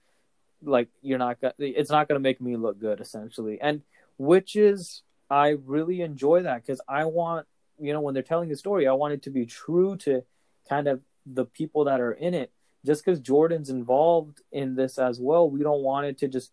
like 0.64 0.89
you're 1.02 1.20
not 1.20 1.39
gonna 1.39 1.54
it's 1.60 1.91
not 1.91 2.08
gonna 2.08 2.20
make 2.20 2.41
me 2.41 2.56
look 2.56 2.80
good 2.80 3.00
essentially 3.00 3.60
and 3.62 3.82
which 4.18 4.56
is 4.56 5.04
i 5.30 5.50
really 5.66 6.02
enjoy 6.02 6.41
that 6.43 6.62
because 6.66 6.82
i 6.88 7.06
want 7.06 7.45
you 7.80 7.93
know 7.93 8.01
when 8.01 8.13
they're 8.13 8.23
telling 8.23 8.49
the 8.49 8.55
story 8.55 8.88
i 8.88 8.93
want 8.93 9.13
it 9.13 9.23
to 9.23 9.30
be 9.30 9.45
true 9.45 9.95
to 9.97 10.23
kind 10.67 10.88
of 10.88 11.01
the 11.25 11.45
people 11.45 11.86
that 11.86 11.99
are 11.99 12.13
in 12.13 12.34
it. 12.34 12.51
Just 12.86 13.03
because 13.03 13.19
jordan's 13.19 13.69
involved 13.69 14.41
in 14.51 14.75
this 14.75 14.97
as 14.97 15.19
well 15.19 15.49
we 15.49 15.61
don't 15.61 15.82
want 15.82 16.05
it 16.05 16.17
to 16.19 16.28
just 16.28 16.51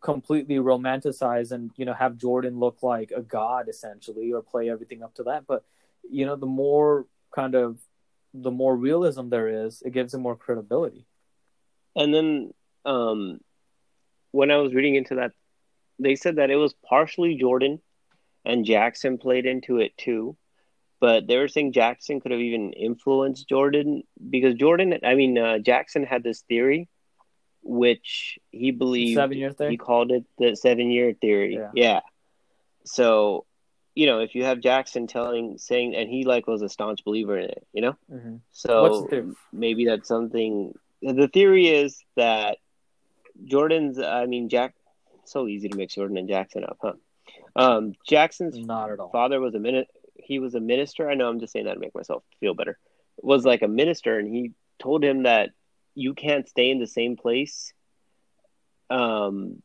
completely 0.00 0.56
romanticize 0.56 1.50
and 1.50 1.72
you 1.76 1.84
know 1.84 1.92
have 1.92 2.16
jordan 2.16 2.58
look 2.58 2.82
like 2.82 3.10
a 3.10 3.20
god 3.20 3.68
essentially 3.68 4.32
or 4.32 4.42
play 4.42 4.70
everything 4.70 5.02
up 5.02 5.14
to 5.14 5.24
that. 5.24 5.46
But 5.46 5.64
you 6.08 6.26
know 6.26 6.36
the 6.36 6.46
more 6.46 7.06
kind 7.34 7.54
of 7.54 7.78
the 8.34 8.50
more 8.50 8.76
realism 8.76 9.28
there 9.28 9.66
is 9.66 9.82
it 9.82 9.92
gives 9.92 10.14
it 10.14 10.18
more 10.18 10.36
credibility. 10.36 11.06
And 11.96 12.14
then 12.14 12.54
um, 12.84 13.40
when 14.30 14.50
I 14.50 14.56
was 14.58 14.74
reading 14.74 14.94
into 14.94 15.16
that, 15.16 15.32
they 15.98 16.14
said 16.14 16.36
that 16.36 16.50
it 16.50 16.56
was 16.56 16.74
partially 16.88 17.36
Jordan 17.36 17.80
and 18.44 18.64
Jackson 18.64 19.18
played 19.18 19.46
into 19.46 19.78
it 19.78 19.96
too. 19.96 20.36
But 21.00 21.26
they 21.28 21.36
were 21.36 21.48
saying 21.48 21.72
Jackson 21.72 22.20
could 22.20 22.32
have 22.32 22.40
even 22.40 22.72
influenced 22.72 23.48
Jordan 23.48 24.02
because 24.30 24.54
Jordan, 24.54 24.98
I 25.04 25.14
mean, 25.14 25.38
uh, 25.38 25.58
Jackson 25.58 26.02
had 26.02 26.24
this 26.24 26.40
theory, 26.42 26.88
which 27.62 28.38
he 28.50 28.72
believed 28.72 29.16
Seven-year 29.16 29.52
theory? 29.52 29.70
He 29.72 29.76
called 29.76 30.10
it 30.10 30.24
the 30.38 30.56
seven 30.56 30.90
year 30.90 31.14
theory. 31.20 31.54
Yeah. 31.54 31.70
yeah. 31.74 32.00
So 32.84 33.44
you 33.98 34.06
know, 34.06 34.20
if 34.20 34.36
you 34.36 34.44
have 34.44 34.60
Jackson 34.60 35.08
telling 35.08 35.58
saying, 35.58 35.96
and 35.96 36.08
he 36.08 36.24
like 36.24 36.46
was 36.46 36.62
a 36.62 36.68
staunch 36.68 37.04
believer 37.04 37.36
in 37.36 37.46
it, 37.46 37.66
you 37.72 37.82
know, 37.82 37.96
Mm-hmm. 38.08 38.36
So 38.52 39.34
maybe 39.52 39.86
that's 39.86 40.06
something. 40.06 40.72
The 41.02 41.26
theory 41.26 41.66
is 41.66 42.00
that 42.14 42.58
Jordan's. 43.44 43.98
I 43.98 44.26
mean, 44.26 44.48
Jack. 44.48 44.74
So 45.24 45.48
easy 45.48 45.68
to 45.68 45.76
mix 45.76 45.96
Jordan 45.96 46.16
and 46.16 46.28
Jackson 46.28 46.62
up, 46.62 46.78
huh? 46.80 46.92
Um, 47.56 47.94
Jackson's 48.06 48.56
Not 48.56 48.92
at 48.92 49.00
all. 49.00 49.10
father 49.10 49.40
was 49.40 49.56
a 49.56 49.58
minute. 49.58 49.88
He 50.28 50.38
was 50.38 50.54
a 50.54 50.60
minister. 50.60 51.10
I 51.10 51.14
know 51.14 51.26
I'm 51.28 51.40
just 51.40 51.54
saying 51.54 51.64
that 51.64 51.74
to 51.74 51.80
make 51.80 51.94
myself 51.94 52.22
feel 52.38 52.54
better. 52.54 52.78
Was 53.22 53.44
like 53.46 53.62
a 53.62 53.68
minister, 53.68 54.18
and 54.18 54.28
he 54.32 54.52
told 54.78 55.02
him 55.02 55.24
that 55.24 55.50
you 55.94 56.14
can't 56.14 56.46
stay 56.46 56.70
in 56.70 56.78
the 56.78 56.86
same 56.86 57.16
place. 57.16 57.72
Um, 58.90 59.62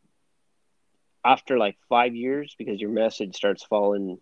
after 1.24 1.58
like 1.58 1.78
five 1.90 2.16
years, 2.16 2.56
because 2.58 2.80
your 2.80 2.90
message 2.90 3.36
starts 3.36 3.64
falling, 3.64 4.20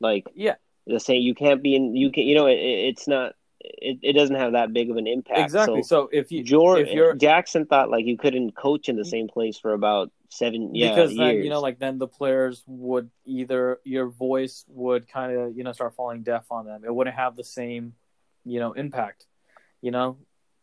like 0.00 0.24
Yeah, 0.34 0.56
the 0.86 1.00
same. 1.00 1.22
You 1.22 1.34
can't 1.34 1.62
be 1.62 1.76
in. 1.76 1.94
You 1.96 2.10
can. 2.10 2.24
You 2.24 2.34
know, 2.34 2.46
it, 2.46 2.58
it's 2.58 3.06
not. 3.06 3.34
It, 3.60 4.00
it 4.02 4.12
doesn't 4.12 4.36
have 4.36 4.52
that 4.52 4.72
big 4.74 4.90
of 4.90 4.96
an 4.96 5.06
impact. 5.06 5.38
exactly. 5.38 5.82
So, 5.84 6.08
So, 6.08 6.10
if 6.12 6.30
you 6.30 6.42
Jordan 6.42 6.86
if 6.86 6.92
you're 6.92 7.14
Jackson 7.14 7.66
thought 7.66 7.88
like 7.88 8.04
you 8.04 8.18
couldn't 8.18 8.54
coach 8.54 8.88
in 8.88 8.96
the 8.96 9.04
same 9.04 9.28
place 9.28 9.58
for 9.58 9.72
about 9.72 10.10
seven. 10.34 10.74
Yeah, 10.74 10.94
because 10.94 11.16
then 11.16 11.34
years. 11.34 11.44
you 11.44 11.50
know 11.50 11.60
like 11.60 11.78
then 11.78 11.98
the 11.98 12.08
players 12.08 12.62
would 12.66 13.10
either 13.24 13.78
your 13.84 14.08
voice 14.08 14.64
would 14.68 15.08
kind 15.08 15.36
of 15.36 15.56
you 15.56 15.64
know 15.64 15.72
start 15.72 15.94
falling 15.94 16.22
deaf 16.22 16.44
on 16.50 16.66
them 16.66 16.82
it 16.84 16.94
wouldn't 16.94 17.16
have 17.16 17.36
the 17.36 17.44
same 17.44 17.94
you 18.44 18.58
know 18.58 18.72
impact 18.72 19.26
you 19.80 19.90
know 19.90 20.18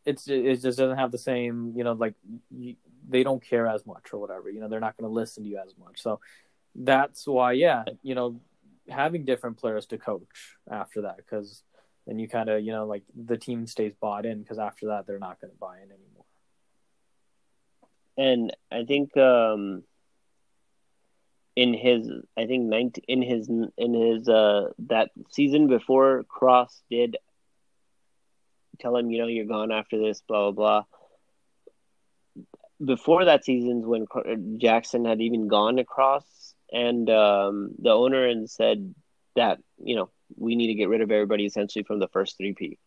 it's 0.05 0.27
it 0.27 0.61
just 0.61 0.77
doesn't 0.77 0.97
have 0.97 1.11
the 1.11 1.17
same 1.17 1.73
you 1.75 1.83
know 1.83 1.93
like 1.93 2.15
you, 2.49 2.75
they 3.07 3.23
don't 3.23 3.43
care 3.43 3.67
as 3.67 3.85
much 3.85 4.07
or 4.13 4.19
whatever 4.19 4.49
you 4.49 4.59
know 4.59 4.67
they're 4.67 4.79
not 4.79 4.97
going 4.97 5.09
to 5.09 5.13
listen 5.13 5.43
to 5.43 5.49
you 5.49 5.57
as 5.57 5.73
much 5.77 6.01
so 6.01 6.19
that's 6.75 7.27
why 7.27 7.51
yeah 7.51 7.83
you 8.01 8.15
know 8.15 8.39
having 8.89 9.25
different 9.25 9.57
players 9.57 9.85
to 9.85 9.97
coach 9.97 10.57
after 10.69 11.03
that 11.03 11.17
because 11.17 11.63
then 12.07 12.19
you 12.19 12.27
kind 12.27 12.49
of 12.49 12.63
you 12.63 12.71
know 12.71 12.85
like 12.85 13.03
the 13.15 13.37
team 13.37 13.67
stays 13.67 13.93
bought 14.01 14.25
in 14.25 14.41
because 14.41 14.59
after 14.59 14.87
that 14.87 15.05
they're 15.05 15.19
not 15.19 15.39
going 15.39 15.51
to 15.51 15.57
buy 15.57 15.77
in 15.77 15.83
anymore 15.83 16.20
and 18.17 18.55
I 18.71 18.83
think 18.83 19.15
um, 19.17 19.83
in 21.55 21.73
his, 21.73 22.09
I 22.37 22.45
think 22.45 22.65
19, 22.65 23.03
in 23.07 23.21
his 23.21 23.49
in 23.49 23.93
his 23.93 24.27
uh, 24.27 24.69
that 24.87 25.11
season 25.31 25.67
before 25.67 26.23
Krause 26.27 26.81
did 26.89 27.17
tell 28.79 28.95
him, 28.97 29.11
you 29.11 29.19
know, 29.19 29.27
you're 29.27 29.45
gone 29.45 29.71
after 29.71 29.97
this, 29.97 30.21
blah 30.27 30.51
blah 30.51 30.51
blah. 30.51 30.83
Before 32.83 33.25
that 33.25 33.45
season's 33.45 33.85
when 33.85 34.07
Jackson 34.57 35.05
had 35.05 35.21
even 35.21 35.47
gone 35.47 35.75
to 35.75 35.83
Krause, 35.83 36.55
and 36.71 37.09
um, 37.09 37.75
the 37.79 37.91
owner 37.91 38.25
and 38.27 38.49
said 38.49 38.95
that 39.35 39.59
you 39.83 39.95
know 39.95 40.09
we 40.37 40.55
need 40.55 40.67
to 40.67 40.73
get 40.75 40.89
rid 40.89 41.01
of 41.01 41.11
everybody 41.11 41.45
essentially 41.45 41.83
from 41.83 41.99
the 41.99 42.07
first 42.07 42.37
three 42.37 42.53
peat. 42.53 42.79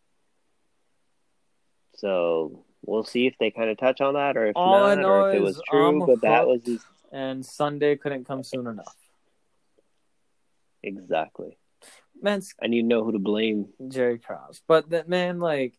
So 1.95 2.65
we'll 2.85 3.03
see 3.03 3.27
if 3.27 3.35
they 3.39 3.51
kind 3.51 3.69
of 3.69 3.77
touch 3.77 4.01
on 4.01 4.13
that, 4.13 4.37
or 4.37 4.47
if 4.47 4.55
All 4.55 4.75
I 4.75 4.95
not, 4.95 5.05
or 5.05 5.29
if 5.29 5.35
it 5.35 5.41
was 5.41 5.61
true. 5.69 6.01
I'm 6.01 6.07
But 6.07 6.21
that 6.21 6.47
was 6.47 6.61
his 6.65 6.83
and 7.11 7.45
sunday 7.45 7.95
couldn't 7.95 8.25
come 8.25 8.43
soon 8.43 8.67
enough 8.67 8.95
exactly, 10.83 11.57
man 12.21 12.41
and 12.61 12.73
you 12.73 12.83
know 12.83 13.03
who 13.03 13.11
to 13.11 13.19
blame. 13.19 13.67
Jerry 13.87 14.19
Krause. 14.19 14.61
But 14.67 14.89
that 14.91 15.09
man, 15.09 15.39
like, 15.39 15.73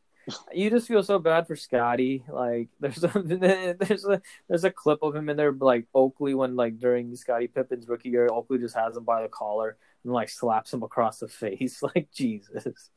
you 0.52 0.70
just 0.70 0.88
feel 0.88 1.02
so 1.02 1.18
bad 1.18 1.46
for 1.46 1.56
Scottie. 1.56 2.24
Like, 2.28 2.68
there's 2.80 3.04
a 3.04 3.08
there's 3.78 4.04
a 4.04 4.20
there's 4.48 4.64
a 4.64 4.70
clip 4.70 5.00
of 5.02 5.14
him 5.14 5.28
in 5.28 5.36
there, 5.36 5.52
like 5.52 5.86
Oakley, 5.94 6.34
when 6.34 6.56
like 6.56 6.78
during 6.78 7.14
Scottie 7.16 7.48
Pippen's 7.48 7.88
rookie 7.88 8.10
year, 8.10 8.28
Oakley 8.30 8.58
just 8.58 8.76
has 8.76 8.96
him 8.96 9.04
by 9.04 9.22
the 9.22 9.28
collar 9.28 9.76
and 10.06 10.14
like 10.14 10.28
slaps 10.30 10.72
him 10.72 10.82
across 10.82 11.18
the 11.18 11.28
face. 11.42 11.82
Like 11.82 12.08
Jesus. 12.12 12.90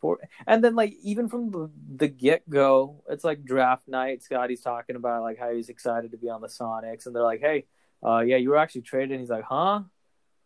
For 0.00 0.18
and 0.46 0.64
then 0.64 0.74
like 0.74 0.94
even 1.02 1.28
from 1.28 1.50
the, 1.50 1.70
the 1.96 2.08
get 2.08 2.48
go, 2.48 3.02
it's 3.08 3.24
like 3.24 3.44
draft 3.44 3.86
night. 3.86 4.22
Scottie's 4.22 4.62
talking 4.62 4.96
about 4.96 5.22
like 5.22 5.38
how 5.38 5.52
he's 5.52 5.68
excited 5.68 6.12
to 6.12 6.16
be 6.16 6.28
on 6.28 6.40
the 6.40 6.48
Sonics, 6.48 7.06
and 7.06 7.14
they're 7.14 7.22
like, 7.22 7.40
"Hey, 7.40 7.66
uh, 8.04 8.20
yeah, 8.20 8.36
you 8.36 8.50
were 8.50 8.56
actually 8.56 8.82
traded." 8.82 9.12
And 9.12 9.20
he's 9.20 9.30
like, 9.30 9.44
"Huh? 9.44 9.82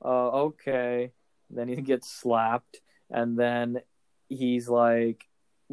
Uh, 0.04 0.30
okay." 0.48 1.12
Then 1.48 1.68
he 1.68 1.76
gets 1.92 2.10
slapped, 2.10 2.80
and 3.10 3.38
then 3.38 3.80
he's 4.28 4.68
like 4.68 5.24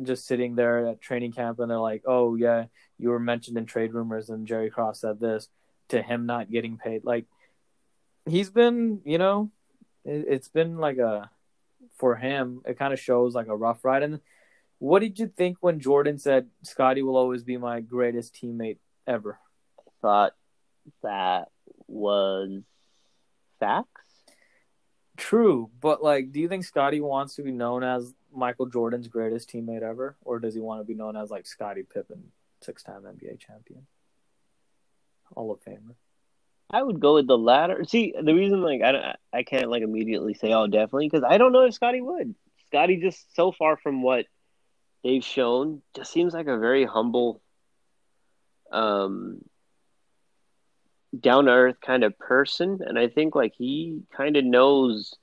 just 0.01 0.27
sitting 0.27 0.55
there 0.55 0.87
at 0.87 1.01
training 1.01 1.31
camp 1.33 1.59
and 1.59 1.69
they're 1.69 1.77
like, 1.77 2.03
"Oh 2.05 2.35
yeah, 2.35 2.65
you 2.97 3.09
were 3.09 3.19
mentioned 3.19 3.57
in 3.57 3.65
trade 3.65 3.93
rumors," 3.93 4.29
and 4.29 4.47
Jerry 4.47 4.69
Krause 4.69 5.01
said 5.01 5.19
this 5.19 5.49
to 5.89 6.01
him 6.01 6.25
not 6.25 6.49
getting 6.49 6.77
paid. 6.77 7.03
Like 7.03 7.25
he's 8.25 8.49
been, 8.49 9.01
you 9.05 9.17
know, 9.17 9.51
it, 10.05 10.25
it's 10.27 10.47
been 10.47 10.77
like 10.77 10.97
a 10.97 11.29
for 11.97 12.15
him. 12.15 12.61
It 12.65 12.77
kind 12.77 12.93
of 12.93 12.99
shows 12.99 13.35
like 13.35 13.47
a 13.47 13.55
rough 13.55 13.83
ride. 13.83 14.03
And 14.03 14.21
what 14.79 14.99
did 14.99 15.19
you 15.19 15.27
think 15.27 15.57
when 15.61 15.79
Jordan 15.79 16.17
said, 16.17 16.49
"Scottie 16.63 17.03
will 17.03 17.17
always 17.17 17.43
be 17.43 17.57
my 17.57 17.81
greatest 17.81 18.35
teammate 18.35 18.77
ever"? 19.07 19.39
I 19.79 19.91
Thought 20.01 20.33
that 21.01 21.49
was 21.87 22.61
facts. 23.59 24.01
True, 25.17 25.71
but 25.79 26.03
like, 26.03 26.31
do 26.31 26.39
you 26.39 26.49
think 26.49 26.65
Scottie 26.65 27.01
wants 27.01 27.35
to 27.35 27.41
be 27.41 27.51
known 27.51 27.83
as 27.83 28.13
Michael 28.33 28.65
Jordan's 28.65 29.07
greatest 29.07 29.49
teammate 29.49 29.81
ever, 29.81 30.17
or 30.23 30.39
does 30.39 30.53
he 30.53 30.59
want 30.59 30.81
to 30.81 30.85
be 30.85 30.93
known 30.93 31.15
as 31.15 31.31
like 31.31 31.47
Scottie 31.47 31.83
Pippen, 31.83 32.31
six-time 32.61 33.03
NBA 33.03 33.39
champion, 33.39 33.87
Hall 35.33 35.51
of 35.51 35.61
Famer? 35.63 35.95
I 36.69 36.81
would 36.81 36.99
go 36.99 37.15
with 37.15 37.27
the 37.27 37.37
latter. 37.37 37.83
See, 37.85 38.13
the 38.19 38.33
reason 38.33 38.61
like 38.61 38.81
I 38.81 38.91
don't- 38.91 39.15
I 39.31 39.43
can't 39.43 39.69
like 39.69 39.83
immediately 39.83 40.33
say 40.33 40.51
oh 40.53 40.67
definitely 40.67 41.07
because 41.07 41.23
I 41.23 41.37
don't 41.37 41.51
know 41.51 41.65
if 41.65 41.73
Scottie 41.73 42.01
would. 42.01 42.35
Scottie 42.67 42.97
just 42.97 43.33
so 43.35 43.51
far 43.51 43.77
from 43.77 44.01
what 44.01 44.25
they've 45.03 45.23
shown 45.23 45.81
just 45.95 46.11
seems 46.11 46.33
like 46.33 46.47
a 46.47 46.57
very 46.57 46.83
humble, 46.85 47.41
um, 48.71 49.41
down 51.17 51.45
to 51.45 51.51
earth 51.51 51.79
kind 51.79 52.03
of 52.03 52.17
person, 52.17 52.79
and 52.85 52.97
I 52.97 53.07
think 53.07 53.35
like 53.35 53.53
he 53.55 54.01
kind 54.11 54.35
of 54.35 54.43
knows 54.43 55.13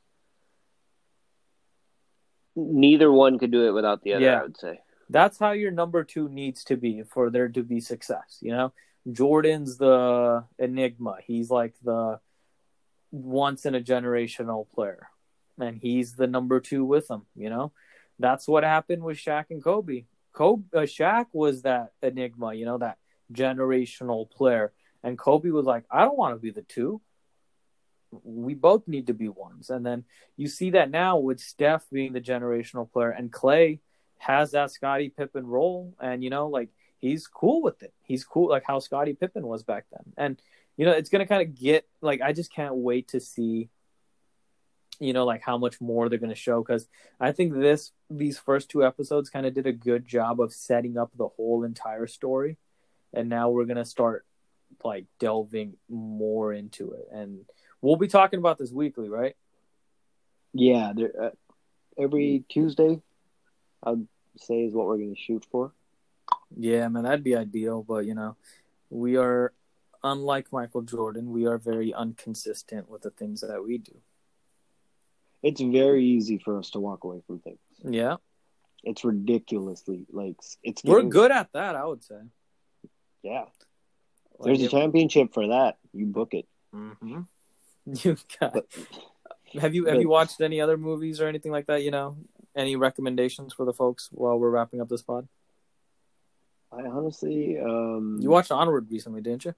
neither 2.54 3.10
one 3.10 3.38
could 3.38 3.50
do 3.50 3.66
it 3.66 3.72
without 3.72 4.02
the 4.02 4.14
other. 4.14 4.24
Yeah. 4.24 4.40
I 4.40 4.42
would 4.42 4.56
say. 4.56 4.80
That's 5.10 5.38
how 5.38 5.50
your 5.50 5.70
number 5.70 6.04
two 6.04 6.28
needs 6.28 6.64
to 6.64 6.76
be 6.76 7.02
for 7.02 7.28
there 7.28 7.48
to 7.48 7.62
be 7.62 7.80
success. 7.80 8.38
You 8.40 8.52
know, 8.52 8.72
Jordan's 9.10 9.78
the 9.78 10.44
enigma. 10.58 11.16
He's 11.24 11.50
like 11.50 11.74
the 11.82 12.20
once 13.10 13.66
in 13.66 13.74
a 13.74 13.80
generational 13.80 14.66
player, 14.74 15.08
and 15.58 15.76
he's 15.76 16.14
the 16.14 16.26
number 16.26 16.60
two 16.60 16.84
with 16.84 17.10
him. 17.10 17.22
You 17.34 17.50
know, 17.50 17.72
that's 18.18 18.46
what 18.46 18.64
happened 18.64 19.02
with 19.02 19.18
Shaq 19.18 19.46
and 19.50 19.62
Kobe. 19.62 20.04
Kobe, 20.32 20.64
uh, 20.74 20.80
Shaq 20.82 21.26
was 21.32 21.62
that 21.62 21.92
enigma. 22.02 22.54
You 22.54 22.64
know, 22.64 22.78
that 22.78 22.98
generational 23.32 24.30
player, 24.30 24.72
and 25.02 25.18
Kobe 25.18 25.50
was 25.50 25.66
like, 25.66 25.84
I 25.90 26.02
don't 26.04 26.18
want 26.18 26.34
to 26.34 26.40
be 26.40 26.50
the 26.50 26.62
two. 26.62 27.00
We 28.22 28.54
both 28.54 28.86
need 28.86 29.06
to 29.06 29.14
be 29.14 29.28
ones, 29.28 29.70
and 29.70 29.84
then 29.84 30.04
you 30.36 30.46
see 30.46 30.70
that 30.70 30.90
now 30.90 31.18
with 31.18 31.40
Steph 31.40 31.86
being 31.90 32.12
the 32.12 32.20
generational 32.20 32.90
player 32.90 33.10
and 33.10 33.32
Clay 33.32 33.80
has 34.18 34.52
that 34.52 34.70
Scottie 34.70 35.08
Pippen 35.08 35.46
role, 35.46 35.94
and 36.00 36.22
you 36.22 36.30
know, 36.30 36.46
like 36.46 36.68
he's 37.02 37.26
cool 37.26 37.60
with 37.60 37.82
it. 37.82 37.92
He's 38.02 38.24
cool, 38.24 38.48
like 38.48 38.64
how 38.66 38.78
Scottie 38.78 39.12
Pippen 39.12 39.46
was 39.46 39.62
back 39.62 39.84
then, 39.90 40.14
and 40.16 40.42
you 40.76 40.86
know, 40.86 40.92
it's 40.92 41.10
gonna 41.10 41.26
kind 41.26 41.42
of 41.42 41.54
get 41.58 41.86
like 42.00 42.22
I 42.22 42.32
just 42.32 42.52
can't 42.52 42.76
wait 42.76 43.08
to 43.08 43.20
see, 43.20 43.68
you 44.98 45.12
know, 45.12 45.26
like 45.26 45.42
how 45.42 45.58
much 45.58 45.80
more 45.80 46.08
they're 46.08 46.18
gonna 46.18 46.34
show 46.34 46.62
because 46.62 46.88
I 47.20 47.32
think 47.32 47.52
this 47.52 47.92
these 48.08 48.38
first 48.38 48.70
two 48.70 48.86
episodes 48.86 49.28
kind 49.28 49.44
of 49.44 49.52
did 49.52 49.66
a 49.66 49.72
good 49.72 50.06
job 50.06 50.40
of 50.40 50.52
setting 50.52 50.96
up 50.96 51.10
the 51.14 51.28
whole 51.28 51.64
entire 51.64 52.06
story, 52.06 52.56
and 53.12 53.28
now 53.28 53.50
we're 53.50 53.66
gonna 53.66 53.84
start 53.84 54.24
like 54.82 55.04
delving 55.18 55.74
more 55.90 56.54
into 56.54 56.92
it, 56.92 57.08
and 57.12 57.44
we'll 57.82 57.96
be 57.96 58.08
talking 58.08 58.38
about 58.38 58.56
this 58.56 58.72
weekly, 58.72 59.10
right? 59.10 59.36
Yeah, 60.54 60.92
uh, 61.20 61.30
every 61.98 62.44
Tuesday, 62.48 63.00
I'd 63.82 64.06
say 64.36 64.64
is 64.64 64.74
what 64.74 64.86
we're 64.86 64.98
going 64.98 65.14
to 65.14 65.20
shoot 65.20 65.46
for. 65.50 65.72
Yeah, 66.56 66.88
man, 66.88 67.04
that'd 67.04 67.24
be 67.24 67.36
ideal. 67.36 67.82
But 67.82 68.06
you 68.06 68.14
know, 68.14 68.36
we 68.90 69.16
are 69.16 69.52
unlike 70.02 70.52
Michael 70.52 70.82
Jordan. 70.82 71.30
We 71.32 71.46
are 71.46 71.58
very 71.58 71.94
inconsistent 71.98 72.90
with 72.90 73.02
the 73.02 73.10
things 73.10 73.40
that 73.42 73.62
we 73.64 73.78
do. 73.78 73.96
It's 75.42 75.60
very 75.60 76.04
easy 76.04 76.38
for 76.38 76.58
us 76.58 76.70
to 76.70 76.80
walk 76.80 77.04
away 77.04 77.20
from 77.26 77.40
things. 77.40 77.58
Yeah, 77.84 78.16
It's 78.84 79.04
ridiculously 79.04 80.06
like 80.12 80.36
it's. 80.62 80.84
we're 80.84 81.02
good 81.02 81.32
at 81.32 81.52
that. 81.52 81.74
I 81.74 81.84
would 81.84 82.04
say. 82.04 82.20
Yeah, 83.22 83.44
Like, 84.38 84.46
there's 84.46 84.62
a 84.62 84.68
championship 84.68 85.32
for 85.32 85.48
that. 85.48 85.78
You 85.92 86.06
book 86.06 86.34
it. 86.34 86.46
Mhm. 86.74 87.26
You 88.04 88.16
got. 88.40 88.52
But- 88.54 88.66
have 89.60 89.74
you 89.74 89.86
have 89.86 89.94
but- 89.96 90.00
you 90.00 90.08
watched 90.08 90.40
any 90.40 90.60
other 90.60 90.76
movies 90.76 91.20
or 91.20 91.26
anything 91.26 91.50
like 91.52 91.66
that? 91.66 91.82
You 91.82 91.90
know, 91.90 92.16
any 92.54 92.76
recommendations 92.76 93.52
for 93.52 93.64
the 93.66 93.72
folks 93.72 94.08
while 94.12 94.38
we're 94.38 94.50
wrapping 94.50 94.80
up 94.80 94.88
this 94.88 95.02
pod? 95.02 95.26
I 96.72 96.82
honestly, 96.86 97.58
um, 97.58 98.18
You 98.20 98.30
watched 98.30 98.50
Onward 98.50 98.90
recently, 98.90 99.20
didn't 99.20 99.44
you? 99.44 99.54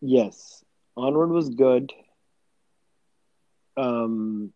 Yes, 0.00 0.64
Onward 0.96 1.30
was 1.30 1.50
good. 1.50 1.92
Um, 3.76 4.52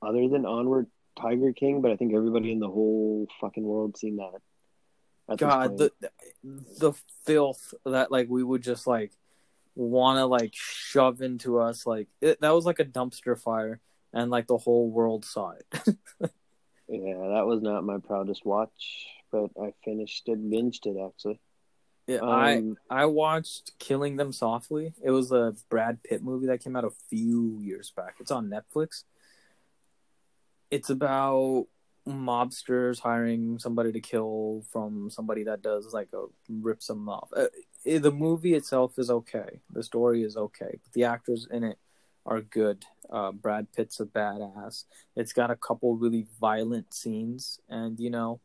other 0.00 0.28
than 0.28 0.46
Onward 0.46 0.86
Tiger 1.20 1.52
King, 1.52 1.80
but 1.80 1.90
I 1.90 1.96
think 1.96 2.14
everybody 2.14 2.52
in 2.52 2.60
the 2.60 2.68
whole 2.68 3.26
fucking 3.40 3.64
world 3.64 3.96
seen 3.96 4.16
that. 4.16 4.40
God, 5.38 5.76
the 5.76 5.90
the 6.44 6.92
filth 7.24 7.74
that 7.84 8.12
like 8.12 8.28
we 8.28 8.44
would 8.44 8.62
just 8.62 8.86
like 8.86 9.12
want 9.74 10.18
to 10.18 10.26
like 10.26 10.52
shove 10.54 11.20
into 11.20 11.58
us 11.58 11.84
like 11.84 12.08
it, 12.20 12.40
that 12.40 12.54
was 12.54 12.64
like 12.64 12.78
a 12.78 12.84
dumpster 12.84 13.38
fire 13.38 13.80
and 14.12 14.30
like 14.30 14.46
the 14.46 14.56
whole 14.56 14.88
world 14.88 15.24
saw 15.24 15.50
it. 15.50 15.66
yeah, 16.88 17.28
that 17.34 17.44
was 17.44 17.60
not 17.60 17.84
my 17.84 17.98
proudest 17.98 18.46
watch, 18.46 19.06
but 19.36 19.62
I 19.62 19.72
finished 19.84 20.28
it, 20.28 20.50
binged 20.50 20.86
it 20.86 20.96
actually. 21.04 21.40
Yeah, 22.06 22.22
I 22.22 22.56
Um, 22.56 22.76
I 22.88 23.06
watched 23.06 23.72
Killing 23.78 24.16
Them 24.16 24.32
Softly. 24.32 24.94
It 25.02 25.10
was 25.10 25.32
a 25.32 25.54
Brad 25.68 26.02
Pitt 26.04 26.22
movie 26.22 26.46
that 26.46 26.62
came 26.62 26.76
out 26.76 26.84
a 26.84 26.90
few 27.10 27.58
years 27.60 27.90
back. 27.90 28.16
It's 28.20 28.30
on 28.30 28.48
Netflix. 28.48 29.04
It's 30.70 30.90
about 30.90 31.66
mobsters 32.06 33.00
hiring 33.00 33.58
somebody 33.58 33.90
to 33.90 34.00
kill 34.00 34.62
from 34.70 35.10
somebody 35.10 35.42
that 35.42 35.62
does 35.62 35.92
like 35.92 36.08
a 36.14 36.26
rips 36.48 36.86
them 36.86 37.08
off. 37.08 37.28
Uh, 37.36 37.46
eh, 37.84 37.98
the 37.98 38.12
movie 38.12 38.54
itself 38.54 38.98
is 38.98 39.10
okay. 39.10 39.60
The 39.72 39.82
story 39.82 40.22
is 40.22 40.36
okay, 40.36 40.78
but 40.84 40.92
the 40.92 41.04
actors 41.04 41.48
in 41.50 41.64
it 41.64 41.78
are 42.24 42.40
good. 42.40 42.84
Uh, 43.10 43.32
Brad 43.32 43.72
Pitt's 43.72 44.00
a 44.00 44.04
badass. 44.04 44.84
It's 45.16 45.32
got 45.32 45.50
a 45.50 45.56
couple 45.56 45.96
really 45.96 46.26
violent 46.40 46.94
scenes, 46.94 47.60
and 47.68 47.98
you 47.98 48.10
know, 48.10 48.40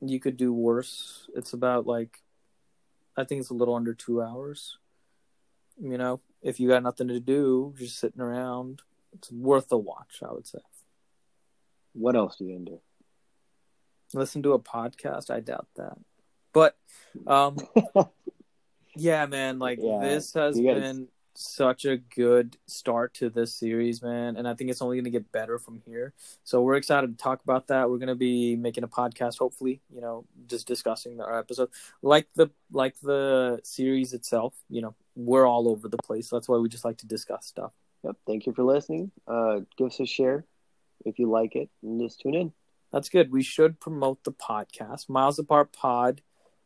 you 0.00 0.20
could 0.20 0.36
do 0.36 0.52
worse. 0.52 1.28
It's 1.34 1.52
about 1.52 1.86
like, 1.86 2.20
I 3.16 3.24
think 3.24 3.40
it's 3.40 3.50
a 3.50 3.54
little 3.54 3.74
under 3.74 3.94
two 3.94 4.22
hours. 4.22 4.78
You 5.80 5.98
know, 5.98 6.20
if 6.42 6.58
you 6.60 6.68
got 6.68 6.82
nothing 6.82 7.08
to 7.08 7.20
do, 7.20 7.74
just 7.78 7.98
sitting 7.98 8.20
around, 8.20 8.82
it's 9.12 9.30
worth 9.32 9.70
a 9.72 9.78
watch. 9.78 10.22
I 10.28 10.32
would 10.32 10.46
say. 10.46 10.58
what 11.92 12.14
else 12.16 12.36
do 12.36 12.44
you 12.44 12.58
do? 12.58 12.80
Listen 14.14 14.42
to 14.44 14.52
a 14.54 14.58
podcast. 14.58 15.30
I 15.30 15.40
doubt 15.40 15.66
that, 15.76 15.98
but 16.52 16.76
um, 17.26 17.56
yeah, 18.96 19.26
man. 19.26 19.58
Like 19.58 19.78
Yeah, 19.82 19.98
this 20.00 20.32
has 20.34 20.56
guys- 20.58 20.80
been 20.80 21.08
such 21.38 21.84
a 21.84 21.96
good 21.96 22.56
start 22.66 23.14
to 23.14 23.30
this 23.30 23.54
series, 23.54 24.02
man, 24.02 24.36
and 24.36 24.48
I 24.48 24.54
think 24.54 24.70
it's 24.70 24.82
only 24.82 24.96
going 24.96 25.04
to 25.04 25.10
get 25.10 25.30
better 25.30 25.58
from 25.58 25.80
here. 25.86 26.12
So 26.42 26.62
we're 26.62 26.74
excited 26.74 27.16
to 27.16 27.22
talk 27.22 27.42
about 27.44 27.68
that. 27.68 27.88
We're 27.88 27.98
going 27.98 28.08
to 28.08 28.16
be 28.16 28.56
making 28.56 28.82
a 28.82 28.88
podcast, 28.88 29.38
hopefully, 29.38 29.80
you 29.88 30.00
know, 30.00 30.24
just 30.48 30.66
discussing 30.66 31.20
our 31.20 31.38
episode, 31.38 31.70
like 32.02 32.26
the 32.34 32.48
like 32.72 32.98
the 33.00 33.60
series 33.62 34.12
itself. 34.12 34.54
You 34.68 34.82
know, 34.82 34.94
we're 35.14 35.46
all 35.46 35.68
over 35.68 35.88
the 35.88 35.98
place. 35.98 36.28
That's 36.28 36.48
why 36.48 36.58
we 36.58 36.68
just 36.68 36.84
like 36.84 36.98
to 36.98 37.06
discuss 37.06 37.46
stuff. 37.46 37.72
Yep. 38.02 38.16
Thank 38.26 38.46
you 38.46 38.52
for 38.52 38.64
listening. 38.64 39.12
Uh, 39.26 39.60
give 39.76 39.88
us 39.88 40.00
a 40.00 40.06
share 40.06 40.44
if 41.04 41.20
you 41.20 41.30
like 41.30 41.54
it, 41.54 41.70
and 41.82 42.00
just 42.00 42.20
tune 42.20 42.34
in. 42.34 42.52
That's 42.92 43.10
good. 43.10 43.30
We 43.30 43.44
should 43.44 43.78
promote 43.78 44.24
the 44.24 44.32
podcast, 44.32 45.08
Miles 45.08 45.38
Apart 45.38 45.72
Pod, 45.72 46.20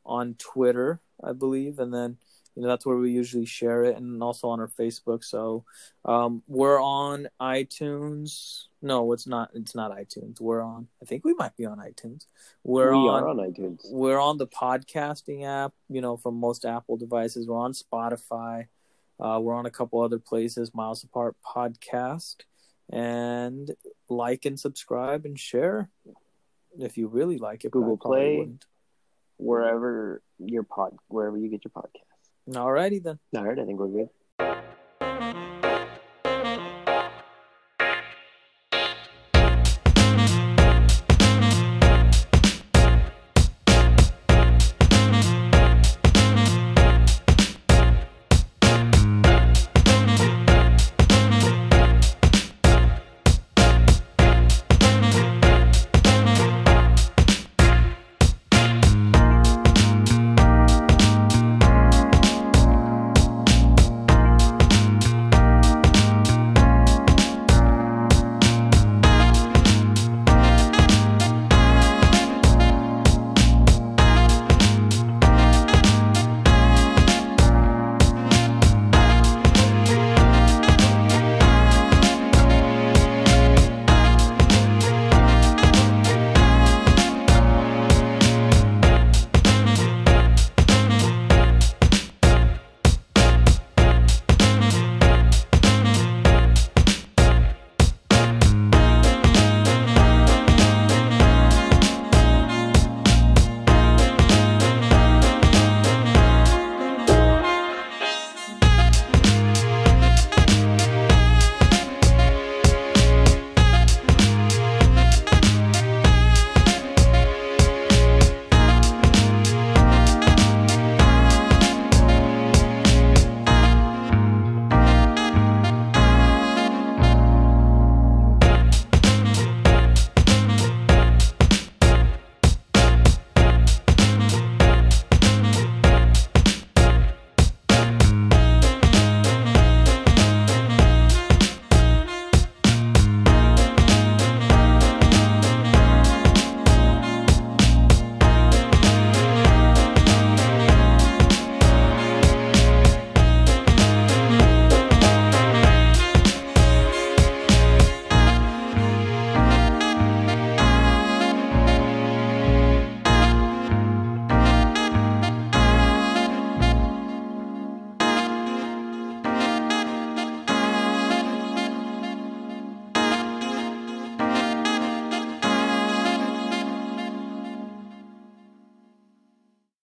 on 0.06 0.34
Twitter, 0.38 1.00
I 1.22 1.32
believe, 1.32 1.78
and 1.78 1.92
then 1.92 2.16
you 2.55 2.62
know 2.62 2.68
that's 2.68 2.84
where 2.84 2.96
we 2.96 3.11
usually 3.11 3.46
share 3.46 3.84
it, 3.84 3.96
and 3.96 4.22
also 4.22 4.48
on 4.48 4.61
our 4.61 4.68
Facebook. 4.68 5.24
So 5.24 5.64
um, 6.05 6.42
we're 6.46 6.82
on 6.82 7.28
iTunes. 7.40 8.64
No, 8.82 9.12
it's 9.12 9.26
not. 9.26 9.50
It's 9.55 9.74
not 9.74 9.90
iTunes. 9.90 10.40
We're 10.40 10.62
on. 10.62 10.88
I 11.00 11.07
think 11.07 11.24
we 11.24 11.34
might 11.34 11.57
be 11.57 11.64
on 11.64 11.78
iTunes. 11.78 12.26
We're 12.62 12.92
we 12.92 13.09
on. 13.09 13.22
are 13.22 13.28
on 13.28 13.36
iTunes. 13.38 13.80
We're 13.90 14.20
on 14.20 14.38
the 14.38 14.46
podcasting 14.46 15.44
app. 15.46 15.72
You 15.88 16.03
know, 16.03 16.16
from 16.16 16.36
most 16.36 16.64
Apple 16.64 16.96
devices. 16.96 17.46
We're 17.46 17.59
on 17.59 17.72
Spotify. 17.72 18.66
Uh, 19.18 19.38
we're 19.40 19.55
on 19.55 19.66
a 19.66 19.70
couple 19.70 20.03
other 20.03 20.18
places. 20.18 20.74
Miles 20.74 21.05
Apart 21.05 21.36
Podcast, 21.46 22.36
and 22.90 23.74
like 24.11 24.44
and 24.44 24.61
subscribe 24.61 25.24
and 25.24 25.38
share 25.38 25.88
if 26.78 26.98
you 26.98 27.09
really 27.09 27.38
like 27.38 27.64
it. 27.64 27.70
Google 27.70 27.96
Play. 27.96 28.36
wouldn't. 28.36 28.66
Wherever 29.38 30.22
your 30.38 30.62
pod, 30.62 30.96
wherever 31.09 31.36
you 31.36 31.48
get 31.48 31.64
your 31.64 31.72
podcast. 31.72 32.11
Alrighty 32.49 33.03
then. 33.03 33.18
All 33.36 33.45
right, 33.45 33.59
I 33.59 33.64
think 33.64 33.78
we're 33.78 33.88
good. 33.88 34.09